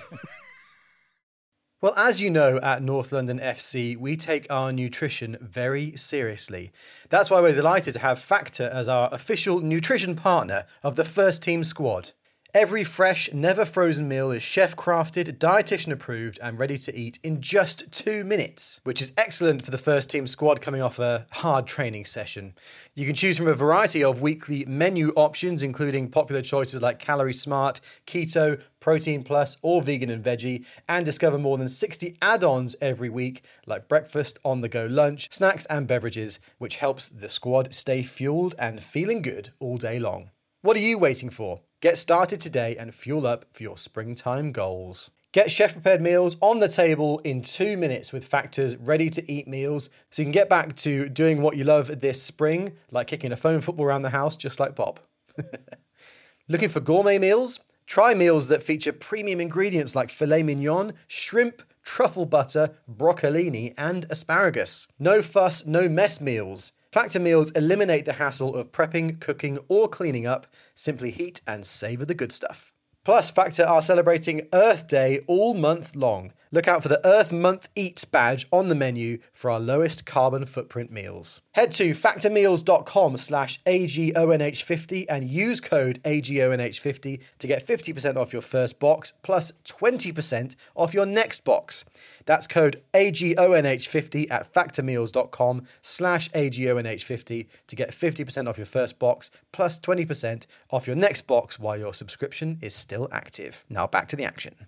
Well, 1.80 1.94
as 1.96 2.20
you 2.20 2.32
know, 2.32 2.58
at 2.64 2.82
North 2.82 3.12
London 3.12 3.38
FC, 3.38 3.96
we 3.96 4.18
take 4.18 4.48
our 4.50 4.72
nutrition 4.72 5.38
very 5.40 5.96
seriously. 5.96 6.72
That's 7.12 7.30
why 7.30 7.40
we're 7.40 7.54
delighted 7.54 7.94
to 7.94 8.00
have 8.00 8.18
Factor 8.18 8.68
as 8.74 8.90
our 8.90 9.14
official 9.14 9.62
nutrition 9.62 10.16
partner 10.16 10.66
of 10.82 10.96
the 10.96 11.04
first 11.04 11.44
team 11.44 11.64
squad. 11.64 12.14
Every 12.54 12.86
fresh, 12.86 13.32
never 13.34 13.66
frozen 13.66 14.08
meal 14.08 14.32
is 14.32 14.42
chef 14.42 14.74
crafted, 14.74 15.38
dietitian 15.38 15.92
approved, 15.92 16.40
and 16.42 16.58
ready 16.58 16.78
to 16.78 16.98
eat 16.98 17.20
in 17.22 17.42
just 17.42 17.92
two 17.92 18.24
minutes, 18.24 18.80
which 18.86 19.02
is 19.02 19.12
excellent 19.18 19.64
for 19.64 19.72
the 19.72 19.78
first 19.78 20.10
team 20.10 20.26
squad 20.26 20.62
coming 20.62 20.82
off 20.82 20.98
a 20.98 21.26
hard 21.34 21.68
training 21.68 22.06
session. 22.06 22.54
You 22.96 23.06
can 23.06 23.16
choose 23.16 23.38
from 23.38 23.50
a 23.50 23.54
variety 23.54 24.02
of 24.02 24.22
weekly 24.22 24.64
menu 24.64 25.12
options, 25.18 25.62
including 25.62 26.10
popular 26.10 26.42
choices 26.42 26.82
like 26.82 27.00
Calorie 27.00 27.34
Smart, 27.34 27.82
Keto, 28.06 28.62
Protein 28.80 29.24
Plus, 29.24 29.58
or 29.62 29.82
Vegan 29.82 30.10
and 30.10 30.24
Veggie, 30.24 30.66
and 30.88 31.06
discover 31.06 31.38
more 31.38 31.58
than 31.58 31.68
60 31.68 32.18
add 32.22 32.46
ons 32.46 32.78
every 32.80 33.10
week, 33.10 33.44
like 33.66 33.90
breakfast, 33.90 34.40
on 34.46 34.62
the 34.62 34.70
go 34.70 34.86
lunch, 34.86 35.34
snacks, 35.34 35.66
and 35.66 35.86
beverages, 35.86 36.40
which 36.60 36.78
helps 36.78 37.10
the 37.10 37.28
squad 37.28 37.74
stay 37.74 38.02
fueled 38.04 38.56
and 38.58 38.82
feeling 38.82 39.22
good 39.22 39.50
all 39.60 39.78
day 39.78 40.00
long. 40.00 40.30
What 40.62 40.76
are 40.76 40.80
you 40.80 40.98
waiting 40.98 41.30
for? 41.30 41.62
Get 41.82 41.98
started 41.98 42.39
today 42.39 42.76
and 42.78 42.93
fuel 42.93 43.28
up 43.28 43.46
for 43.52 43.62
your 43.62 43.78
springtime 43.78 44.52
goals. 44.52 45.12
Get 45.32 45.52
chef 45.52 45.74
prepared 45.74 46.02
meals 46.02 46.36
on 46.41 46.58
the 46.58 46.67
table 46.67 47.20
in 47.20 47.43
two 47.43 47.78
minutes 47.78 48.12
with 48.12 48.28
Factor's 48.28 48.76
ready 48.76 49.08
to 49.12 49.32
eat 49.32 49.48
meals 49.48 49.91
so 50.10 50.24
you 50.24 50.26
can 50.26 50.32
get 50.32 50.50
back 50.50 50.76
to 50.78 51.10
doing 51.10 51.43
what 51.43 51.58
you 51.58 51.63
love 51.63 52.02
this 52.02 52.24
spring, 52.24 52.74
like 52.89 53.06
kicking 53.06 53.32
a 53.32 53.36
phone 53.36 53.62
football 53.62 53.86
around 53.86 54.02
the 54.02 54.10
house 54.10 54.36
just 54.36 54.60
like 54.60 54.76
Bob. 54.76 55.00
Looking 56.48 56.70
for 56.70 56.80
gourmet 56.80 57.20
meals? 57.20 57.60
Try 57.86 58.15
meals 58.15 58.48
that 58.48 58.63
feature 58.63 58.93
premium 58.93 59.39
ingredients 59.39 59.96
like 59.96 60.10
filet 60.10 60.41
mignon, 60.41 60.93
shrimp, 61.06 61.62
truffle 61.84 62.26
butter, 62.26 62.72
broccolini, 62.91 63.76
and 63.78 64.08
asparagus. 64.10 64.88
No 64.98 65.22
fuss, 65.22 65.67
no 65.67 65.88
mess 65.88 66.20
meals. 66.20 66.72
Factor 66.91 67.19
meals 67.19 67.52
eliminate 67.52 68.06
the 68.06 68.13
hassle 68.13 68.56
of 68.56 68.71
prepping, 68.71 69.19
cooking, 69.19 69.60
or 69.67 69.88
cleaning 69.89 70.26
up. 70.26 70.47
Simply 70.73 71.12
heat 71.12 71.41
and 71.45 71.65
savor 71.65 72.06
the 72.06 72.13
good 72.13 72.32
stuff. 72.32 72.73
Plus, 73.04 73.32
Factor 73.32 73.63
are 73.63 73.82
celebrating 73.82 74.47
Earth 74.54 74.88
Day 74.88 75.21
all 75.28 75.54
month 75.54 75.95
long. 75.95 76.34
Look 76.52 76.68
out 76.68 76.82
for 76.82 76.90
the 76.90 77.06
Earth 77.06 77.34
Month 77.34 77.70
Eats 77.76 78.06
badge 78.06 78.48
on 78.52 78.70
the 78.70 78.76
menu 78.76 79.20
for 79.34 79.52
our 79.52 79.60
lowest 79.60 80.06
carbon 80.06 80.46
footprint 80.46 80.92
meals. 80.92 81.42
Head 81.52 81.72
to 81.74 81.92
factormeals.com 81.92 83.18
slash 83.18 83.62
AGONH50 83.64 85.06
and 85.10 85.30
use 85.30 85.60
code 85.60 86.02
AGONH50 86.04 87.22
to 87.40 87.48
get 87.48 87.66
50% 87.66 88.16
off 88.18 88.34
your 88.34 88.42
first 88.42 88.80
box 88.80 89.14
plus 89.24 89.52
20% 89.66 90.56
off 90.76 90.94
your 90.94 91.06
next 91.06 91.44
box. 91.44 91.84
That's 92.26 92.48
code 92.48 92.82
AGONH50 92.94 94.32
at 94.32 94.54
factormeals.com 94.54 95.64
slash 95.82 96.30
AGONH50 96.32 97.48
to 97.68 97.76
get 97.76 97.92
50% 97.92 98.48
off 98.48 98.58
your 98.58 98.66
first 98.66 99.00
box 99.00 99.32
plus 99.52 99.80
20% 99.80 100.46
off 100.72 100.88
your 100.88 100.96
next 100.96 101.22
box 101.24 101.60
while 101.60 101.78
your 101.78 101.94
subscription 101.94 102.58
is 102.62 102.74
still 102.74 103.10
active. 103.12 103.66
Now 103.70 103.88
back 103.88 104.08
to 104.10 104.16
the 104.16 104.26
action. 104.26 104.68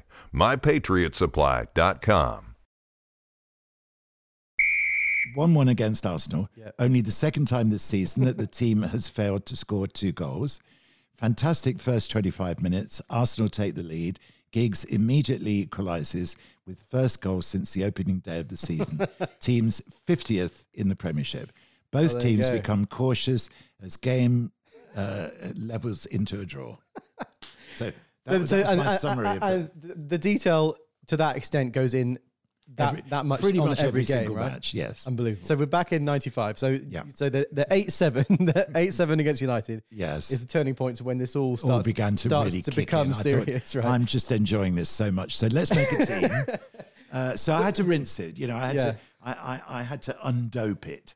mypatriotsupply.com. 0.33 2.45
1 5.33 5.53
1 5.53 5.67
against 5.69 6.05
Arsenal. 6.05 6.49
Yeah. 6.55 6.71
Only 6.77 6.99
the 7.01 7.11
second 7.11 7.45
time 7.45 7.69
this 7.69 7.83
season 7.83 8.25
that 8.25 8.37
the 8.37 8.47
team 8.61 8.81
has 8.81 9.07
failed 9.07 9.45
to 9.47 9.55
score 9.55 9.87
two 9.87 10.11
goals. 10.11 10.59
Fantastic 11.15 11.79
first 11.79 12.11
25 12.11 12.61
minutes. 12.61 13.01
Arsenal 13.09 13.47
take 13.47 13.75
the 13.75 13.83
lead. 13.83 14.19
Giggs 14.51 14.83
immediately 14.83 15.65
equalises 15.65 16.35
with 16.67 16.81
first 16.81 17.21
goal 17.21 17.41
since 17.41 17.71
the 17.73 17.85
opening 17.85 18.19
day 18.19 18.39
of 18.39 18.49
the 18.49 18.57
season. 18.57 19.07
Team's 19.39 19.81
50th 20.07 20.65
in 20.73 20.89
the 20.89 20.95
Premiership. 20.95 21.51
Both 21.91 22.15
Oh, 22.15 22.19
teams 22.19 22.49
become 22.49 22.85
cautious 22.85 23.49
as 23.81 23.95
game 23.97 24.51
uh, 24.95 25.29
levels 25.55 26.05
into 26.05 26.39
a 26.41 26.45
draw. 26.45 26.77
So 27.75 27.91
that, 28.25 28.31
that 28.31 28.39
was 28.39 28.51
my 28.51 28.59
and- 28.91 28.99
summary 28.99 29.27
and- 29.27 29.43
of 29.43 29.49
it. 29.51 29.71
and 29.93 30.09
the- 30.09 30.17
detail 30.17 30.75
to 31.07 31.17
that 31.17 31.35
extent 31.37 31.73
goes 31.73 31.93
in 31.93 32.19
that 32.75 32.89
Every- 32.89 33.09
that 33.09 33.25
much 33.25 33.41
pretty 33.41 33.59
on 33.59 33.67
much 33.67 33.79
every, 33.79 33.87
every 33.89 34.03
game, 34.05 34.17
single 34.19 34.35
right? 34.37 34.51
match, 34.53 34.73
yes. 34.73 35.05
unbelievable. 35.05 35.45
So 35.45 35.55
we're 35.57 35.65
back 35.65 35.91
in 35.91 36.05
'95. 36.05 36.57
So 36.57 36.79
Yeah. 36.87 37.03
so 37.13 37.27
the 37.29 37.45
the 37.51 37.67
eight 37.69 37.91
seven, 37.91 38.23
the 38.29 38.65
eight 38.75 38.93
seven 38.93 39.19
against 39.19 39.41
United, 39.41 39.83
Yes. 39.91 40.31
is 40.31 40.39
the 40.39 40.47
turning 40.47 40.73
point 40.75 40.95
to 40.97 41.03
when 41.03 41.17
this 41.17 41.35
all 41.35 41.57
starts 41.57 41.71
all 41.73 41.83
began 41.83 42.15
to 42.15 42.29
starts 42.29 42.51
really 42.53 42.61
to 42.61 42.71
kick 42.71 42.75
become. 42.77 43.09
I 43.09 43.13
thought, 43.13 43.23
serious, 43.23 43.75
right? 43.75 43.85
I'm 43.85 44.05
just 44.05 44.31
enjoying 44.31 44.75
this 44.75 44.87
so 44.89 45.11
much. 45.11 45.35
So 45.37 45.47
let's 45.47 45.73
make 45.75 45.91
a 45.91 46.05
team. 46.05 46.31
uh, 47.11 47.35
so 47.35 47.53
I 47.53 47.61
had 47.63 47.75
to 47.75 47.83
rinse 47.83 48.19
it. 48.21 48.37
You 48.37 48.47
know, 48.47 48.55
I 48.55 48.67
had 48.67 48.75
Yeah. 48.75 48.83
to. 48.91 48.97
I, 49.23 49.31
I, 49.31 49.79
I 49.79 49.83
had 49.83 50.01
to 50.03 50.15
undope 50.25 50.85
it. 50.87 51.13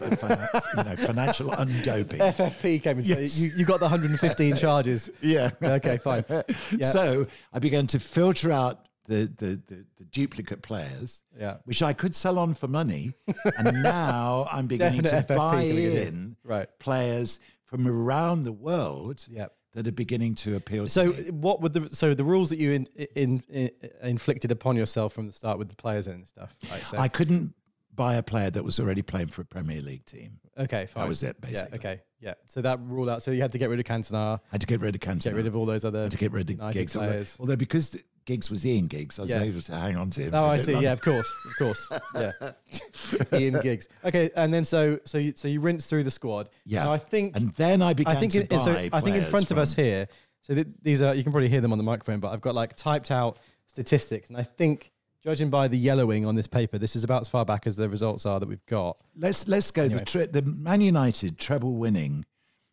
You 0.00 0.84
know, 0.84 0.96
financial 0.96 1.50
undoping. 1.50 2.18
FFP 2.18 2.82
came 2.82 2.98
into 2.98 3.10
Yes. 3.10 3.40
you. 3.40 3.50
You 3.56 3.64
got 3.64 3.80
the 3.80 3.86
115 3.86 4.56
charges. 4.64 5.10
Yeah. 5.22 5.50
Okay, 5.62 5.98
fine. 5.98 6.24
Yeah. 6.76 6.86
So 6.90 7.26
I 7.52 7.58
began 7.58 7.86
to 7.88 7.98
filter 8.00 8.52
out 8.52 8.86
the, 9.06 9.32
the, 9.36 9.60
the, 9.66 9.84
the 9.96 10.04
duplicate 10.04 10.62
players, 10.62 11.22
Yeah. 11.38 11.56
which 11.64 11.82
I 11.82 11.92
could 11.94 12.14
sell 12.14 12.38
on 12.38 12.54
for 12.54 12.68
money. 12.68 13.14
And 13.56 13.82
now 13.82 14.46
I'm 14.52 14.66
beginning 14.66 15.02
to 15.04 15.10
FFP 15.22 15.36
buy 15.36 15.62
in. 15.62 16.36
Right. 16.44 16.68
players 16.78 17.40
from 17.64 17.86
around 17.88 18.42
the 18.44 18.52
world 18.52 19.26
Yep. 19.30 19.52
that 19.72 19.86
are 19.86 19.92
beginning 19.92 20.34
to 20.36 20.56
appeal 20.56 20.84
to 20.84 20.88
So 20.90 21.06
me. 21.12 21.30
what 21.30 21.60
would 21.62 21.72
the 21.72 21.88
so 21.90 22.12
the 22.14 22.24
rules 22.24 22.50
that 22.50 22.58
you 22.58 22.72
in, 22.72 22.86
in, 23.16 23.42
in, 23.48 23.70
inflicted 24.02 24.50
upon 24.50 24.76
yourself 24.76 25.12
from 25.14 25.26
the 25.26 25.32
start 25.32 25.58
with 25.58 25.68
the 25.70 25.76
players 25.76 26.06
and 26.06 26.26
stuff? 26.28 26.54
Right, 26.70 26.80
so, 26.82 26.98
I 26.98 27.08
couldn't 27.08 27.54
buy 27.98 28.14
a 28.14 28.22
player 28.22 28.48
that 28.50 28.64
was 28.64 28.80
already 28.80 29.02
playing 29.02 29.28
for 29.28 29.42
a 29.42 29.44
Premier 29.44 29.82
League 29.82 30.06
team. 30.06 30.38
okay, 30.56 30.86
fine. 30.86 31.02
That 31.02 31.08
was 31.08 31.22
it, 31.22 31.36
Yeah. 31.42 31.48
basically. 31.50 31.78
Okay. 31.78 32.00
Yeah. 32.20 32.34
So 32.46 32.62
that 32.62 32.80
ruled 32.80 33.08
out. 33.10 33.22
So 33.22 33.30
you 33.32 33.42
had 33.42 33.52
to 33.52 33.58
get 33.58 33.68
rid 33.68 33.78
of 33.78 33.84
Cantona, 33.86 34.38
I 34.38 34.40
had 34.52 34.60
to 34.62 34.66
get 34.66 34.80
rid 34.80 34.94
of 34.94 35.00
Cantona. 35.00 35.24
get 35.24 35.34
rid 35.34 35.46
of 35.46 35.54
all 35.56 35.66
those 35.66 35.84
other. 35.84 36.02
had 36.02 36.10
to 36.12 36.16
get 36.16 36.32
rid 36.32 36.48
of 36.48 36.56
United 36.56 36.78
Giggs. 36.78 36.96
Although, 36.96 37.08
players. 37.10 37.36
although 37.38 37.56
because 37.56 37.96
Giggs 38.24 38.50
was 38.50 38.64
Ian 38.66 38.86
Giggs, 38.88 39.18
I 39.18 39.22
was 39.22 39.30
Yeah. 39.30 39.42
able 39.42 39.60
to 39.60 39.72
hang 39.74 39.96
on 39.96 40.10
to 40.10 40.22
him. 40.22 40.34
Oh, 40.34 40.46
I 40.46 40.56
see. 40.58 40.72
longer. 40.72 40.86
Yeah, 40.86 40.92
of 40.92 41.00
course, 41.00 41.32
of 41.46 41.56
course. 41.58 41.90
Yeah, 42.14 43.38
Ian 43.38 43.60
Giggs. 43.60 43.88
Okay, 44.04 44.30
and 44.36 44.52
then 44.52 44.64
so 44.64 44.98
so 45.04 45.18
you, 45.18 45.32
so 45.36 45.48
you 45.48 45.60
rinse 45.60 45.86
through 45.86 46.04
the 46.04 46.10
squad. 46.10 46.50
Yeah. 46.64 46.84
Now 46.84 46.92
I 46.92 46.98
think 46.98 47.36
And 47.36 47.50
then 47.52 47.82
I 47.82 47.94
began 47.94 48.16
I 48.16 48.20
think 48.20 48.32
to 48.32 48.40
it, 48.40 48.48
buy 48.48 48.58
so 48.58 48.72
I 48.92 49.00
think 49.00 49.16
in 49.16 49.24
front 49.24 49.50
of 49.50 49.58
us 49.58 49.74
here. 49.74 50.08
So 50.42 50.54
th- 50.54 50.66
these 50.82 51.02
are 51.02 51.14
you 51.14 51.22
can 51.22 51.32
probably 51.32 51.48
hear 51.48 51.60
them 51.60 51.72
on 51.72 51.78
the 51.78 51.84
microphone, 51.84 52.20
but 52.20 52.32
I've 52.32 52.40
got 52.40 52.54
like 52.54 52.74
typed 52.76 53.10
out 53.10 53.38
statistics, 53.66 54.28
and 54.28 54.36
I 54.38 54.42
think 54.42 54.92
judging 55.28 55.50
by 55.50 55.68
the 55.68 55.76
yellowing 55.76 56.24
on 56.24 56.34
this 56.36 56.46
paper, 56.46 56.78
this 56.78 56.96
is 56.96 57.04
about 57.04 57.20
as 57.20 57.28
far 57.28 57.44
back 57.44 57.66
as 57.66 57.76
the 57.76 57.86
results 57.88 58.24
are 58.24 58.40
that 58.40 58.48
we've 58.48 58.64
got. 58.64 58.96
Let's 59.14 59.46
let's 59.46 59.70
go 59.70 59.82
Anyway. 59.82 59.98
the 60.00 60.04
tre- 60.06 60.26
the 60.26 60.40
Man 60.42 60.80
United 60.80 61.36
treble 61.38 61.74
winning 61.74 62.24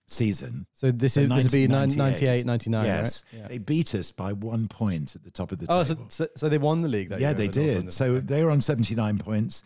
season. 0.08 0.66
So 0.72 0.90
this 0.90 1.16
so 1.16 1.22
is 1.22 1.30
this 1.30 1.44
would 1.46 1.52
be 1.52 1.68
nine- 1.68 1.90
98, 1.90 2.46
1998. 2.46 2.46
99, 2.46 2.86
Yes, 2.86 3.24
right? 3.34 3.42
Yeah. 3.42 3.48
they 3.50 3.58
beat 3.58 3.94
us 3.94 4.12
by 4.12 4.32
one 4.32 4.70
point 4.70 5.16
at 5.16 5.24
the 5.24 5.32
top 5.32 5.52
of 5.52 5.60
the 5.60 5.66
Oh, 5.68 5.84
table. 5.84 6.06
so, 6.08 6.28
so 6.38 6.48
they 6.48 6.58
won 6.58 6.82
the 6.82 6.88
league. 6.88 7.14
Yeah, 7.20 7.34
they 7.34 7.50
did. 7.50 7.92
So 7.92 8.20
they 8.22 8.42
were 8.44 8.52
on 8.52 8.62
seventy 8.62 8.96
nine 8.96 9.18
points. 9.18 9.64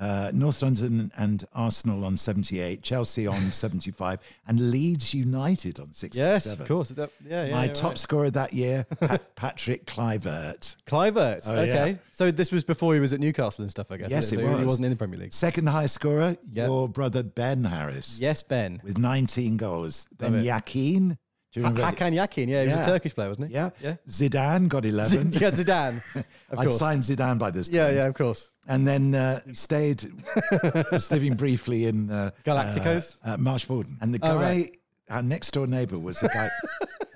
Uh, 0.00 0.30
North 0.32 0.62
London 0.62 1.12
and 1.16 1.44
Arsenal 1.52 2.04
on 2.04 2.16
78, 2.16 2.82
Chelsea 2.82 3.26
on 3.26 3.52
75, 3.52 4.18
and 4.46 4.70
Leeds 4.70 5.12
United 5.14 5.78
on 5.78 5.92
67. 5.92 6.26
yes, 6.32 6.58
of 6.58 6.66
course. 6.66 6.88
That, 6.90 7.10
yeah, 7.28 7.44
yeah. 7.44 7.52
My 7.52 7.64
yeah, 7.66 7.72
top 7.72 7.90
right. 7.90 7.98
scorer 7.98 8.30
that 8.30 8.52
year, 8.54 8.84
Pat- 9.00 9.34
Patrick 9.36 9.86
Kluivert. 9.86 10.76
Kluivert. 10.86 11.42
Oh, 11.46 11.54
okay, 11.56 11.98
so 12.10 12.30
this 12.30 12.50
was 12.50 12.64
before 12.64 12.94
he 12.94 13.00
was 13.00 13.12
at 13.12 13.20
Newcastle 13.20 13.62
and 13.62 13.70
stuff. 13.70 13.92
I 13.92 13.98
guess. 13.98 14.10
Yes, 14.10 14.28
so 14.30 14.38
it 14.38 14.42
He 14.42 14.48
was. 14.48 14.64
wasn't 14.64 14.86
in 14.86 14.90
the 14.92 14.96
Premier 14.96 15.18
League. 15.20 15.32
Second 15.32 15.68
highest 15.68 15.94
scorer, 15.94 16.36
your 16.52 16.88
brother 16.88 17.22
Ben 17.22 17.64
Harris, 17.64 18.18
Yes, 18.20 18.42
Ben. 18.42 18.80
with 18.82 18.98
19 18.98 19.56
goals. 19.58 20.08
Then. 20.18 20.42
Yakin. 20.42 21.18
Do 21.52 21.60
you 21.60 21.66
remember? 21.66 21.82
Hakan 21.82 22.14
Yakin. 22.14 22.48
Yeah, 22.48 22.62
he 22.62 22.68
was 22.68 22.76
Yeah. 22.76 22.82
a 22.82 22.86
Turkish 22.86 23.14
player, 23.14 23.28
wasn't 23.28 23.48
he? 23.48 23.54
yeah. 23.54 23.70
Yeah. 23.82 23.96
Zidane 24.08 24.68
got 24.68 24.84
11. 24.92 25.32
yeah, 25.32 25.50
Zidane. 25.50 26.02
Of 26.50 26.58
I'd 26.58 26.62
course. 26.64 26.78
signed 26.78 27.02
Zidane 27.02 27.38
by 27.38 27.50
this 27.50 27.66
point. 27.68 27.76
Yeah, 27.76 27.90
yeah, 27.90 28.06
of 28.06 28.14
course. 28.14 28.50
And 28.68 28.86
then 28.86 29.14
uh, 29.14 29.40
he 29.46 29.54
stayed, 29.54 30.04
was 30.92 31.10
living 31.10 31.34
briefly 31.34 31.86
in 31.86 32.10
uh, 32.10 32.30
Galacticos? 32.44 33.16
uh, 33.26 33.32
uh, 33.32 33.36
Marsh 33.38 33.64
Borden. 33.64 33.96
And 34.02 34.12
the 34.14 34.18
guy, 34.18 34.30
Oh, 34.30 34.36
right. 34.38 34.76
our 35.10 35.22
next 35.22 35.50
door 35.52 35.66
neighbour, 35.66 35.98
was 35.98 36.22
a 36.22 36.28
guy, 36.28 36.48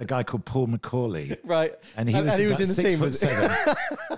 a 0.00 0.04
guy 0.06 0.22
called 0.22 0.44
Paul 0.46 0.68
Macaulay. 0.68 1.36
Right. 1.44 1.74
And 1.98 2.08
he 2.08 2.18
was, 2.20 2.36
he 2.38 2.46
was 2.46 2.60
in 2.60 2.68
the 2.68 2.72
six 2.74 2.88
team, 2.90 2.98
foot 2.98 3.04
was 3.06 3.20
seven. 3.20 3.56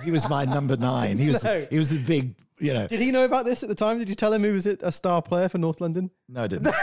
he 0.04 0.10
was 0.12 0.28
my 0.28 0.44
number 0.44 0.76
nine. 0.76 1.18
He 1.18 1.26
was, 1.28 1.42
No. 1.44 1.66
he 1.68 1.78
was 1.78 1.88
the 1.90 1.98
big, 1.98 2.34
you 2.60 2.72
know. 2.74 2.86
Did 2.86 3.00
he 3.00 3.10
know 3.10 3.24
about 3.24 3.44
this 3.44 3.62
at 3.64 3.68
the 3.68 3.74
time? 3.74 3.98
Did 3.98 4.08
you 4.08 4.14
tell 4.14 4.32
him 4.32 4.42
he 4.44 4.50
was 4.50 4.66
a 4.68 4.76
a 4.82 4.92
star 4.92 5.20
player 5.20 5.48
for 5.48 5.58
North 5.58 5.80
London? 5.80 6.10
No, 6.28 6.44
I 6.44 6.46
didn't. 6.46 6.74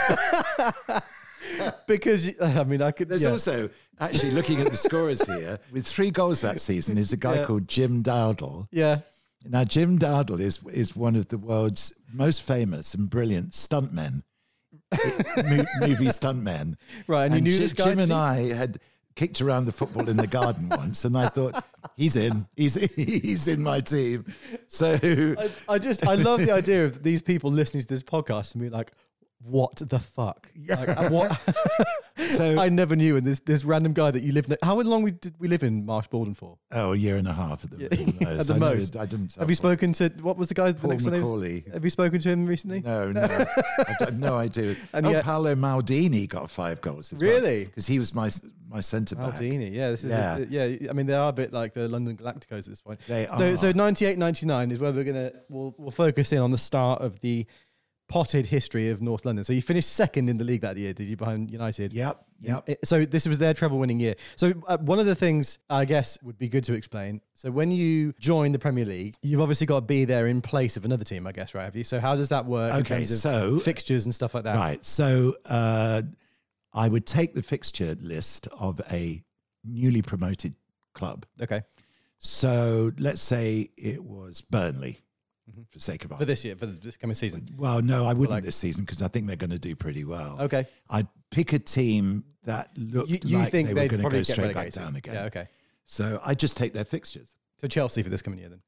Because 1.86 2.30
I 2.40 2.64
mean, 2.64 2.82
I 2.82 2.90
could. 2.90 3.08
There's 3.08 3.24
yeah. 3.24 3.30
also 3.30 3.70
actually 4.00 4.32
looking 4.32 4.60
at 4.60 4.68
the 4.70 4.76
scorers 4.76 5.24
here 5.24 5.58
with 5.72 5.86
three 5.86 6.10
goals 6.10 6.40
that 6.40 6.60
season 6.60 6.98
is 6.98 7.12
a 7.12 7.16
guy 7.16 7.36
Yeah. 7.36 7.44
called 7.44 7.68
Jim 7.68 8.02
Dowdall. 8.02 8.68
Yeah. 8.70 9.00
Now 9.44 9.64
Jim 9.64 9.98
Dowdall 9.98 10.40
is 10.40 10.60
is 10.72 10.96
one 10.96 11.14
of 11.16 11.28
the 11.28 11.38
world's 11.38 11.92
most 12.12 12.42
famous 12.42 12.94
and 12.94 13.08
brilliant 13.08 13.50
stuntmen, 13.52 14.22
movie 14.92 16.06
stuntmen. 16.06 16.76
Right, 17.06 17.26
and 17.26 17.34
you 17.36 17.40
knew 17.42 17.52
Ji- 17.52 17.58
this 17.58 17.72
guy, 17.72 17.84
Jim 17.84 17.98
and? 18.00 18.12
I 18.12 18.54
had 18.54 18.78
kicked 19.14 19.40
around 19.40 19.64
the 19.64 19.72
football 19.72 20.08
in 20.08 20.16
the 20.16 20.26
garden 20.26 20.68
once, 20.68 21.04
and 21.04 21.16
I 21.16 21.28
thought 21.28 21.64
he's 21.96 22.16
in, 22.16 22.46
he's 22.56 22.74
he's 22.94 23.48
in 23.48 23.62
my 23.62 23.80
team. 23.80 24.24
So 24.66 24.98
I, 25.38 25.48
I 25.68 25.78
just 25.78 26.06
I 26.06 26.14
love 26.14 26.40
the 26.40 26.52
idea 26.52 26.84
of 26.84 27.02
these 27.02 27.22
people 27.22 27.50
listening 27.50 27.82
to 27.82 27.88
this 27.88 28.02
podcast 28.02 28.54
and 28.54 28.62
be 28.62 28.68
like, 28.68 28.92
"What 29.48 29.76
the 29.76 29.98
fuck? 29.98 30.48
Yeah. 30.54 30.76
Like, 30.94 31.10
what? 31.10 31.32
so 32.30 32.58
I 32.58 32.68
never 32.68 32.96
knew." 32.96 33.16
And 33.16 33.26
this 33.26 33.40
this 33.40 33.64
random 33.64 33.92
guy 33.92 34.10
that 34.10 34.22
you 34.22 34.32
live. 34.32 34.48
Ne- 34.48 34.56
How 34.62 34.80
long 34.80 35.02
we 35.02 35.12
did 35.12 35.34
we 35.38 35.48
live 35.48 35.62
in 35.62 35.84
Marsh 35.86 36.08
Borden 36.08 36.34
for? 36.34 36.58
oh, 36.72 36.92
a 36.92 36.96
year 36.96 37.16
and 37.16 37.28
a 37.28 37.32
half 37.32 37.64
at 37.64 37.70
the, 37.70 37.78
Yeah, 37.78 37.86
at 37.86 37.98
the 37.98 38.24
most. 38.24 38.40
at 38.40 38.46
the 38.46 38.54
I, 38.54 38.58
most. 38.58 38.96
I 38.96 39.06
didn't. 39.06 39.34
Have 39.36 39.48
you 39.48 39.54
spoken 39.54 39.92
to 39.94 40.08
what 40.22 40.36
was 40.36 40.48
the 40.48 40.54
guy? 40.54 40.72
the 40.72 40.80
Paul 40.80 40.90
next 40.90 41.04
one. 41.04 41.62
Have 41.72 41.84
you 41.84 41.90
spoken 41.90 42.20
to 42.20 42.28
him 42.28 42.46
recently? 42.46 42.80
No, 42.80 43.10
no, 43.12 43.22
I've 43.88 43.98
got 43.98 44.14
no 44.14 44.36
idea. 44.36 44.76
And 44.92 45.06
oh, 45.06 45.10
yet- 45.10 45.24
Paolo 45.24 45.54
Maldini 45.54 46.28
got 46.28 46.50
five 46.50 46.80
goals. 46.80 47.12
Really? 47.12 47.64
Because 47.66 47.86
he 47.86 47.98
was 47.98 48.14
my 48.14 48.30
my 48.68 48.80
centre 48.80 49.14
back. 49.14 49.34
Maldini, 49.34 49.72
yeah, 49.72 49.90
this 49.90 50.02
is 50.04 50.10
Yeah. 50.10 50.38
yeah. 50.48 50.90
I 50.90 50.92
mean, 50.92 51.06
they 51.06 51.14
are 51.14 51.28
a 51.28 51.32
bit 51.32 51.52
like 51.52 51.72
the 51.74 51.88
London 51.88 52.16
Galacticos 52.16 52.58
at 52.60 52.64
this 52.66 52.80
point. 52.80 52.98
They 53.06 53.26
so 53.38 53.52
are. 53.52 53.56
so 53.56 53.70
98, 53.72 54.18
99 54.18 54.70
is 54.72 54.78
where 54.80 54.92
we're 54.92 55.04
gonna 55.04 55.30
we'll 55.48 55.74
we'll 55.78 55.90
focus 55.92 56.32
in 56.32 56.38
on 56.38 56.50
the 56.50 56.58
start 56.58 57.00
of 57.00 57.20
the 57.20 57.46
potted 58.08 58.46
history 58.46 58.88
of 58.90 59.02
North 59.02 59.24
London. 59.24 59.42
So 59.44 59.52
you 59.52 59.60
finished 59.62 59.92
second 59.92 60.28
in 60.28 60.36
the 60.38 60.44
league 60.44 60.60
that 60.60 60.76
year, 60.76 60.92
did 60.92 61.08
you, 61.08 61.16
behind 61.16 61.50
United? 61.50 61.92
Yep, 61.92 62.24
yep. 62.40 62.68
So 62.84 63.04
this 63.04 63.26
was 63.26 63.38
their 63.38 63.52
treble 63.52 63.78
winning 63.78 63.98
year. 63.98 64.14
So 64.36 64.52
uh, 64.68 64.78
one 64.78 64.98
of 65.00 65.06
the 65.06 65.14
things 65.14 65.58
I 65.68 65.84
guess 65.84 66.16
would 66.22 66.38
be 66.38 66.48
good 66.48 66.62
to 66.64 66.74
explain. 66.74 67.20
So 67.34 67.50
when 67.50 67.70
you 67.70 68.12
join 68.20 68.52
the 68.52 68.58
Premier 68.60 68.84
League, 68.84 69.14
you've 69.22 69.40
obviously 69.40 69.66
got 69.66 69.76
to 69.80 69.86
be 69.86 70.04
there 70.04 70.28
in 70.28 70.40
place 70.40 70.76
of 70.76 70.84
another 70.84 71.04
team, 71.04 71.26
I 71.26 71.32
guess, 71.32 71.54
right? 71.54 71.64
Have 71.64 71.74
you? 71.74 71.82
So 71.84 71.98
how 71.98 72.14
does 72.14 72.28
that 72.28 72.46
work? 72.46 72.72
in 72.72 72.78
Okay, 72.80 72.96
terms 72.98 73.10
of 73.12 73.18
so- 73.18 73.58
fixtures 73.58 74.04
and 74.04 74.14
stuff 74.14 74.34
like 74.34 74.44
that. 74.44 74.54
Right. 74.56 74.84
So 74.84 75.34
uh, 75.44 76.02
I 76.72 76.88
would 76.88 77.06
take 77.06 77.34
the 77.34 77.42
fixture 77.42 77.96
list 78.00 78.46
of 78.58 78.80
a 78.92 79.22
newly 79.64 80.02
promoted 80.02 80.54
club. 80.94 81.26
Okay. 81.42 81.62
So 82.18 82.92
let's 82.98 83.20
say 83.20 83.70
it 83.76 84.02
was 84.04 84.40
Burnley, 84.40 85.00
for 85.70 85.78
sake 85.78 86.04
of 86.04 86.16
For 86.18 86.24
this 86.24 86.44
year, 86.44 86.56
for 86.56 86.66
this 86.66 86.96
coming 86.96 87.14
season. 87.14 87.48
Well, 87.56 87.80
no, 87.82 88.04
I 88.04 88.12
wouldn't 88.12 88.30
like- 88.30 88.44
this 88.44 88.56
season 88.56 88.84
because 88.84 89.02
I 89.02 89.08
think 89.08 89.26
they're 89.26 89.36
going 89.36 89.50
to 89.50 89.58
do 89.58 89.74
pretty 89.76 90.04
well. 90.04 90.36
Okay. 90.40 90.66
I'd 90.90 91.08
pick 91.30 91.52
a 91.52 91.58
team 91.58 92.24
that 92.44 92.70
looked 92.76 93.10
You, 93.10 93.18
you 93.24 93.38
like 93.38 93.50
think 93.50 93.68
they 93.68 93.74
were 93.74 93.88
going 93.88 94.02
to 94.02 94.08
go 94.10 94.22
straight 94.22 94.54
back 94.54 94.70
down 94.72 94.96
again. 94.96 95.14
Yeah. 95.14 95.24
Okay. 95.24 95.48
So 95.84 96.20
I 96.24 96.34
just 96.34 96.56
take 96.56 96.72
their 96.72 96.84
fixtures. 96.84 97.36
So 97.60 97.68
Chelsea 97.68 98.02
for 98.02 98.10
this 98.10 98.22
coming 98.22 98.38
year 98.40 98.48
then. 98.50 98.60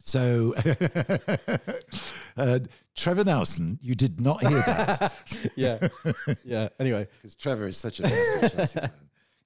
So 0.00 0.54
uh, 2.36 2.58
Trevor 2.96 3.24
Nelson, 3.24 3.78
you 3.80 3.94
did 3.94 4.20
not 4.20 4.42
hear 4.42 4.58
that 4.60 5.12
Yeah. 5.56 5.88
yeah. 6.44 6.68
Anyway, 6.80 7.06
because 7.22 7.36
Trevor 7.36 7.66
is 7.66 7.76
such 7.76 8.00
a 8.00 8.02
Chelsea 8.04 8.80
fan. 8.80 8.90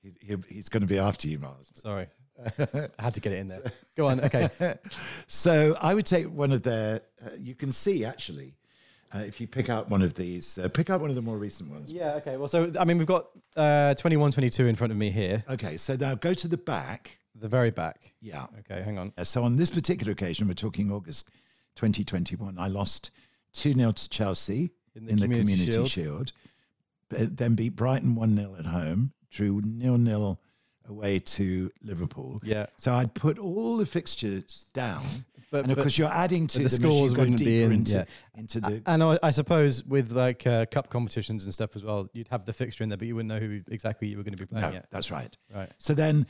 He, 0.03 0.15
he, 0.21 0.37
he's 0.49 0.69
going 0.69 0.81
to 0.83 0.87
be 0.87 0.99
after 0.99 1.29
you, 1.29 1.39
Mars. 1.39 1.71
sorry. 1.75 2.07
I 2.39 2.89
had 3.03 3.15
to 3.15 3.21
get 3.21 3.33
it 3.33 3.39
in 3.39 3.49
there. 3.49 3.63
Go 3.97 4.09
on. 4.09 4.21
Okay. 4.21 4.49
So 5.27 5.77
I 5.81 5.95
would 5.95 6.07
take 6.07 6.27
one 6.27 6.53
of 6.53 6.63
their. 6.63 7.03
Uh, 7.25 7.31
you 7.39 7.55
can 7.55 7.73
see 7.73 8.05
actually, 8.05 8.55
uh, 9.15 9.19
if 9.19 9.41
you 9.41 9.47
pick 9.47 9.69
out 9.69 9.91
one 9.91 10.03
of 10.03 10.15
these, 10.15 10.59
uh, 10.59 10.69
pick 10.69 10.89
out 10.91 11.01
one 11.01 11.11
of 11.11 11.17
the 11.17 11.23
more 11.23 11.37
recent 11.37 11.71
ones. 11.71 11.93
Yeah. 11.93 12.15
Okay. 12.15 12.37
Well, 12.37 12.49
so 12.49 12.73
I 12.79 12.85
mean, 12.85 12.99
we've 12.99 13.07
got 13.07 13.27
uh, 13.57 13.95
21, 13.95 14.31
22 14.33 14.67
in 14.67 14.75
front 14.75 14.93
of 14.93 14.97
me 14.97 15.11
here, 15.11 15.45
Okay, 15.51 15.77
so 15.77 15.97
now 15.97 16.15
go 16.15 16.33
to 16.35 16.49
the 16.49 16.57
back. 16.57 17.19
the 17.35 17.49
very 17.49 17.71
back. 17.71 18.13
Yeah. 18.21 18.47
Okay. 18.61 18.83
Hang 18.83 18.99
on. 18.99 19.13
Uh, 19.19 19.25
So 19.25 19.43
on 19.45 19.57
this 19.57 19.71
particular 19.71 20.13
occasion, 20.13 20.47
we're 20.49 20.55
talking 20.55 20.91
August 20.93 21.29
2021. 21.77 22.59
I 22.59 22.69
lost 22.69 23.11
two 23.53 23.73
0 23.73 23.93
to 23.93 24.09
Chelsea 24.09 24.71
In 24.95 25.09
in 25.09 25.17
the 25.17 25.27
the, 25.27 25.35
Community 25.35 25.43
Community, 25.73 25.73
Shield. 25.89 25.91
Shield. 25.91 26.33
then 27.37 27.55
beat 27.55 27.77
Brighton 27.77 28.15
one 28.15 28.37
0 28.37 28.57
at 28.59 28.67
home. 28.67 29.13
Drew 29.31 29.61
nil 29.65 29.99
nil 29.99 30.41
away 30.89 31.19
to 31.21 31.71
Liverpool. 31.83 32.41
Yeah. 32.43 32.67
So 32.77 32.93
I'd 32.93 33.15
put 33.15 33.39
all 33.39 33.77
the 33.77 33.87
fixtures 33.87 34.67
down. 34.73 35.05
But- 35.51 35.63
and 35.63 35.71
of 35.73 35.77
but- 35.77 35.85
course, 35.85 35.97
you're 35.97 36.13
adding 36.13 36.47
to 36.49 36.59
the 36.59 36.69
scores 36.69 37.13
you 37.13 37.17
go 37.17 37.23
wouldn't 37.23 37.39
be 37.39 37.45
deeper 37.47 37.67
in- 37.69 37.73
into, 37.73 37.93
yeah. 37.97 38.05
into 38.39 38.61
the. 38.61 38.83
And 38.85 39.03
I, 39.03 39.19
I 39.23 39.31
suppose 39.31 39.83
with 39.83 40.13
like 40.13 40.47
uh, 40.47 40.67
cup 40.67 40.91
competitions 40.91 41.45
and 41.45 41.55
stuff 41.55 41.75
as 41.75 41.83
well, 41.83 42.07
you'd 42.13 42.29
have 42.29 42.45
the 42.45 42.53
fixture 42.53 42.85
in 42.85 42.91
there, 42.91 42.99
but 42.99 43.09
you 43.09 43.17
wouldn't 43.17 43.31
know 43.33 43.39
who 43.41 43.63
exactly 43.71 44.09
you 44.09 44.19
were 44.19 44.23
going 44.25 44.37
to 44.37 44.39
be 44.39 44.45
playing 44.45 44.67
no, 44.67 44.73
yet. 44.73 44.89
that's 44.91 45.11
right. 45.11 45.35
Right. 45.55 45.71
So 45.79 45.95
then 45.95 46.27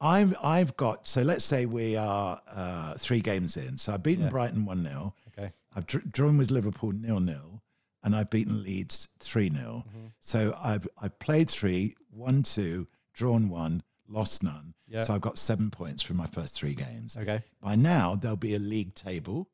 I'm 0.00 0.34
I've 0.42 0.76
got 0.76 1.06
so 1.06 1.22
let's 1.22 1.44
say 1.44 1.64
we 1.66 1.94
are 1.94 2.40
uh, 2.52 2.94
three 2.94 3.20
games 3.20 3.56
in. 3.56 3.78
So 3.78 3.92
I've 3.94 4.02
beaten 4.02 4.24
Yeah. 4.24 4.30
Brighton 4.30 4.64
one 4.64 4.82
0 4.84 5.14
Okay. 5.38 5.52
I've 5.76 5.86
dr- 5.86 6.10
drawn 6.10 6.36
with 6.36 6.50
Liverpool 6.50 6.90
nil 6.90 7.20
nil, 7.20 7.62
and 8.02 8.16
I've 8.16 8.30
beaten 8.30 8.64
Leeds 8.64 9.06
three 9.20 9.48
0 9.48 9.84
Mm-hmm. 9.88 10.06
So 10.18 10.56
I've 10.60 10.88
I've 11.00 11.16
played 11.20 11.48
three, 11.48 11.94
won 12.10 12.42
two, 12.42 12.88
drawn 13.14 13.48
one, 13.48 13.82
lost 14.08 14.42
none. 14.42 14.74
Yeah. 14.86 15.02
So 15.02 15.14
I've 15.14 15.20
got 15.22 15.38
seven 15.38 15.70
points 15.70 16.02
from 16.02 16.16
my 16.18 16.26
first 16.26 16.54
three 16.54 16.74
games. 16.74 17.16
Okay. 17.16 17.42
By 17.62 17.74
now 17.76 18.14
there'll 18.14 18.36
be 18.36 18.54
a 18.54 18.58
league 18.58 18.94
table 18.94 19.48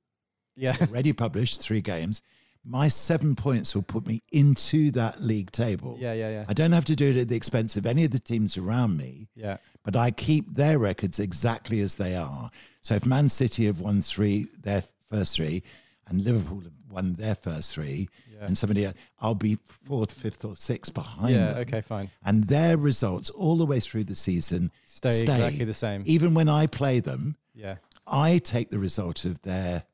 Yeah. 0.57 0.77
already 0.81 1.13
published, 1.13 1.61
three 1.63 1.81
games. 1.81 2.23
My 2.65 2.89
seven 2.89 3.37
points 3.37 3.75
will 3.75 3.83
put 3.83 4.07
me 4.07 4.23
into 4.33 4.91
that 4.91 5.21
league 5.23 5.51
table. 5.53 5.97
Yeah. 6.01 6.13
Yeah. 6.15 6.31
Yeah. 6.31 6.45
I 6.49 6.53
don't 6.53 6.73
have 6.73 6.85
to 6.87 6.97
do 6.97 7.11
it 7.11 7.17
at 7.17 7.29
the 7.29 7.37
expense 7.37 7.77
of 7.77 7.87
any 7.87 8.05
of 8.05 8.11
the 8.11 8.19
teams 8.19 8.59
around 8.59 8.97
me 8.97 9.29
Yeah. 9.35 9.59
but 9.85 9.95
I 9.97 10.11
keep 10.11 10.55
their 10.55 10.79
records 10.79 11.19
exactly 11.19 11.81
as 11.81 11.97
they 11.97 12.15
are. 12.17 12.51
So 12.83 12.95
if 12.97 13.07
Man 13.07 13.29
City 13.29 13.67
have 13.67 13.81
won 13.81 14.03
three, 14.03 14.47
their 14.59 14.83
first 15.11 15.37
three, 15.37 15.63
and 16.07 16.23
Liverpool 16.25 16.61
have 16.63 16.73
won 16.91 17.15
their 17.15 17.35
first 17.37 17.73
three, 17.75 18.09
Yeah. 18.41 18.47
and 18.47 18.57
somebody, 18.59 18.87
else, 18.87 18.95
I'll 19.21 19.35
be 19.35 19.57
fourth, 19.67 20.13
fifth, 20.13 20.45
or 20.45 20.57
sixth 20.57 20.95
behind 20.95 21.35
Yeah. 21.35 21.47
them. 21.53 21.59
Okay. 21.59 21.81
Fine. 21.83 22.11
And 22.25 22.45
their 22.45 22.77
results 22.79 23.29
all 23.31 23.57
the 23.59 23.67
way 23.67 23.81
through 23.81 24.05
the 24.05 24.15
season 24.15 24.73
Stay, 24.87 25.21
exactly 25.21 25.65
the 25.67 25.75
same. 25.75 26.03
Even 26.07 26.33
when 26.35 26.49
I 26.49 26.67
play 26.67 27.01
them, 27.01 27.37
Yeah. 27.55 27.77
I 28.07 28.39
take 28.39 28.71
the 28.71 28.79
result 28.79 29.25
of 29.25 29.43
their 29.43 29.85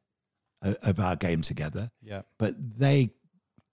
of 0.63 0.99
our 0.99 1.15
game 1.17 1.43
together, 1.43 1.91
Yeah. 2.03 2.23
but 2.39 2.55
they 2.79 3.11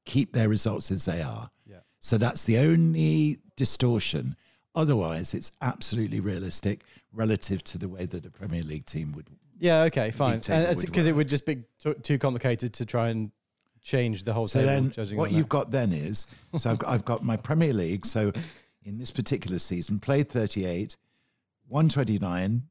keep 0.05 0.33
their 0.33 0.49
results 0.49 0.91
as 0.91 1.05
they 1.05 1.21
are. 1.21 1.49
Yeah. 1.65 1.77
So 1.99 2.17
that's 2.17 2.43
the 2.43 2.57
only 2.57 3.39
distortion. 3.55 4.35
Otherwise, 4.75 5.33
it's 5.33 5.51
absolutely 5.61 6.19
realistic 6.19 6.83
relative 7.11 7.63
to 7.65 7.77
the 7.77 7.87
way 7.87 8.05
that 8.05 8.25
a 8.25 8.29
Premier 8.31 8.63
League 8.63 8.85
team 8.85 9.11
would. 9.13 9.27
Yeah. 9.59 9.83
Okay. 9.83 10.11
Fine. 10.11 10.39
Because 10.39 11.07
it 11.07 11.15
would 11.15 11.29
just 11.29 11.45
be 11.45 11.63
too, 11.79 11.93
too 11.95 12.17
complicated 12.17 12.73
to 12.73 12.85
try 12.85 13.09
and 13.09 13.31
change 13.83 14.23
the 14.23 14.33
whole 14.33 14.47
So 14.47 14.59
table. 14.59 14.71
then, 14.71 14.91
judging 14.91 15.17
what 15.17 15.31
you've 15.31 15.43
that. 15.45 15.49
got 15.49 15.71
then 15.71 15.91
is 15.93 16.27
so 16.57 16.71
I've 16.71 16.79
got, 16.79 16.89
I've 16.89 17.05
got 17.05 17.23
my 17.23 17.35
Premier 17.37 17.73
League. 17.73 18.05
So 18.05 18.31
in 18.83 18.97
this 18.97 19.11
particular 19.11 19.59
season, 19.59 19.99
played 19.99 20.29
38, 20.29 20.95
won 21.67 21.89
29, 21.89 22.63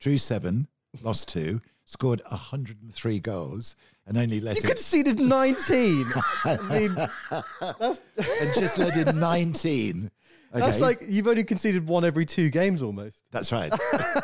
drew 0.00 0.18
seven, 0.18 0.68
lost 1.02 1.28
two, 1.28 1.60
scored 1.86 2.22
103 2.30 3.18
goals, 3.20 3.76
and 4.06 4.18
only 4.18 4.40
let 4.40 4.56
You 4.56 4.62
it 4.64 4.66
conceded 4.68 5.18
19. 5.20 6.12
I 6.44 6.56
mean, 6.68 6.94
that's 6.94 8.00
and 8.40 8.54
just 8.54 8.76
let 8.78 8.96
in 8.96 9.18
19. 9.18 10.10
that's 10.52 10.80
like 10.80 11.00
you've 11.06 11.26
only 11.28 11.44
conceded 11.44 11.86
one 11.86 12.04
every 12.04 12.26
two 12.26 12.50
games 12.50 12.82
almost. 12.82 13.22
That's 13.30 13.52
right. 13.52 13.72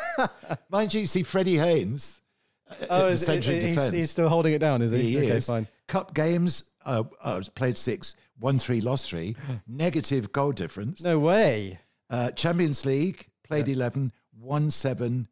Mind 0.69 0.93
you, 0.93 1.05
see 1.07 1.23
Freddie 1.23 1.57
Haynes 1.57 2.21
uh, 2.69 2.73
at 2.73 2.79
the 2.79 2.87
Oh, 2.93 3.07
is- 3.07 3.25
centre 3.25 3.51
of 3.51 3.55
he's, 3.61 3.63
defence. 3.75 3.91
he's 3.91 4.11
still 4.11 4.29
holding 4.29 4.53
it 4.53 4.59
down, 4.59 4.81
is 4.81 4.91
he? 4.91 5.01
He 5.01 5.17
okay, 5.19 5.27
is. 5.37 5.47
fine. 5.47 5.67
Cup 5.87 6.13
games, 6.13 6.71
uh, 6.85 7.03
uh, 7.21 7.41
played 7.55 7.77
six, 7.77 8.15
won 8.39 8.59
three, 8.59 8.81
lost 8.81 9.09
three. 9.09 9.35
Negative 9.67 10.31
goal 10.31 10.51
difference. 10.51 11.03
No 11.03 11.19
way. 11.19 11.79
Uh, 12.09 12.31
Champions 12.31 12.85
League, 12.85 13.27
played 13.43 13.67
11, 13.67 14.11
won 14.37 14.69
seven, 14.69 15.27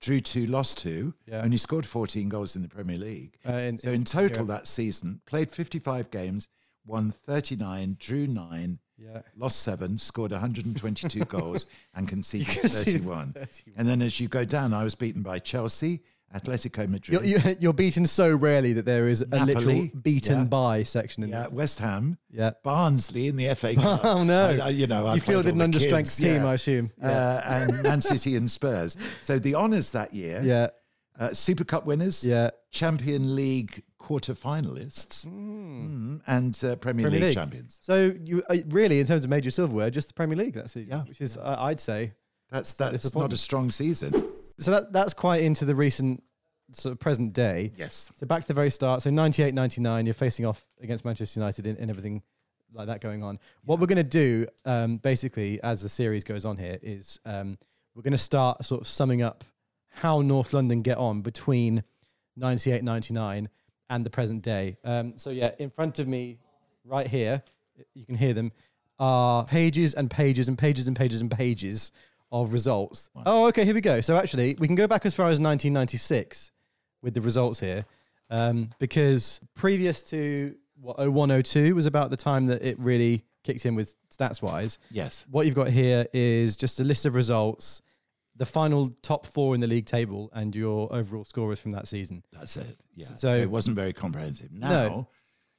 drew 0.00 0.20
two, 0.20 0.46
lost 0.46 0.78
two. 0.78 1.14
Yeah. 1.26 1.42
Only 1.42 1.56
scored 1.56 1.86
14 1.86 2.28
goals 2.28 2.56
in 2.56 2.62
the 2.62 2.68
Premier 2.68 2.98
League. 2.98 3.38
Uh, 3.48 3.54
in, 3.54 3.78
So 3.78 3.90
in 3.90 4.04
total 4.04 4.46
yeah. 4.46 4.54
that 4.54 4.66
season, 4.66 5.20
played 5.26 5.50
55 5.50 6.10
games, 6.10 6.48
won 6.86 7.10
39, 7.10 7.96
drew 7.98 8.26
nine, 8.26 8.78
yeah. 8.96 9.22
lost 9.36 9.60
seven, 9.60 9.98
scored 9.98 10.32
122 10.32 11.24
goals, 11.26 11.68
and 11.94 12.08
conceded 12.08 12.48
conceded 12.48 13.02
31. 13.02 13.32
31. 13.32 13.74
And 13.76 13.88
then 13.88 14.02
as 14.02 14.20
you 14.20 14.28
go 14.28 14.44
down, 14.44 14.74
I 14.74 14.84
was 14.84 14.94
beaten 14.94 15.22
by 15.22 15.38
Chelsea, 15.38 16.02
Atletico 16.34 16.86
Madrid, 16.88 17.24
You're, 17.24 17.52
you're, 17.58 17.72
beaten 17.72 18.04
so 18.04 18.34
rarely 18.34 18.74
that 18.74 18.84
there 18.84 19.08
is 19.08 19.22
a 19.22 19.44
literal 19.44 19.88
beaten 20.02 20.38
yeah. 20.40 20.44
by 20.44 20.82
section 20.82 21.22
in 21.22 21.30
yeah, 21.30 21.44
this. 21.44 21.52
West 21.52 21.78
Ham, 21.78 22.18
Yeah. 22.30 22.50
Barnsley 22.62 23.28
in 23.28 23.36
the 23.36 23.54
FA 23.54 23.74
Cup. 23.74 24.00
Oh, 24.04 24.24
no. 24.24 24.50
I- 24.50 24.66
I- 24.66 24.68
you 24.68 24.86
know, 24.86 25.06
I 25.06 25.14
You 25.14 25.20
fielded 25.20 25.54
an 25.54 25.60
understrength 25.72 26.18
team, 26.18 26.42
yeah. 26.42 26.46
I 26.46 26.54
assume. 26.54 26.90
Uh, 27.02 27.40
and 27.44 27.82
Man 27.82 28.02
City 28.02 28.36
and 28.36 28.50
Spurs. 28.50 28.96
So 29.22 29.38
the 29.38 29.54
honours 29.54 29.92
that 29.92 30.12
year, 30.12 30.42
yeah. 30.44 30.68
uh, 31.18 31.32
Super 31.32 31.64
Cup 31.64 31.86
winners, 31.86 32.22
Yeah. 32.26 32.50
Champion 32.72 33.34
League 33.34 33.82
quarter 33.96 34.34
finalists, 34.34 35.26
mm, 35.26 36.20
and 36.26 36.58
uh, 36.62 36.76
Premier, 36.76 37.04
Premier 37.04 37.10
League, 37.10 37.22
League. 37.22 37.34
champions. 37.34 37.78
So 37.82 38.14
you 38.22 38.42
uh, 38.50 38.56
really, 38.68 39.00
in 39.00 39.06
terms 39.06 39.24
of 39.24 39.30
major 39.30 39.50
silverware, 39.50 39.90
just 39.90 40.08
the 40.08 40.14
Premier 40.14 40.36
League 40.36 40.54
that 40.54 40.68
season, 40.68 40.90
Yeah. 40.90 41.02
which 41.04 41.20
is 41.22 41.38
I'd 41.38 41.80
say. 41.80 42.12
That's 42.50 42.72
that's 42.74 43.14
not 43.14 43.32
a 43.32 43.36
strong 43.36 43.70
season. 43.70 44.12
So 44.58 44.72
that 44.72 44.92
that's 44.92 45.14
quite 45.14 45.42
into 45.42 45.64
the 45.64 45.74
recent 45.74 46.22
sort 46.72 46.92
of 46.92 46.98
present 46.98 47.32
day. 47.32 47.72
Yes. 47.76 48.12
So 48.16 48.26
back 48.26 48.42
to 48.42 48.48
the 48.48 48.54
very 48.54 48.70
start. 48.70 49.02
So 49.02 49.10
98, 49.10 49.54
99, 49.54 50.06
you're 50.06 50.14
facing 50.14 50.44
off 50.44 50.66
against 50.80 51.04
Manchester 51.04 51.40
United 51.40 51.66
and, 51.66 51.78
and 51.78 51.90
everything 51.90 52.22
like 52.72 52.88
that 52.88 53.00
going 53.00 53.22
on. 53.22 53.38
What 53.64 53.80
we're 53.80 53.86
going 53.86 53.96
to 53.96 54.02
do, 54.02 54.46
um, 54.64 54.98
basically, 54.98 55.60
as 55.62 55.82
the 55.82 55.88
series 55.88 56.24
goes 56.24 56.44
on 56.44 56.56
here, 56.56 56.78
is 56.82 57.18
um, 57.24 57.56
we're 57.94 58.02
going 58.02 58.12
to 58.12 58.18
start 58.18 58.64
sort 58.64 58.80
of 58.80 58.86
summing 58.86 59.22
up 59.22 59.44
how 59.88 60.20
North 60.20 60.52
London 60.52 60.82
get 60.82 60.98
on 60.98 61.22
between 61.22 61.82
98, 62.36 62.84
99 62.84 63.48
and 63.90 64.06
the 64.06 64.10
present 64.10 64.42
day. 64.42 64.76
Um, 64.84 65.14
so 65.16 65.30
yeah, 65.30 65.52
in 65.58 65.70
front 65.70 65.98
of 65.98 66.06
me, 66.06 66.38
right 66.84 67.06
here, 67.06 67.42
you 67.94 68.04
can 68.04 68.16
hear 68.16 68.34
them, 68.34 68.52
are 68.98 69.44
pages 69.44 69.94
and 69.94 70.10
pages 70.10 70.48
and 70.48 70.58
pages 70.58 70.88
and 70.88 70.96
pages 70.96 71.20
and 71.20 71.30
pages 71.30 71.92
of 72.30 72.52
results. 72.52 73.10
Oh, 73.26 73.46
okay, 73.48 73.64
here 73.64 73.74
we 73.74 73.80
go. 73.80 74.00
So 74.00 74.16
actually, 74.16 74.54
we 74.58 74.66
can 74.66 74.76
go 74.76 74.86
back 74.86 75.06
as 75.06 75.14
far 75.14 75.26
as 75.26 75.38
1996 75.40 76.52
with 77.02 77.14
the 77.14 77.20
results 77.20 77.60
here, 77.60 77.84
um, 78.30 78.70
because 78.78 79.40
previous 79.54 80.02
to 80.04 80.54
what 80.80 80.98
0102 80.98 81.74
was 81.74 81.86
about 81.86 82.10
the 82.10 82.16
time 82.16 82.44
that 82.46 82.62
it 82.62 82.78
really 82.78 83.24
kicked 83.44 83.64
in 83.66 83.74
with 83.74 83.94
stats 84.10 84.42
wise. 84.42 84.78
Yes. 84.90 85.24
What 85.30 85.46
you've 85.46 85.54
got 85.54 85.68
here 85.68 86.06
is 86.12 86.56
just 86.56 86.80
a 86.80 86.84
list 86.84 87.06
of 87.06 87.14
results, 87.14 87.82
the 88.36 88.44
final 88.46 88.90
top 89.02 89.26
four 89.26 89.54
in 89.54 89.60
the 89.60 89.66
league 89.66 89.86
table, 89.86 90.30
and 90.34 90.54
your 90.54 90.92
overall 90.92 91.24
scorers 91.24 91.58
from 91.60 91.70
that 91.72 91.88
season. 91.88 92.22
That's 92.32 92.56
it. 92.56 92.76
Yeah. 92.94 93.06
So, 93.06 93.14
So- 93.16 93.36
it 93.38 93.50
wasn't 93.50 93.76
very 93.76 93.92
comprehensive. 93.92 94.52
Now, 94.52 95.08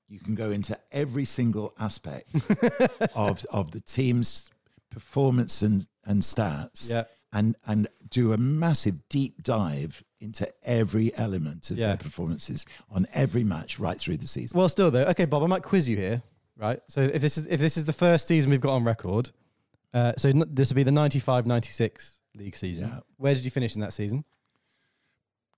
you 0.08 0.20
can 0.20 0.36
go 0.36 0.52
into 0.52 0.78
every 0.92 1.26
single 1.26 1.74
aspect 1.80 2.30
of 3.16 3.46
of 3.52 3.72
the 3.72 3.80
team's 3.82 4.50
performance 4.90 5.62
and 5.62 5.88
and 6.06 6.22
stats. 6.22 6.90
Yeah. 6.92 7.04
And 7.32 7.56
and 7.66 7.88
do 8.10 8.34
a 8.34 8.38
massive 8.38 9.08
deep 9.10 9.44
dive 9.44 10.04
into 10.20 10.52
every 10.64 11.16
element 11.16 11.70
of 11.70 11.78
Yeah. 11.78 11.90
their 11.90 11.98
performances 11.98 12.66
on 12.90 13.06
every 13.14 13.44
match 13.44 13.78
right 13.80 14.00
through 14.00 14.18
the 14.18 14.28
season. 14.28 14.58
Well, 14.58 14.68
still 14.70 14.90
though, 14.92 15.06
okay, 15.06 15.26
Bob, 15.26 15.44
I 15.44 15.48
might 15.48 15.62
quiz 15.64 15.88
you 15.88 15.96
here, 15.96 16.24
right? 16.58 16.82
So 16.88 17.02
if 17.02 17.22
this 17.22 17.38
is 17.38 17.46
if 17.48 17.60
this 17.60 17.78
is 17.78 17.86
the 17.86 17.94
first 17.94 18.28
season 18.28 18.50
we've 18.50 18.60
got 18.62 18.74
on 18.74 18.84
record, 18.84 19.32
uh, 19.94 20.14
so 20.18 20.30
n- 20.30 20.44
this 20.50 20.70
will 20.70 20.76
be 20.78 20.84
the 20.84 20.92
95-96 20.92 22.20
league 22.36 22.56
season. 22.56 22.88
Yeah. 22.88 23.00
Where 23.18 23.36
did 23.36 23.46
you 23.46 23.52
finish 23.52 23.76
in 23.76 23.82
that 23.82 23.94
season? 23.94 24.24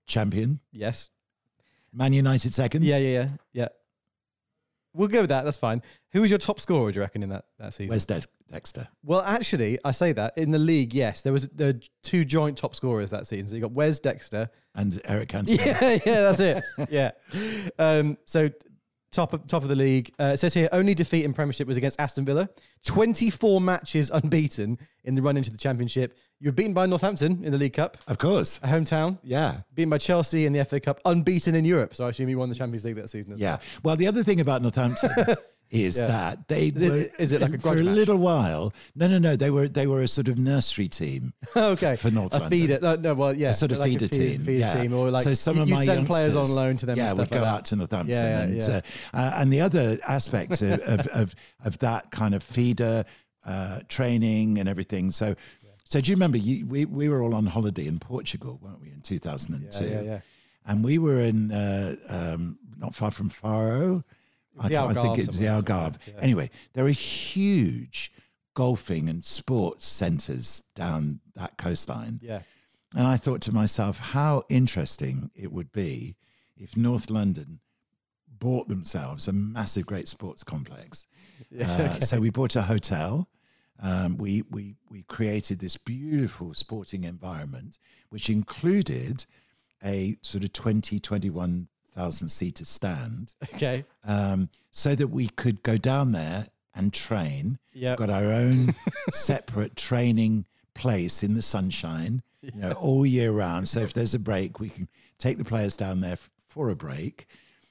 Champion, 0.06 0.60
Yes. 0.72 1.10
Man 1.94 2.12
United 2.14 2.52
second. 2.54 2.84
Yeah, 2.84 2.96
yeah, 2.98 3.08
yeah, 3.22 3.28
yeah. 3.52 3.68
We'll 4.94 5.08
go 5.08 5.20
with 5.22 5.30
that. 5.30 5.44
That's 5.44 5.58
fine. 5.58 5.82
Who 6.12 6.20
was 6.20 6.30
your 6.30 6.38
top 6.38 6.60
scorer? 6.60 6.92
Do 6.92 6.96
you 6.96 7.00
reckon 7.00 7.22
in 7.22 7.30
that, 7.30 7.46
that 7.58 7.72
season? 7.72 7.88
Where's 7.88 8.04
Dex- 8.04 8.26
Dexter? 8.50 8.88
Well, 9.02 9.22
actually, 9.22 9.78
I 9.84 9.92
say 9.92 10.12
that 10.12 10.36
in 10.36 10.50
the 10.50 10.58
league, 10.58 10.94
yes, 10.94 11.22
there 11.22 11.32
was 11.32 11.48
there 11.48 11.68
were 11.68 11.80
two 12.02 12.24
joint 12.24 12.58
top 12.58 12.74
scorers 12.74 13.10
that 13.10 13.26
season. 13.26 13.48
So 13.48 13.54
you 13.54 13.62
got 13.62 13.72
Wes 13.72 13.98
Dexter. 14.00 14.50
And 14.74 15.00
Eric 15.04 15.28
Cantona. 15.30 15.64
Yeah, 15.64 15.98
yeah, 16.04 16.22
that's 16.22 16.40
it. 16.40 16.64
yeah. 16.90 17.10
Um, 17.78 18.18
so 18.26 18.50
top 19.12 19.32
of, 19.32 19.46
top 19.46 19.62
of 19.62 19.68
the 19.68 19.76
league. 19.76 20.12
Uh, 20.18 20.32
it 20.34 20.38
says 20.38 20.52
here 20.54 20.68
only 20.72 20.94
defeat 20.94 21.24
in 21.24 21.32
Premiership 21.32 21.68
was 21.68 21.76
against 21.76 22.00
Aston 22.00 22.24
Villa. 22.24 22.48
Twenty 22.84 23.30
four 23.30 23.60
matches 23.60 24.10
unbeaten 24.10 24.78
in 25.04 25.14
the 25.14 25.22
run 25.22 25.36
into 25.36 25.50
the 25.50 25.58
Championship. 25.58 26.16
You 26.40 26.48
were 26.48 26.52
beaten 26.52 26.72
by 26.72 26.86
Northampton 26.86 27.44
in 27.44 27.52
the 27.52 27.58
League 27.58 27.74
Cup, 27.74 27.98
Of 28.08 28.18
course. 28.18 28.58
a 28.64 28.66
hometown. 28.66 29.18
Yeah. 29.22 29.60
Beaten 29.74 29.90
by 29.90 29.98
Chelsea 29.98 30.44
in 30.44 30.52
the 30.52 30.64
FA 30.64 30.80
Cup, 30.80 30.98
unbeaten 31.04 31.54
in 31.54 31.64
Europe. 31.64 31.94
So 31.94 32.04
I 32.04 32.08
assume 32.08 32.28
you 32.28 32.38
won 32.38 32.48
the 32.48 32.54
Champions 32.56 32.84
League 32.84 32.96
that 32.96 33.10
season. 33.10 33.34
As 33.34 33.40
Yeah. 33.40 33.58
Well, 33.84 33.94
the 33.94 34.08
other 34.08 34.24
thing 34.24 34.40
about 34.40 34.60
Northampton 34.60 35.10
is 35.72 35.98
Yeah. 35.98 36.06
that 36.06 36.48
they 36.48 36.66
it- 36.66 36.78
were 36.80 37.08
is 37.18 37.32
it 37.32 37.40
like 37.40 37.54
a 37.54 37.58
for 37.58 37.70
grudge 37.70 37.80
a 37.80 37.84
little 37.84 38.18
while. 38.18 38.74
No, 38.94 39.08
no, 39.08 39.18
no. 39.18 39.36
They 39.36 39.50
were 39.50 39.68
they 39.68 39.86
were 39.86 40.02
a 40.02 40.08
sort 40.08 40.28
of 40.28 40.38
nursery 40.38 40.86
team. 40.86 41.32
okay. 41.56 41.96
for 41.96 42.10
North 42.10 42.34
a 42.34 42.40
London. 42.40 42.50
feeder. 42.50 42.78
No, 42.82 42.96
no, 42.96 43.14
well, 43.14 43.34
yeah, 43.34 43.50
a 43.50 43.54
sort 43.54 43.72
of 43.72 43.78
like 43.78 43.90
feeder, 43.92 44.06
team, 44.06 44.38
feeder 44.38 44.58
yeah. 44.58 44.82
team, 44.82 44.92
or 44.92 45.10
like 45.10 45.24
so 45.24 45.32
some 45.32 45.56
you, 45.56 45.62
of 45.62 45.68
you 45.70 45.74
my 45.76 45.84
send 45.84 46.06
players 46.06 46.36
on 46.36 46.50
loan 46.50 46.76
to 46.76 46.86
them. 46.86 46.98
Yeah, 46.98 47.10
and 47.10 47.18
would 47.18 47.30
go 47.30 47.38
like 47.40 47.46
out 47.46 47.64
to 47.66 47.76
Northampton, 47.76 48.14
Yeah, 48.14 48.40
and. 48.42 48.62
Uh, 48.62 48.80
uh, 49.14 49.32
and 49.36 49.50
the 49.52 49.62
other 49.62 49.98
aspect 50.06 50.60
of, 50.60 50.80
of, 50.82 51.06
of 51.08 51.34
of 51.64 51.78
that 51.78 52.10
kind 52.10 52.34
of 52.34 52.42
feeder 52.42 53.04
uh, 53.46 53.80
training 53.88 54.58
and 54.58 54.68
everything. 54.68 55.10
So, 55.10 55.34
so 55.84 56.00
do 56.02 56.10
you 56.10 56.16
remember? 56.16 56.36
You, 56.36 56.66
we 56.66 56.84
we 56.84 57.08
were 57.08 57.22
all 57.22 57.34
on 57.34 57.46
holiday 57.46 57.86
in 57.86 57.98
Portugal, 57.98 58.58
weren't 58.62 58.80
we, 58.82 58.90
in 58.90 59.00
two 59.00 59.18
thousand 59.18 59.54
and 59.54 59.72
two? 59.72 59.84
Yeah, 59.86 59.90
yeah, 59.90 60.02
yeah. 60.02 60.20
And 60.66 60.84
we 60.84 60.98
were 60.98 61.20
in 61.20 61.50
uh, 61.50 61.96
um, 62.10 62.58
not 62.78 62.94
far 62.94 63.10
from 63.10 63.30
Faro. 63.30 64.04
I, 64.58 64.66
I 64.76 64.92
think 64.92 65.18
it's 65.18 65.36
the 65.38 65.46
Algarve. 65.46 65.96
yeah. 66.06 66.14
Anyway, 66.20 66.50
there 66.74 66.84
are 66.84 66.90
huge 66.90 68.12
golfing 68.54 69.08
and 69.08 69.24
sports 69.24 69.86
centres 69.86 70.62
down 70.74 71.20
that 71.34 71.56
coastline. 71.56 72.18
Yeah. 72.22 72.40
And 72.94 73.06
I 73.06 73.16
thought 73.16 73.40
to 73.42 73.52
myself, 73.52 73.98
how 73.98 74.42
interesting 74.50 75.30
it 75.34 75.50
would 75.52 75.72
be 75.72 76.16
if 76.56 76.76
North 76.76 77.08
London 77.08 77.60
bought 78.28 78.68
themselves 78.68 79.26
a 79.26 79.32
massive, 79.32 79.86
great 79.86 80.08
sports 80.08 80.44
complex. 80.44 81.06
Uh, 81.60 81.98
So 82.00 82.20
we 82.20 82.30
bought 82.30 82.54
a 82.56 82.62
hotel. 82.62 83.28
Um, 83.82 84.16
we, 84.16 84.42
we, 84.50 84.76
we 84.88 85.02
created 85.02 85.58
this 85.58 85.76
beautiful 85.76 86.54
sporting 86.54 87.02
environment, 87.04 87.78
which 88.10 88.30
included 88.30 89.26
a 89.84 90.16
sort 90.22 90.44
of 90.44 90.52
20, 90.52 91.00
21,000 91.94 92.28
seater 92.28 92.64
stand 92.64 93.34
Okay. 93.54 93.84
um, 94.04 94.48
so 94.70 94.94
that 94.94 95.08
we 95.08 95.28
could 95.28 95.62
go 95.62 95.76
down 95.76 96.12
there 96.12 96.48
and 96.74 96.92
train. 96.92 97.58
Yep. 97.74 97.98
Got 97.98 98.10
our 98.10 98.32
own 98.32 98.74
separate 99.10 99.76
training 99.76 100.46
place 100.74 101.22
in 101.22 101.34
the 101.34 101.42
sunshine, 101.42 102.22
you 102.40 102.52
know, 102.60 102.72
all 102.72 103.04
year 103.04 103.30
round. 103.32 103.68
So 103.68 103.80
if 103.80 103.92
there's 103.92 104.14
a 104.14 104.18
break, 104.18 104.58
we 104.58 104.70
can 104.70 104.88
take 105.18 105.36
the 105.36 105.44
players 105.44 105.76
down 105.76 106.00
there 106.00 106.12
f- 106.12 106.30
for 106.48 106.70
a 106.70 106.76
break. 106.76 107.26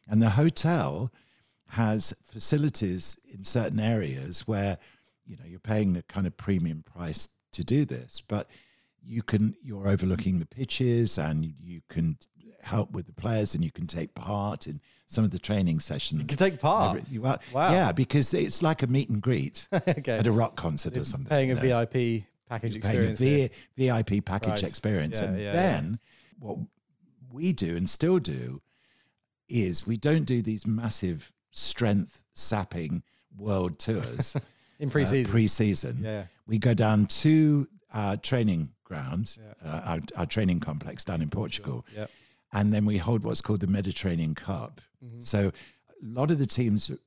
And 0.08 0.22
the 0.22 0.32
hotel 0.32 1.12
has 1.70 2.14
facilities 2.24 3.20
in 3.34 3.44
certain 3.44 3.80
areas 3.80 4.48
where, 4.48 4.78
you 5.26 5.38
know, 5.38 5.46
you're 5.48 5.60
paying 5.60 5.94
the 5.94 6.04
kind 6.04 6.28
of 6.28 6.38
premium 6.38 6.84
price 6.84 7.30
to 7.54 7.64
do 7.64 7.86
this, 7.86 8.22
but 8.22 8.48
you 9.04 9.24
can 9.24 9.56
you're 9.64 9.88
overlooking 9.88 10.38
the 10.38 10.46
pitches 10.46 11.18
and 11.18 11.44
you 11.60 11.82
can 11.90 12.18
help 12.64 12.92
with 12.92 13.06
the 13.08 13.14
players 13.14 13.56
and 13.56 13.64
you 13.64 13.72
can 13.72 13.88
take 13.88 14.14
part 14.16 14.68
in 14.68 14.80
some 15.08 15.24
of 15.24 15.32
the 15.32 15.40
training 15.40 15.80
sessions. 15.80 16.22
You 16.22 16.28
can 16.28 16.38
take 16.38 16.60
part? 16.60 17.02
Wow. 17.12 17.40
Yeah, 17.72 17.92
because 17.92 18.34
it's 18.34 18.64
like 18.64 18.82
a 18.84 18.88
meet 18.88 19.10
and 19.10 19.22
greet 19.22 19.68
Okay. 19.74 20.18
at 20.18 20.26
a 20.28 20.32
rock 20.32 20.56
concert 20.56 20.96
or 20.98 21.04
something. 21.06 21.28
Paying 21.30 21.50
you 21.50 21.58
a. 21.58 21.86
VIP 21.86 22.24
package 22.50 22.74
You're 22.76 22.82
paying 22.82 22.98
a 22.98 23.10
experience. 23.10 23.20
V- 23.78 23.88
VIP 23.90 24.26
package 24.26 24.50
Price. 24.50 24.64
experience. 24.64 25.20
Yeah, 25.20 25.28
and 25.28 25.40
yeah, 25.42 25.52
then 25.52 26.00
what 26.40 26.58
we 27.32 27.52
do 27.54 27.76
and 27.78 27.90
still 27.90 28.20
do 28.20 28.62
is 29.50 29.86
we 29.86 29.98
don't 29.98 30.24
do 30.26 30.42
these 30.42 30.66
massive 30.66 31.32
strength 31.52 32.24
sapping 32.34 33.04
world 33.38 33.80
tours 33.80 34.36
in 34.80 34.88
uh, 34.90 34.92
pre-season. 34.92 35.32
pre-season. 35.32 36.00
Yeah. 36.04 36.24
We 36.48 36.58
go 36.58 36.74
down 36.74 37.06
to 37.08 37.68
our 37.94 38.16
training 38.18 38.70
ground, 38.86 39.38
uh, 39.64 39.82
our, 39.86 40.00
our 40.18 40.26
training 40.26 40.60
complex 40.62 41.04
down 41.04 41.22
in 41.22 41.30
Portugal, 41.30 41.86
Yeah. 41.96 42.08
And 42.54 42.74
then 42.74 42.86
we 42.86 42.98
hold 42.98 43.24
what's 43.24 43.42
called 43.42 43.62
the 43.62 43.68
Mediterranean 43.68 44.36
Cup. 44.36 44.82
Mm-hmm. 45.04 45.22
So 45.22 45.48
a 45.50 46.06
lot 46.06 46.32
of 46.32 46.40
the 46.40 46.46
teams 46.48 46.88
that, 46.88 47.00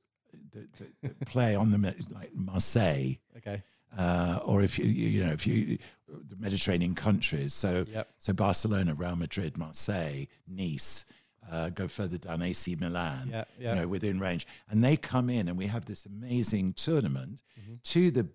that, 0.77 0.91
that 1.01 1.25
play 1.27 1.55
on 1.55 1.71
the 1.71 1.95
like 2.11 2.33
Marseille, 2.33 3.13
Okay. 3.37 3.61
uh, 3.97 4.39
or 4.45 4.63
if 4.63 4.77
you 4.79 4.85
you 4.85 5.23
know 5.25 5.31
if 5.33 5.45
you 5.47 5.77
the 6.07 6.35
Mediterranean 6.37 6.95
countries, 6.95 7.53
so 7.53 7.85
Yep. 7.91 8.09
so 8.17 8.33
Barcelona, 8.33 8.93
Real 8.93 9.15
Madrid, 9.15 9.57
Marseille, 9.57 10.25
Nice. 10.47 11.05
Uh, 11.51 11.69
go 11.69 11.87
further 11.87 12.17
down, 12.17 12.41
AC 12.41 12.75
Milan, 12.79 13.29
Yeah, 13.31 13.43
you 13.59 13.75
know, 13.75 13.87
within 13.87 14.19
range, 14.19 14.47
and 14.67 14.83
they 14.83 14.97
come 14.97 15.29
in, 15.29 15.47
and 15.47 15.55
we 15.55 15.67
have 15.67 15.85
this 15.85 16.05
amazing 16.07 16.73
tournament 16.73 17.43
Mm-hmm. 17.61 17.75
to 17.83 18.11
the 18.11 18.27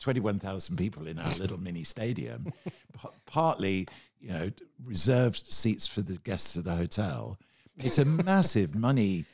twenty-one 0.00 0.38
thousand 0.38 0.76
people 0.76 1.06
in 1.06 1.18
our 1.18 1.32
little 1.34 1.58
mini 1.58 1.84
stadium, 1.84 2.52
p- 2.64 3.08
partly, 3.26 3.86
you 4.20 4.28
know, 4.28 4.50
reserved 4.84 5.52
seats 5.52 5.86
for 5.86 6.02
the 6.02 6.18
guests 6.18 6.56
of 6.56 6.64
the 6.64 6.74
hotel. 6.74 7.38
It's 7.78 7.98
a 7.98 8.04
massive 8.04 8.74
money 8.74 9.24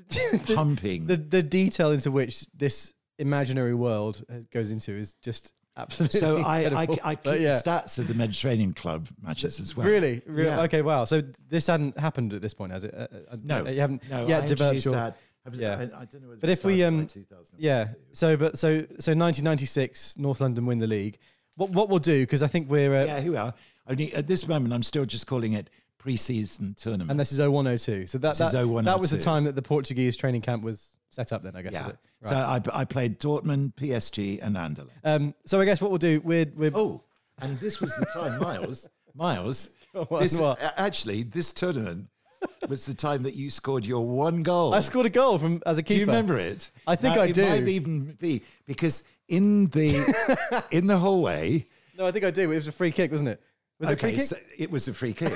pumping. 0.54 1.06
The 1.06 1.16
the 1.16 1.42
detail 1.42 1.92
into 1.92 2.10
which 2.10 2.46
this 2.54 2.94
imaginary 3.18 3.74
world 3.74 4.24
goes 4.52 4.70
into 4.70 4.92
is 4.92 5.14
just 5.22 5.52
absolutely. 5.76 6.18
so 6.20 6.38
I, 6.38 6.64
I. 6.66 6.86
I 7.04 7.14
keep 7.14 7.40
yeah. 7.40 7.58
stats 7.58 7.98
of 7.98 8.08
the 8.08 8.14
Mediterranean 8.14 8.72
Club 8.74 9.06
matches 9.22 9.60
as 9.60 9.76
well. 9.76 9.86
Really, 9.86 10.20
really. 10.26 10.48
Yeah. 10.48 10.62
Okay, 10.62 10.82
wow. 10.82 11.04
So 11.04 11.22
this 11.48 11.66
hadn't 11.66 11.98
happened 11.98 12.32
at 12.32 12.42
this 12.42 12.54
point, 12.54 12.72
has 12.72 12.84
it? 12.84 12.94
Uh, 12.94 13.06
uh, 13.30 13.36
No, 13.42 13.68
you 13.68 13.80
haven't 13.80 14.08
no, 14.10 14.26
yet 14.26 14.44
I 14.44 14.46
developed 14.46 14.84
your. 14.84 14.94
that. 14.94 15.16
Have- 15.44 15.54
yeah. 15.54 15.76
I, 15.96 16.02
I 16.02 16.04
don't 16.04 16.22
know 16.22 16.28
whether 16.28 16.40
But 16.40 16.50
if 16.50 16.64
we, 16.64 16.82
um, 16.84 17.06
2002. 17.06 17.56
Yeah. 17.58 17.88
So, 18.12 18.36
but 18.36 18.58
so 18.58 18.80
so 19.00 19.12
1996, 19.12 20.18
North 20.18 20.40
London 20.40 20.66
win 20.66 20.78
the 20.78 20.86
league. 20.86 21.18
What 21.56 21.70
what 21.70 21.88
we'll 21.88 21.98
do 21.98 22.22
because 22.22 22.42
I 22.42 22.46
think 22.46 22.70
we're 22.70 22.94
uh, 22.94 23.04
yeah, 23.04 23.20
who 23.20 23.36
are? 23.36 23.54
Only 23.86 24.14
at 24.14 24.28
this 24.28 24.46
moment, 24.46 24.72
I'm 24.72 24.82
still 24.82 25.04
just 25.04 25.26
calling 25.26 25.54
it 25.54 25.68
pre-season 25.98 26.74
tournament. 26.74 27.10
and 27.10 27.20
this 27.20 27.32
is 27.32 27.38
0102. 27.38 28.06
So 28.06 28.18
that 28.18 28.36
that, 28.38 28.82
that 28.84 28.98
was 29.00 29.10
the 29.10 29.18
time 29.18 29.44
that 29.44 29.54
the 29.54 29.62
Portuguese 29.62 30.16
training 30.16 30.40
camp 30.42 30.62
was 30.62 30.96
set 31.10 31.32
up. 31.32 31.42
Then 31.42 31.56
I 31.56 31.62
guess. 31.62 31.72
yeah. 31.72 31.88
It? 31.88 31.96
So 32.22 32.34
I, 32.34 32.60
I 32.72 32.84
played 32.84 33.18
Dortmund, 33.18 33.74
PSG, 33.74 34.40
and 34.42 34.56
Anderlecht. 34.56 34.90
Um. 35.04 35.34
So 35.44 35.60
I 35.60 35.64
guess 35.64 35.80
what 35.80 35.90
we'll 35.90 35.98
do 35.98 36.20
we're 36.24 36.46
we're 36.56 36.70
Oh, 36.74 37.02
and 37.40 37.58
this 37.58 37.80
was 37.80 37.94
the 37.96 38.06
time, 38.06 38.40
Miles. 38.40 38.88
Miles, 39.14 39.74
on, 39.94 40.06
this, 40.20 40.40
actually, 40.78 41.22
this 41.22 41.52
tournament 41.52 42.08
was 42.68 42.86
the 42.86 42.94
time 42.94 43.22
that 43.24 43.34
you 43.34 43.50
scored 43.50 43.84
your 43.84 44.06
one 44.06 44.42
goal. 44.42 44.74
I 44.74 44.80
scored 44.80 45.06
a 45.06 45.10
goal 45.10 45.38
from 45.38 45.62
as 45.66 45.78
a 45.78 45.82
keeper. 45.82 45.94
do 45.94 46.00
you 46.00 46.06
remember 46.06 46.38
it? 46.38 46.70
I 46.86 46.96
think 46.96 47.16
Now, 47.16 47.22
I 47.22 47.26
it 47.26 47.34
do. 47.34 47.48
might 47.48 47.68
even 47.68 48.16
be 48.20 48.42
because 48.66 49.04
in 49.28 49.66
the 49.68 50.64
in 50.70 50.86
the 50.86 50.98
hallway. 50.98 51.66
No, 51.96 52.06
I 52.06 52.12
think 52.12 52.24
I 52.24 52.30
do. 52.30 52.50
It 52.50 52.56
was 52.56 52.68
a 52.68 52.72
free 52.72 52.90
kick, 52.90 53.10
wasn't 53.10 53.30
it? 53.30 53.42
Was 53.78 53.90
it 53.90 53.94
a 53.94 53.96
free 53.96 54.12
kick? 54.12 54.20
so 54.20 54.36
it 54.58 54.70
was 54.70 54.88
a 54.88 54.94
free 54.94 55.12
kick. 55.12 55.32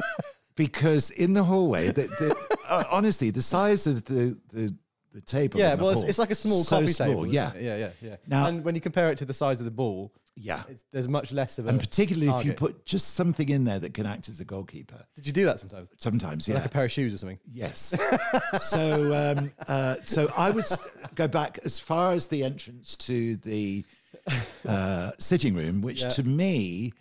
because 0.56 1.10
in 1.10 1.32
the 1.34 1.42
hallway, 1.44 1.88
the, 1.88 2.02
the, 2.02 2.36
uh, 2.68 2.84
honestly, 2.90 3.30
the 3.30 3.42
size 3.42 3.86
of 3.86 4.04
the 4.04 4.38
the, 4.52 4.74
the 5.14 5.20
table. 5.20 5.58
yeah, 5.60 5.74
well, 5.74 5.90
it's, 5.90 6.02
it's 6.02 6.18
like 6.18 6.30
a 6.32 6.34
small 6.34 6.62
so 6.62 6.76
coffee 6.80 6.92
small, 6.92 7.08
table. 7.08 7.26
Yeah, 7.26 7.52
yeah, 7.58 7.76
yeah, 7.76 7.90
yeah. 8.02 8.16
Now- 8.26 8.48
and 8.48 8.64
when 8.64 8.74
you 8.74 8.80
compare 8.80 9.10
it 9.10 9.18
to 9.18 9.24
the 9.24 9.32
size 9.32 9.60
of 9.60 9.64
the 9.64 9.70
ball, 9.70 10.12
yeah. 10.36 10.64
it's, 10.68 10.84
there's 10.92 11.06
much 11.06 11.32
less 11.32 11.58
of 11.58 11.66
a. 11.66 11.68
And 11.68 11.78
particularly 11.78 12.36
if 12.36 12.44
you 12.44 12.52
put 12.52 12.84
just 12.84 13.14
something 13.14 13.48
in 13.48 13.64
there 13.64 13.78
that 13.78 13.94
can 13.94 14.04
act 14.06 14.28
as 14.28 14.40
a 14.40 14.44
goalkeeper. 14.44 15.00
Did 15.14 15.26
you 15.28 15.32
do 15.32 15.44
that 15.44 15.60
sometimes? 15.60 15.88
Sometimes, 15.98 16.48
yeah. 16.48 16.56
Like 16.56 16.66
a 16.66 16.68
pair 16.68 16.84
of 16.84 16.90
shoes 16.90 17.14
or 17.14 17.18
something. 17.18 17.38
Yes. 17.52 17.94
so, 18.60 19.36
um, 19.38 19.52
uh, 19.68 19.96
so 20.02 20.28
I 20.36 20.50
would 20.50 20.64
go 21.14 21.28
back 21.28 21.60
as 21.64 21.78
far 21.78 22.12
as 22.12 22.26
the 22.26 22.42
entrance 22.42 22.96
to 22.96 23.36
the 23.36 23.84
uh, 24.66 25.12
sitting 25.18 25.54
room, 25.54 25.80
which 25.80 26.02
Yeah. 26.02 26.08
to 26.10 26.22
me 26.24 26.92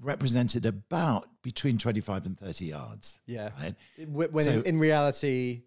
represented 0.00 0.64
about 0.64 1.28
between 1.42 1.76
twenty-five 1.76 2.24
and 2.24 2.38
thirty 2.38 2.66
yards. 2.66 3.20
Yeah. 3.26 3.50
Right. 3.60 3.74
When 4.08 4.44
So- 4.44 4.50
in, 4.52 4.62
in 4.64 4.78
reality, 4.78 5.62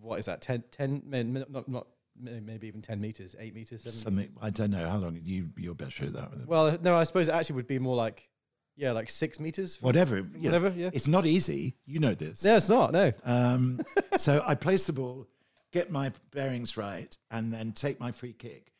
what 0.00 0.18
is 0.18 0.26
that? 0.26 0.40
10, 0.40 0.64
10 0.70 1.02
men, 1.06 1.32
men- 1.32 1.44
not 1.48 1.68
not 1.68 1.86
maybe 2.22 2.66
even 2.66 2.82
ten 2.82 3.00
meters, 3.00 3.34
eight 3.38 3.54
meters, 3.54 3.82
seven. 3.82 3.98
Something 3.98 4.16
meters. 4.26 4.36
I 4.42 4.50
don't 4.50 4.70
know 4.70 4.88
how 4.88 4.98
long 4.98 5.18
you 5.22 5.48
you're 5.56 5.74
better 5.74 6.04
at 6.04 6.12
that. 6.12 6.46
Well, 6.46 6.78
no, 6.82 6.96
I 6.96 7.04
suppose 7.04 7.28
it 7.28 7.32
actually 7.32 7.56
would 7.56 7.66
be 7.66 7.78
more 7.78 7.96
like 7.96 8.28
yeah, 8.76 8.92
like 8.92 9.10
six 9.10 9.38
meters. 9.38 9.80
Whatever, 9.82 10.16
you 10.16 10.24
know, 10.50 10.58
Whatever, 10.58 10.68
yeah. 10.70 10.90
It's 10.92 11.08
not 11.08 11.26
easy. 11.26 11.76
You 11.86 12.00
know 12.00 12.14
this. 12.14 12.44
No, 12.44 12.56
it's 12.56 12.68
not. 12.68 12.92
No. 12.92 13.12
Um, 13.24 13.80
so 14.16 14.42
I 14.46 14.54
place 14.54 14.86
the 14.86 14.92
ball, 14.92 15.26
get 15.72 15.90
my 15.90 16.12
bearings 16.30 16.76
right, 16.76 17.16
and 17.30 17.52
then 17.52 17.72
take 17.72 18.00
my 18.00 18.10
free 18.10 18.32
kick. 18.32 18.72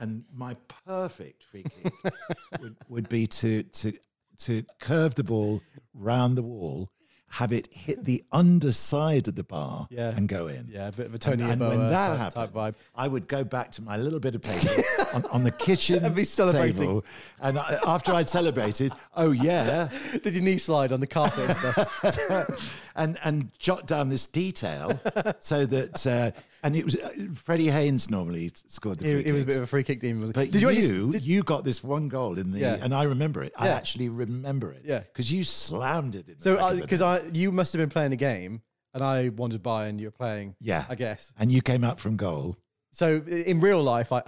And 0.00 0.24
my 0.32 0.56
perfect 0.86 1.42
free 1.42 1.64
kick 1.64 1.92
would, 2.60 2.76
would 2.88 3.08
be 3.08 3.26
to 3.26 3.62
to 3.64 3.92
to 4.38 4.64
curve 4.80 5.14
the 5.14 5.24
ball 5.24 5.60
round 5.92 6.36
the 6.36 6.42
wall, 6.42 6.90
have 7.30 7.52
it 7.52 7.68
hit 7.70 8.04
the 8.04 8.24
underside 8.32 9.28
of 9.28 9.34
the 9.34 9.44
bar, 9.44 9.86
Yeah. 9.90 10.08
and 10.16 10.26
go 10.28 10.46
in. 10.46 10.68
Yeah, 10.72 10.88
a 10.88 10.92
bit 10.92 11.06
of 11.06 11.14
a 11.14 11.18
Tony 11.18 11.42
and 11.44 11.60
Yeboah 11.60 11.68
when 11.68 11.90
that 11.90 12.08
type, 12.08 12.18
happened, 12.18 12.52
type 12.54 12.74
vibe. 12.74 12.74
I 12.96 13.06
would 13.06 13.28
go 13.28 13.44
back 13.44 13.70
to 13.72 13.82
my 13.82 13.96
little 13.98 14.18
bit 14.20 14.34
of 14.34 14.42
paper 14.42 14.82
on, 15.14 15.24
on 15.26 15.44
the 15.44 15.50
kitchen 15.50 16.04
And 16.04 16.14
be 16.14 16.24
celebrating. 16.24 16.76
table, 16.78 17.04
and 17.40 17.58
I, 17.58 17.78
after 17.86 18.12
I'd 18.12 18.28
celebrated, 18.30 18.92
oh 19.16 19.30
yeah, 19.32 19.88
Did 20.22 20.34
your 20.34 20.42
knee 20.42 20.58
slide 20.58 20.90
on 20.92 21.00
the 21.00 21.06
carpet 21.06 21.48
and 21.48 21.56
stuff? 21.56 22.74
and 22.96 23.18
and 23.24 23.50
jot 23.58 23.86
down 23.86 24.08
this 24.08 24.26
detail 24.26 24.98
so 25.38 25.66
that 25.66 26.06
uh, 26.06 26.30
and 26.62 26.74
it 26.76 26.84
was 26.84 26.96
uh, 26.96 27.10
Freddie 27.34 27.68
Haynes 27.70 28.10
normally 28.10 28.50
scored 28.68 28.98
the 28.98 29.04
free 29.04 29.20
it, 29.20 29.26
it 29.28 29.32
was 29.32 29.42
a 29.42 29.46
bit 29.46 29.56
of 29.56 29.62
a 29.62 29.66
free 29.66 29.84
kick 29.84 30.00
demon. 30.00 30.20
Was 30.22 30.30
it? 30.30 30.34
but 30.34 30.50
did 30.50 30.62
you, 30.62 30.70
you 30.70 31.06
actually? 31.08 31.18
you, 31.20 31.42
got 31.42 31.64
this 31.64 31.82
one 31.84 32.08
goal 32.08 32.38
in 32.38 32.50
the 32.52 32.58
Yeah. 32.60 32.78
and 32.80 32.94
I 32.94 33.04
remember 33.04 33.42
it. 33.42 33.52
I 33.56 33.66
Yeah. 33.66 33.74
actually 33.76 34.08
remember 34.08 34.72
it. 34.72 34.82
Yeah. 34.84 35.00
because 35.00 35.32
you 35.32 35.44
slammed 35.44 36.14
it. 36.14 36.28
In 36.28 36.34
the 36.38 36.42
so 36.42 36.56
back 36.56 36.70
of 36.72 36.76
the 36.76 36.82
because 36.82 37.00
net. 37.00 37.24
I 37.24 37.30
you 37.38 37.52
must 37.52 37.72
have 37.72 37.80
been 37.80 37.90
playing 37.90 38.12
a 38.12 38.16
game 38.16 38.62
and 38.94 39.02
I 39.02 39.28
wandered 39.28 39.62
by 39.62 39.86
and 39.86 40.00
you 40.00 40.06
were 40.08 40.12
playing. 40.12 40.56
yeah, 40.60 40.84
I 40.88 40.94
guess. 40.94 41.32
and 41.38 41.50
you 41.52 41.62
came 41.62 41.84
up 41.84 42.00
from 42.00 42.16
goal. 42.16 42.56
So 42.90 43.22
i- 43.26 43.30
in 43.30 43.60
real 43.60 43.82
life, 43.82 44.12
I 44.12 44.22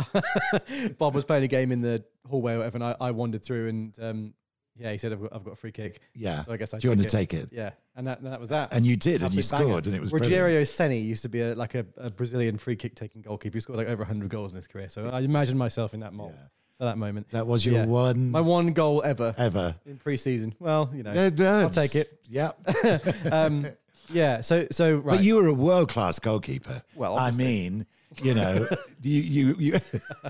Bob 0.99 1.15
was 1.15 1.25
playing 1.25 1.45
a 1.45 1.49
game 1.49 1.73
in 1.73 1.81
the 1.81 2.05
hallway 2.29 2.55
or 2.55 2.59
whatever, 2.59 2.77
and 2.77 2.85
I, 2.85 2.97
I 3.01 3.11
wandered 3.13 3.43
through 3.45 3.69
and 3.69 3.99
um, 4.01 4.35
yeah, 4.79 4.93
he 4.93 4.99
said 4.99 5.13
I've 5.13 5.21
got, 5.21 5.35
I've 5.35 5.45
got 5.45 5.53
a 5.53 5.57
free 5.57 5.73
kick. 5.73 6.01
Yeah, 6.15 6.43
So 6.45 6.53
I 6.53 6.57
guess 6.57 6.73
I 6.75 6.79
do 6.79 6.87
you 6.89 6.91
want 6.91 7.01
to 7.03 7.05
took 7.09 7.13
take 7.19 7.35
it? 7.35 7.49
Yeah, 7.53 7.71
and 7.97 8.07
that, 8.07 8.21
and 8.21 8.33
that 8.33 8.41
was 8.41 8.49
that. 8.51 8.73
And 8.73 8.87
you 8.87 8.97
did, 8.97 9.23
and 9.23 9.33
you 9.35 9.39
Absolute 9.41 9.59
banger. 9.59 9.71
scored, 9.73 9.87
and 9.87 9.97
it 9.97 10.01
was 10.01 10.11
brilliant. 10.11 10.33
Rogério 10.35 10.63
Ceni 10.63 11.05
used 11.05 11.23
to 11.23 11.29
be 11.29 11.41
a, 11.43 11.55
like 11.55 11.75
a, 11.75 11.85
a 11.97 12.11
Brazilian 12.11 12.57
free 12.59 12.77
kick 12.77 12.95
taking 12.95 13.23
goalkeeper. 13.23 13.57
He 13.57 13.61
scored 13.61 13.79
like 13.79 13.89
over 13.89 14.03
100 14.03 14.29
goals 14.31 14.53
in 14.53 14.57
his 14.57 14.67
career. 14.67 14.89
So 14.89 15.11
I 15.11 15.21
imagine 15.21 15.59
myself 15.59 15.93
in 15.95 16.01
that 16.01 16.13
mold 16.13 16.33
Yeah. 16.37 16.47
for 16.79 16.85
that 16.85 16.99
moment. 16.99 17.29
That 17.31 17.47
was 17.47 17.67
your 17.67 17.75
Yeah. 17.77 17.87
one 17.87 18.31
My 18.31 18.41
one 18.41 18.73
goal 18.73 19.03
ever 19.05 19.35
ever. 19.37 19.75
in 19.87 19.99
pre-season. 19.99 20.55
Well, 20.59 20.91
you 20.95 21.03
know, 21.03 21.13
I'll 21.13 21.71
take 21.71 21.95
it. 21.95 22.21
Yeah, 22.29 22.53
um, 23.31 23.67
yeah. 24.13 24.41
So 24.41 24.67
so 24.71 24.97
right. 24.97 25.17
but 25.17 25.25
you 25.25 25.37
were 25.37 25.47
a 25.49 25.55
world 25.55 25.89
class 25.89 26.19
goalkeeper. 26.19 26.83
Well, 26.95 27.19
I 27.19 27.33
mean, 27.33 27.87
you 28.23 28.35
know, 28.35 28.67
you 29.03 29.21
you 29.21 29.55
you. 29.59 29.79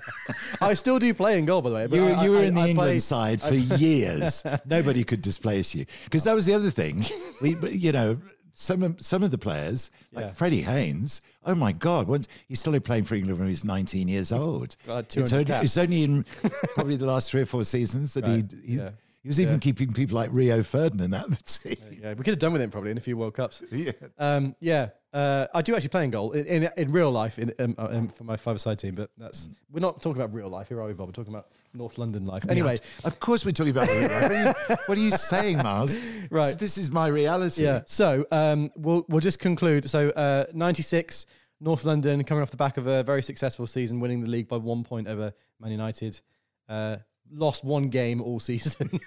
I 0.60 0.74
still 0.74 0.98
do 0.98 1.12
play 1.14 1.38
in 1.38 1.44
goal, 1.46 1.62
by 1.62 1.70
the 1.70 1.74
way. 1.74 1.86
But 1.86 1.96
You, 1.96 2.02
were- 2.04 2.12
I- 2.14 2.24
you 2.24 2.30
were 2.32 2.38
I- 2.38 2.44
in 2.44 2.54
the 2.54 2.60
I 2.60 2.68
England 2.68 2.88
play- 2.90 2.98
side 2.98 3.40
for 3.42 3.54
years. 3.54 4.44
Nobody 4.66 5.04
could 5.04 5.22
displace 5.22 5.74
you 5.74 5.86
because 6.04 6.24
that 6.24 6.34
was 6.34 6.46
the 6.46 6.54
other 6.54 6.70
thing. 6.70 7.04
We, 7.40 7.56
you 7.70 7.92
know, 7.92 8.18
some 8.52 8.82
of, 8.82 9.00
some 9.00 9.22
of 9.22 9.30
the 9.30 9.38
players, 9.38 9.90
like 10.12 10.26
Yeah. 10.26 10.32
Freddie 10.32 10.62
Haynes. 10.62 11.22
Oh 11.46 11.54
my 11.54 11.72
God! 11.72 12.06
Once 12.06 12.28
he 12.48 12.54
started 12.54 12.84
playing 12.84 13.04
for 13.04 13.14
England 13.14 13.38
when 13.38 13.48
he 13.48 13.52
was 13.52 13.64
19 13.64 14.08
years 14.08 14.30
old. 14.30 14.76
God, 14.86 15.06
it's, 15.16 15.32
only, 15.32 15.46
it's 15.50 15.78
only 15.78 16.02
in 16.02 16.24
probably 16.74 16.96
the 16.96 17.06
last 17.06 17.30
three 17.30 17.40
or 17.40 17.46
four 17.46 17.64
seasons 17.64 18.12
that 18.12 18.26
Right, 18.26 18.44
he 18.62 18.72
he, 18.72 18.76
yeah. 18.78 18.90
He 19.22 19.28
was 19.28 19.38
even 19.40 19.54
Yeah. 19.54 19.58
keeping 19.60 19.92
people 19.92 20.16
like 20.16 20.30
Rio 20.32 20.62
Ferdinand 20.62 21.14
out 21.14 21.28
of 21.28 21.36
the 21.38 21.42
team. 21.44 21.98
Yeah, 22.02 22.10
we 22.14 22.24
could 22.24 22.28
have 22.32 22.38
done 22.38 22.52
with 22.52 22.62
him 22.62 22.70
probably 22.70 22.90
in 22.90 22.96
a 22.98 23.00
few 23.00 23.16
World 23.16 23.34
Cups. 23.34 23.62
Yeah. 23.70 23.92
Um, 24.18 24.54
yeah, 24.60 24.88
uh, 25.12 25.46
I 25.54 25.60
do 25.62 25.74
actually 25.74 25.88
play 25.90 26.04
in 26.04 26.10
goal 26.10 26.32
in, 26.32 26.46
in, 26.46 26.70
in 26.76 26.92
real 26.92 27.10
life 27.10 27.38
in, 27.38 27.52
um, 27.58 27.74
uh, 27.78 27.88
um, 27.90 28.08
for 28.08 28.24
my 28.24 28.36
five-a-side 28.36 28.78
team, 28.78 28.94
but 28.94 29.10
that's 29.18 29.48
Mm. 29.48 29.54
we're 29.72 29.80
not 29.80 30.00
talking 30.02 30.22
about 30.22 30.34
real 30.34 30.48
life 30.48 30.68
here, 30.68 30.80
are 30.80 30.86
we, 30.86 30.94
Bob? 30.94 31.08
We're 31.08 31.12
talking 31.12 31.34
about 31.34 31.48
North 31.74 31.98
London 31.98 32.24
life. 32.26 32.44
Anyway, 32.48 32.76
of 33.04 33.18
course 33.20 33.44
we're 33.44 33.52
talking 33.52 33.72
about. 33.72 33.88
real 33.88 34.02
life. 34.02 34.22
What 34.22 34.32
are 34.32 34.42
you, 34.44 34.76
what 34.86 34.98
are 34.98 35.00
you 35.00 35.10
saying, 35.10 35.56
Miles? 35.58 35.98
Right. 36.30 36.46
This, 36.52 36.76
this 36.76 36.78
is 36.78 36.90
my 36.90 37.08
reality. 37.08 37.64
yeah. 37.64 37.80
So 37.86 38.24
um, 38.30 38.70
we'll 38.76 39.04
we'll 39.08 39.20
just 39.20 39.38
conclude. 39.40 39.88
So 39.90 40.10
uh, 40.10 40.44
'96, 40.54 41.26
North 41.60 41.84
London 41.84 42.22
coming 42.24 42.40
off 42.42 42.50
the 42.52 42.56
back 42.56 42.76
of 42.76 42.86
a 42.86 43.02
very 43.02 43.22
successful 43.22 43.66
season, 43.66 43.98
winning 44.00 44.20
the 44.22 44.30
league 44.30 44.46
by 44.48 44.56
one 44.56 44.84
point 44.84 45.08
over 45.08 45.32
Man 45.60 45.72
United. 45.72 46.20
Uh, 46.68 46.96
lost 47.32 47.64
one 47.64 47.88
game 47.88 48.20
all 48.20 48.40
season 48.40 49.00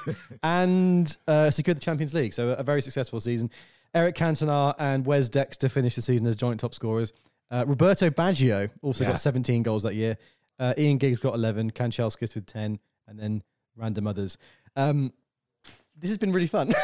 and 0.42 1.16
uh, 1.26 1.50
secured 1.50 1.76
the 1.76 1.80
Champions 1.80 2.14
League. 2.14 2.32
So 2.32 2.50
a 2.50 2.62
very 2.62 2.80
successful 2.82 3.20
season. 3.20 3.50
Eric 3.94 4.14
Cantona 4.16 4.74
and 4.78 5.06
Wes 5.06 5.28
Dexter 5.28 5.68
finished 5.68 5.96
the 5.96 6.02
season 6.02 6.26
as 6.26 6.36
joint 6.36 6.60
top 6.60 6.74
scorers. 6.74 7.12
Uh, 7.50 7.64
Roberto 7.66 8.10
Baggio 8.10 8.68
also 8.82 9.04
Yeah. 9.04 9.10
got 9.10 9.20
17 9.20 9.62
goals 9.62 9.82
that 9.84 9.94
year. 9.94 10.18
Uh, 10.58 10.74
Ian 10.78 10.98
Giggs 10.98 11.20
got 11.20 11.34
11, 11.34 11.70
Kanchelskis 11.72 12.34
with 12.34 12.46
10, 12.46 12.78
and 13.08 13.18
then 13.18 13.42
random 13.76 14.06
others. 14.06 14.38
Um, 14.74 15.12
this 16.00 16.10
has 16.10 16.18
been 16.18 16.32
really 16.32 16.46
fun. 16.46 16.72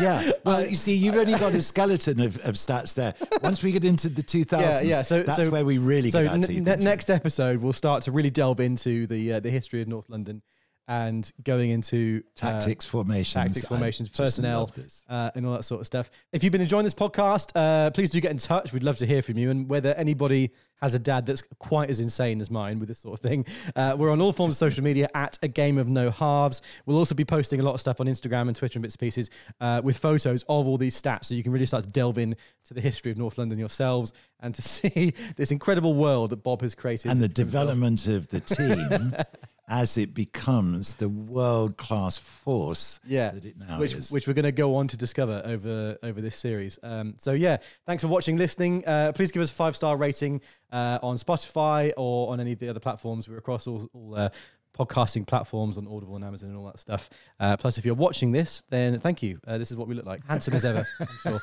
Yeah. 0.00 0.30
Well, 0.44 0.64
you 0.66 0.76
see, 0.76 0.94
you've 0.94 1.16
only 1.16 1.32
got 1.38 1.52
a 1.54 1.60
skeleton 1.62 2.20
of, 2.20 2.36
of 2.38 2.54
stats 2.54 2.94
there. 2.94 3.14
Once 3.42 3.62
we 3.62 3.72
get 3.72 3.84
into 3.84 4.08
the 4.08 4.22
2000s, 4.22 4.60
Yeah, 4.60 4.80
yeah, 4.82 5.02
so- 5.02 5.22
that's 5.24 5.44
so- 5.44 5.50
where 5.50 5.64
we 5.64 5.78
really 5.78 6.10
so 6.10 6.22
get 6.22 6.28
our 6.28 6.34
n- 6.34 6.42
teeth 6.42 6.58
into. 6.58 6.76
next 6.84 7.10
episode, 7.10 7.60
we'll 7.60 7.72
start 7.72 8.02
to 8.04 8.12
really 8.12 8.30
delve 8.30 8.60
into 8.60 9.06
the 9.08 9.34
uh, 9.34 9.40
the 9.40 9.50
history 9.50 9.82
of 9.82 9.88
North 9.88 10.08
London 10.08 10.42
and 10.90 11.32
going 11.44 11.70
into 11.70 12.20
uh, 12.42 12.50
Tactics, 12.50 12.84
formations. 12.84 13.32
tactics, 13.32 13.66
formations, 13.68 14.08
just 14.08 14.18
personnel, 14.18 14.68
uh, 15.08 15.30
and 15.36 15.46
all 15.46 15.52
that 15.52 15.62
sort 15.62 15.80
of 15.80 15.86
stuff. 15.86 16.10
If 16.32 16.42
you've 16.42 16.50
been 16.50 16.60
enjoying 16.60 16.82
this 16.82 16.94
podcast, 16.94 17.52
uh, 17.54 17.92
please 17.92 18.10
do 18.10 18.20
get 18.20 18.32
in 18.32 18.38
touch. 18.38 18.72
We'd 18.72 18.82
love 18.82 18.96
to 18.96 19.06
hear 19.06 19.22
from 19.22 19.38
you. 19.38 19.50
And 19.50 19.68
whether 19.68 19.94
anybody 19.94 20.50
has 20.82 20.94
a 20.94 20.98
dad 20.98 21.26
that's 21.26 21.42
quite 21.60 21.90
as 21.90 22.00
insane 22.00 22.40
as 22.40 22.50
mine 22.50 22.80
with 22.80 22.88
this 22.88 22.98
sort 22.98 23.14
of 23.14 23.20
thing, 23.20 23.46
uh, 23.76 23.94
we're 23.96 24.10
on 24.10 24.20
all 24.20 24.32
forms 24.32 24.54
of 24.54 24.56
social 24.56 24.82
media 24.82 25.08
at 25.14 25.38
a 25.44 25.48
game 25.48 25.78
of 25.78 25.88
no 25.88 26.10
halves. 26.10 26.60
We'll 26.86 26.98
also 26.98 27.14
be 27.14 27.24
posting 27.24 27.60
a 27.60 27.62
lot 27.62 27.74
of 27.74 27.80
stuff 27.80 28.00
on 28.00 28.08
Instagram 28.08 28.48
and 28.48 28.56
Twitter 28.56 28.78
and 28.78 28.82
bits 28.82 28.96
and 28.96 29.00
pieces 29.00 29.30
uh, 29.60 29.80
with 29.84 29.96
photos 29.96 30.42
of 30.48 30.66
all 30.66 30.76
these 30.76 31.00
stats, 31.00 31.26
so 31.26 31.34
you 31.36 31.44
can 31.44 31.52
really 31.52 31.66
start 31.66 31.84
to 31.84 31.90
delve 31.90 32.18
in 32.18 32.34
to 32.64 32.74
the 32.74 32.80
history 32.80 33.12
of 33.12 33.18
North 33.18 33.38
London 33.38 33.60
yourselves 33.60 34.12
and 34.40 34.56
to 34.56 34.62
see 34.76 35.14
this 35.36 35.52
incredible 35.52 35.94
world 35.94 36.30
that 36.30 36.42
Bob 36.42 36.62
has 36.62 36.74
created. 36.74 37.12
And 37.12 37.22
the 37.22 37.28
development 37.28 38.08
of 38.08 38.26
the 38.26 38.40
team 38.40 39.14
as 39.70 39.96
it 39.96 40.12
becomes 40.12 40.96
the 40.96 41.08
world 41.08 41.76
class 41.76 42.18
force 42.18 42.98
yeah, 43.06 43.30
that 43.30 43.44
it 43.44 43.56
now 43.56 43.78
which 43.78 43.94
is. 43.94 44.10
which 44.10 44.26
we're 44.26 44.34
going 44.34 44.44
to 44.44 44.52
go 44.52 44.74
on 44.74 44.88
to 44.88 44.96
discover 44.96 45.40
over 45.44 45.96
over 46.02 46.20
this 46.20 46.36
series. 46.36 46.78
Um, 46.82 47.14
so 47.16 47.32
yeah, 47.32 47.58
thanks 47.86 48.02
for 48.02 48.08
watching, 48.08 48.36
listening. 48.36 48.84
Uh, 48.84 49.12
please 49.14 49.30
give 49.30 49.40
us 49.40 49.50
a 49.50 49.54
five 49.54 49.76
star 49.76 49.96
rating 49.96 50.42
uh, 50.72 50.98
on 51.02 51.16
Spotify 51.16 51.92
or 51.96 52.32
on 52.32 52.40
any 52.40 52.52
of 52.52 52.58
the 52.58 52.68
other 52.68 52.80
platforms. 52.80 53.28
We're 53.28 53.38
across 53.38 53.68
all, 53.68 53.88
all 53.94 54.16
uh, 54.16 54.30
podcasting 54.76 55.26
platforms 55.26 55.78
on 55.78 55.86
Audible 55.86 56.16
and 56.16 56.24
Amazon 56.24 56.50
and 56.50 56.58
all 56.58 56.66
that 56.66 56.78
stuff. 56.78 57.08
Uh, 57.38 57.56
plus, 57.56 57.78
if 57.78 57.84
you're 57.84 57.94
watching 57.94 58.32
this, 58.32 58.64
then 58.70 58.98
thank 58.98 59.22
you. 59.22 59.38
Uh, 59.46 59.56
this 59.56 59.70
is 59.70 59.76
what 59.76 59.86
we 59.86 59.94
look 59.94 60.06
like, 60.06 60.26
handsome 60.26 60.54
as 60.54 60.64
ever. 60.64 60.86
I'm 60.98 61.40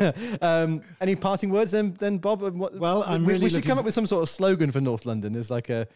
sure. 0.00 0.14
um, 0.42 0.82
any 1.00 1.14
parting 1.14 1.50
words 1.50 1.70
then, 1.70 1.94
then 1.98 2.18
Bob? 2.18 2.42
What, 2.42 2.76
Well, 2.76 3.04
I'm 3.06 3.24
we, 3.24 3.34
really 3.34 3.44
we 3.44 3.50
should 3.50 3.64
come 3.64 3.78
up 3.78 3.84
with 3.84 3.94
some 3.94 4.06
sort 4.06 4.22
of 4.22 4.28
slogan 4.28 4.72
for 4.72 4.80
North 4.80 5.06
London. 5.06 5.32
There's 5.32 5.50
like 5.50 5.68
a 5.68 5.86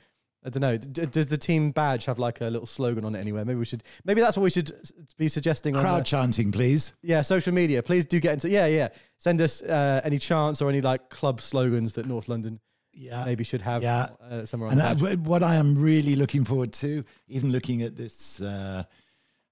I 0.45 0.51
don't 0.51 0.61
know. 0.61 0.77
D- 0.77 1.07
does 1.07 1.29
the 1.29 1.37
team 1.39 1.71
badge 1.71 2.05
have 2.07 2.19
like 2.19 2.41
a 2.41 2.47
little 2.47 2.67
slogan 2.67 3.05
on 3.05 3.15
it 3.15 3.21
anywhere? 3.21 3.45
Maybe 3.45 3.59
we 3.59 3.65
should. 3.65 3.83
Maybe 4.05 4.21
that's 4.21 4.37
what 4.37 4.43
we 4.43 4.51
should 4.51 4.73
s- 4.73 4.91
be 5.17 5.29
suggesting. 5.29 5.77
on 5.77 5.83
Crowd 5.85 6.01
the- 6.01 6.05
chanting, 6.05 6.51
please. 6.51 6.95
yeah, 7.03 7.23
social 7.23 7.55
media. 7.55 7.83
Please 7.83 8.05
do 8.07 8.19
get 8.21 8.33
into. 8.35 8.49
Yeah, 8.49 8.67
yeah. 8.67 8.89
Send 9.19 9.41
us 9.41 9.63
uh, 9.63 10.01
any 10.05 10.19
chants 10.19 10.61
or 10.61 10.69
any 10.69 10.81
like 10.81 11.11
club 11.11 11.41
slogans 11.41 11.95
that 11.95 12.07
North 12.07 12.29
London 12.29 12.59
Yeah. 12.93 13.25
maybe 13.25 13.45
should 13.45 13.63
have 13.63 13.83
Yeah. 13.85 14.09
uh, 14.21 14.45
somewhere 14.45 14.71
on 14.71 14.81
And 14.81 15.01
wh- 15.01 15.27
what 15.27 15.43
I 15.45 15.55
am 15.55 15.77
really 15.81 16.17
looking 16.17 16.45
forward 16.45 16.73
to, 16.75 17.05
even 17.29 17.53
looking 17.53 17.83
at 17.83 17.97
this, 17.97 18.41
uh, 18.41 18.83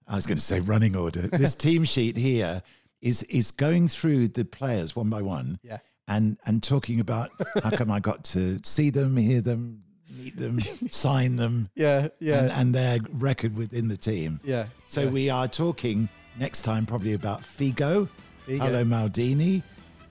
I 0.09 0.16
was 0.16 0.26
going 0.26 0.38
to 0.38 0.43
say 0.43 0.59
running 0.61 0.97
order. 0.97 1.28
This 1.32 1.55
team 1.55 1.84
sheet 1.84 2.16
here 2.16 2.62
is 3.01 3.22
is 3.24 3.53
going 3.53 3.86
through 3.88 4.28
the 4.28 4.45
players 4.45 4.97
one 4.97 5.09
by 5.09 5.22
one, 5.22 5.59
Yeah. 5.62 5.78
and 6.09 6.36
and 6.47 6.62
talking 6.62 6.99
about 7.01 7.30
how 7.62 7.70
come 7.70 7.91
I 7.93 8.01
got 8.01 8.24
to 8.34 8.59
see 8.64 8.91
them, 8.91 9.16
hear 9.16 9.41
them, 9.41 9.84
meet 10.20 10.36
them, 10.36 10.60
sign 10.90 11.36
them, 11.36 11.70
Yeah, 11.74 12.08
yeah, 12.18 12.38
and, 12.40 12.50
and 12.52 12.74
their 12.74 12.98
record 13.12 13.56
within 13.56 13.88
the 13.88 13.96
team. 13.96 14.40
yeah. 14.44 14.66
So 14.86 15.02
yeah. 15.02 15.10
we 15.10 15.30
are 15.30 15.48
talking 15.48 16.08
next 16.38 16.62
time 16.62 16.86
probably 16.86 17.14
about 17.14 17.40
Figo, 17.42 18.08
Figo. 18.46 18.58
Paolo 18.58 18.84
Maldini, 18.84 19.62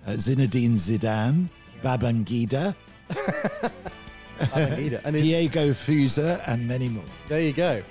uh, 0.08 0.12
Zinedine 0.12 0.74
Zidane, 0.74 1.48
Babangida, 1.84 2.76
need 4.78 4.94
it. 4.94 5.02
And 5.04 5.16
Diego 5.16 5.70
Fuser, 5.72 6.42
and 6.48 6.68
many 6.68 6.90
more. 6.90 7.04
there 7.28 7.42
you 7.42 7.54
go. 7.54 7.82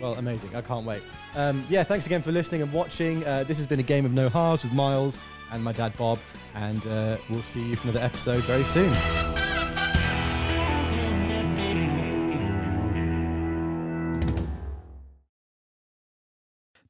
Well, 0.00 0.14
amazing. 0.14 0.54
I 0.54 0.60
can't 0.60 0.84
wait. 0.86 1.02
Um, 1.34 1.64
yeah, 1.68 1.82
thanks 1.82 2.06
again 2.06 2.22
for 2.22 2.32
listening 2.32 2.62
and 2.62 2.72
watching. 2.72 3.24
Uh, 3.24 3.44
this 3.44 3.56
has 3.58 3.66
been 3.66 3.80
a 3.80 3.84
game 3.84 4.04
of 4.04 4.12
no 4.12 4.28
halves 4.28 4.62
with 4.64 4.72
Miles 4.72 5.18
and 5.52 5.62
my 5.62 5.72
dad 5.72 5.96
Bob, 5.96 6.18
and 6.54 6.86
uh, 6.86 7.16
we'll 7.30 7.42
see 7.42 7.62
you 7.68 7.76
for 7.76 7.88
another 7.88 8.04
episode 8.04 8.42
very 8.44 8.64
soon. 8.64 9.55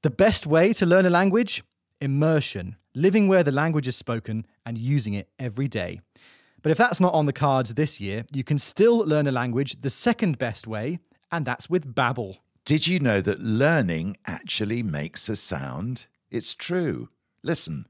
The 0.07 0.11
best 0.11 0.47
way 0.47 0.73
to 0.75 0.87
learn 0.87 1.05
a 1.05 1.11
language? 1.11 1.65
Immersion. 2.01 2.77
living 2.95 3.27
where 3.27 3.43
the 3.43 3.51
language 3.51 3.89
is 3.89 3.97
spoken 3.97 4.47
and 4.65 4.79
using 4.79 5.15
it 5.15 5.29
every 5.37 5.67
day. 5.67 6.01
But 6.63 6.71
if 6.71 6.79
that's 6.79 7.01
not 7.01 7.13
on 7.13 7.27
the 7.27 7.33
cards 7.33 7.75
this 7.75 8.01
year, 8.01 8.25
you 8.33 8.45
can 8.45 8.57
still 8.57 8.99
learn 8.99 9.27
a 9.27 9.33
language 9.33 9.81
the 9.81 9.91
second 9.91 10.39
best 10.39 10.69
way, 10.69 11.01
and 11.33 11.45
that's 11.45 11.69
with 11.69 11.93
Babbel. 11.93 12.37
Did 12.65 12.87
you 12.87 13.01
know 13.01 13.21
that 13.21 13.41
learning 13.41 14.17
actually 14.29 14.85
makes 14.85 15.29
a 15.29 15.35
sound? 15.35 16.07
It's 16.31 16.55
true. 16.55 17.09
Listen. 17.43 17.87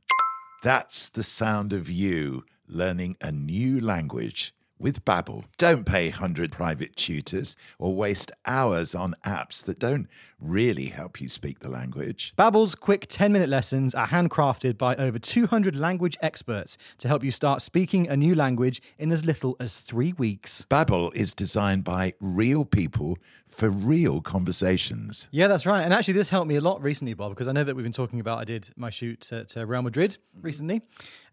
That's 0.62 1.10
the 1.10 1.22
sound 1.22 1.74
of 1.74 1.90
you 1.90 2.46
learning 2.66 3.18
a 3.20 3.30
new 3.30 3.78
language 3.78 4.54
with 4.78 5.04
Babbel. 5.04 5.44
Don't 5.58 5.86
pay 5.86 6.10
100 6.10 6.52
private 6.52 6.96
tutors 6.96 7.56
or 7.78 7.94
waste 7.94 8.32
hours 8.44 8.94
on 8.94 9.14
apps 9.24 9.64
that 9.64 9.78
don't 9.78 10.08
really 10.40 10.86
help 10.86 11.20
you 11.20 11.28
speak 11.28 11.60
the 11.60 11.68
language. 11.68 12.32
Babbel's 12.36 12.74
quick 12.74 13.08
10-minute 13.08 13.48
lessons 13.48 13.94
are 13.94 14.08
handcrafted 14.08 14.76
by 14.76 14.94
over 14.96 15.18
200 15.18 15.76
language 15.76 16.16
experts 16.20 16.76
to 16.98 17.08
help 17.08 17.24
you 17.24 17.30
start 17.30 17.62
speaking 17.62 18.08
a 18.08 18.16
new 18.16 18.34
language 18.34 18.82
in 18.98 19.10
as 19.12 19.24
little 19.24 19.56
as 19.58 19.74
3 19.74 20.12
weeks. 20.14 20.66
Babbel 20.68 21.14
is 21.14 21.34
designed 21.34 21.84
by 21.84 22.14
real 22.20 22.64
people 22.64 23.18
for 23.46 23.70
real 23.70 24.20
conversations. 24.20 25.28
Yeah, 25.30 25.46
that's 25.46 25.66
right. 25.66 25.82
And 25.82 25.94
actually, 25.94 26.14
this 26.14 26.28
helped 26.28 26.48
me 26.48 26.56
a 26.56 26.60
lot 26.60 26.82
recently, 26.82 27.14
Bob, 27.14 27.30
because 27.30 27.48
I 27.48 27.52
know 27.52 27.64
that 27.64 27.74
we've 27.74 27.84
been 27.84 27.92
talking 27.92 28.20
about. 28.20 28.38
I 28.38 28.44
did 28.44 28.70
my 28.76 28.90
shoot 28.90 29.20
to, 29.22 29.44
to 29.44 29.64
Real 29.64 29.82
Madrid 29.82 30.18
recently, 30.42 30.82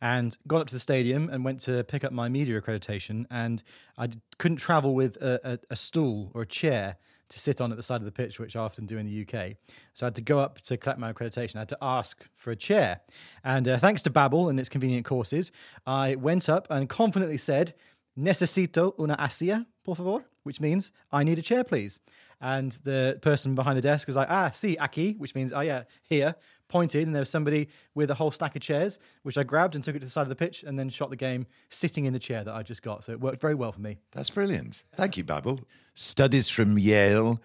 and 0.01 0.37
got 0.47 0.61
up 0.61 0.67
to 0.67 0.75
the 0.75 0.79
stadium 0.79 1.29
and 1.29 1.43
went 1.43 1.59
to 1.61 1.83
pick 1.83 2.03
up 2.03 2.11
my 2.11 2.29
media 2.29 2.61
accreditation, 2.61 3.25
and 3.31 3.63
I 3.97 4.09
couldn't 4.37 4.57
travel 4.57 4.93
with 4.93 5.17
a, 5.17 5.39
a, 5.43 5.59
a 5.71 5.75
stool 5.75 6.31
or 6.33 6.43
a 6.43 6.47
chair 6.47 6.97
to 7.33 7.39
sit 7.39 7.59
on 7.59 7.71
at 7.71 7.77
the 7.77 7.83
side 7.83 8.01
of 8.01 8.05
the 8.05 8.11
pitch, 8.11 8.39
which 8.39 8.55
I 8.55 8.61
often 8.61 8.85
do 8.85 8.97
in 8.97 9.05
the 9.05 9.21
UK. 9.21 9.57
So 9.93 10.05
I 10.05 10.07
had 10.07 10.15
to 10.15 10.21
go 10.21 10.39
up 10.39 10.61
to 10.61 10.77
collect 10.77 10.99
my 10.99 11.11
accreditation. 11.11 11.57
I 11.57 11.59
had 11.59 11.69
to 11.69 11.77
ask 11.81 12.25
for 12.35 12.51
a 12.51 12.55
chair, 12.55 13.01
and 13.43 13.67
uh, 13.67 13.77
thanks 13.77 14.01
to 14.03 14.09
Babbel 14.09 14.49
and 14.49 14.59
its 14.59 14.69
convenient 14.69 15.05
courses, 15.05 15.51
I 15.85 16.15
went 16.15 16.47
up 16.47 16.67
and 16.69 16.87
confidently 16.87 17.37
said, 17.37 17.73
"Necesito 18.17 18.97
una 18.99 19.17
silla, 19.29 19.65
por 19.83 19.95
favor," 19.95 20.25
which 20.43 20.61
means 20.61 20.91
"I 21.11 21.23
need 21.23 21.39
a 21.39 21.41
chair, 21.41 21.63
please." 21.63 21.99
And 22.39 22.73
the 22.83 23.19
person 23.21 23.55
behind 23.55 23.77
the 23.77 23.81
desk 23.81 24.07
was 24.07 24.15
like, 24.15 24.29
"Ah, 24.29 24.49
sí, 24.49 24.77
aquí," 24.77 25.17
which 25.17 25.35
means 25.35 25.51
"Oh 25.51 25.61
yeah, 25.61 25.83
here." 26.03 26.35
Pointed, 26.73 27.05
and 27.05 27.13
there 27.13 27.21
was 27.21 27.29
somebody 27.29 27.69
with 27.93 28.09
a 28.09 28.15
whole 28.15 28.31
stack 28.31 28.55
of 28.55 28.63
chairs, 28.63 28.97
which 29.21 29.37
I 29.37 29.43
grabbed 29.43 29.75
and 29.75 29.83
took 29.83 29.95
it 29.95 29.99
to 29.99 30.05
the 30.05 30.09
side 30.09 30.23
of 30.23 30.29
the 30.29 30.35
pitch, 30.35 30.63
and 30.63 30.79
then 30.79 30.89
shot 30.89 31.11
the 31.11 31.15
game 31.15 31.45
sitting 31.69 32.05
in 32.05 32.13
the 32.13 32.19
chair 32.19 32.43
that 32.43 32.51
I 32.51 32.63
just 32.63 32.81
got. 32.81 33.03
So 33.03 33.11
it 33.11 33.19
worked 33.19 33.39
very 33.39 33.53
well 33.53 33.71
for 33.71 33.79
me. 33.79 33.99
That's 34.11 34.31
brilliant. 34.31 34.83
Thank 34.95 35.15
you, 35.15 35.23
Babbel. 35.23 35.59
Studies 35.93 36.49
from 36.49 36.79
Yale, 36.79 37.39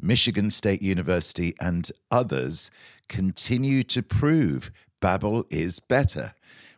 Michigan 0.00 0.50
State 0.50 0.80
University, 0.80 1.54
and 1.60 1.92
others 2.10 2.70
continue 3.06 3.82
to 3.82 4.02
prove 4.02 4.70
Babbel 5.02 5.44
is 5.50 5.78
better. 5.78 6.32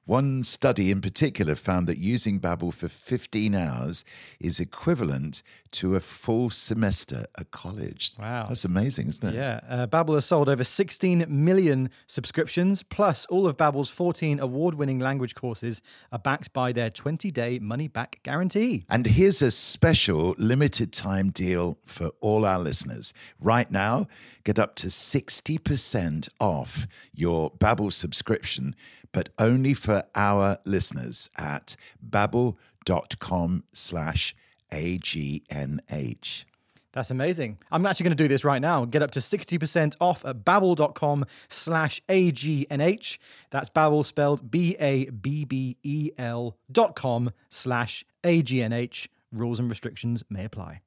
One 0.05 0.43
study 0.43 0.91
in 0.91 1.01
particular 1.01 1.55
found 1.55 1.87
that 1.87 1.97
using 1.99 2.41
Babbel 2.41 2.75
for 2.75 2.89
15 2.89 3.55
hours 3.55 4.05
is 4.41 4.59
equivalent 4.59 5.45
to 5.73 5.95
a 5.95 6.01
full 6.01 6.51
semester 6.51 7.27
at 7.39 7.53
college. 7.53 8.13
Wow. 8.19 8.47
That's 8.49 8.65
amazing, 8.65 9.07
isn't 9.09 9.29
it? 9.29 9.35
Yeah, 9.37 9.61
uh, 9.69 9.87
Babbel 9.87 10.15
has 10.15 10.27
sold 10.27 10.49
over 10.49 10.65
16 10.65 11.27
million 11.29 11.89
subscriptions, 12.09 12.83
plus 12.83 13.27
all 13.27 13.47
of 13.47 13.57
Babbel's 13.57 13.91
14 13.91 14.41
award-winning 14.41 14.99
language 14.99 15.37
courses 15.37 15.83
are 16.11 16.19
backed 16.19 16.53
by 16.53 16.73
their 16.73 16.91
20-day 16.91 17.61
money-back 17.61 18.21
guarantee. 18.25 18.85
And 18.91 19.07
here's 19.07 19.41
a 19.41 19.53
special 19.53 20.35
limited 20.37 20.93
time 20.93 21.31
deal 21.31 21.79
for 21.87 22.11
all 22.21 22.45
our 22.45 22.59
listeners. 22.59 23.15
Right 23.41 23.71
now, 23.71 24.09
get 24.45 24.59
up 24.59 24.75
to 24.77 24.89
60% 24.89 26.29
off 26.41 26.87
your 27.15 27.53
Babbel 27.53 27.93
subscription, 27.93 28.75
but 29.13 29.29
only 29.39 29.75
for 29.75 30.05
our 30.15 30.59
listeners 30.65 31.29
at 31.37 31.77
babbel.com 32.07 33.65
slash 33.73 34.35
A-G-N-H. 34.73 36.47
That's 36.93 37.11
amazing. 37.11 37.59
I'm 37.71 37.87
actually 37.87 38.05
going 38.05 38.17
to 38.19 38.25
do 38.25 38.29
this 38.29 38.45
right 38.45 38.61
now. 38.61 38.85
Get 38.85 39.03
up 39.03 39.13
to 39.13 39.21
60% 39.21 39.97
off 39.99 40.27
at 40.27 40.45
babbel.com 40.45 41.25
slash 41.49 42.03
AGNH. 42.09 43.19
That's 43.51 43.71
Babbel 43.71 44.05
spelled 44.05 44.51
B-A-B-B-E-L 44.51 46.57
dot 46.71 46.95
com 46.95 47.31
slash 47.49 48.05
AGNH. 48.25 49.09
Rules 49.33 49.59
and 49.59 49.71
restrictions 49.71 50.23
may 50.29 50.45
apply. 50.45 50.83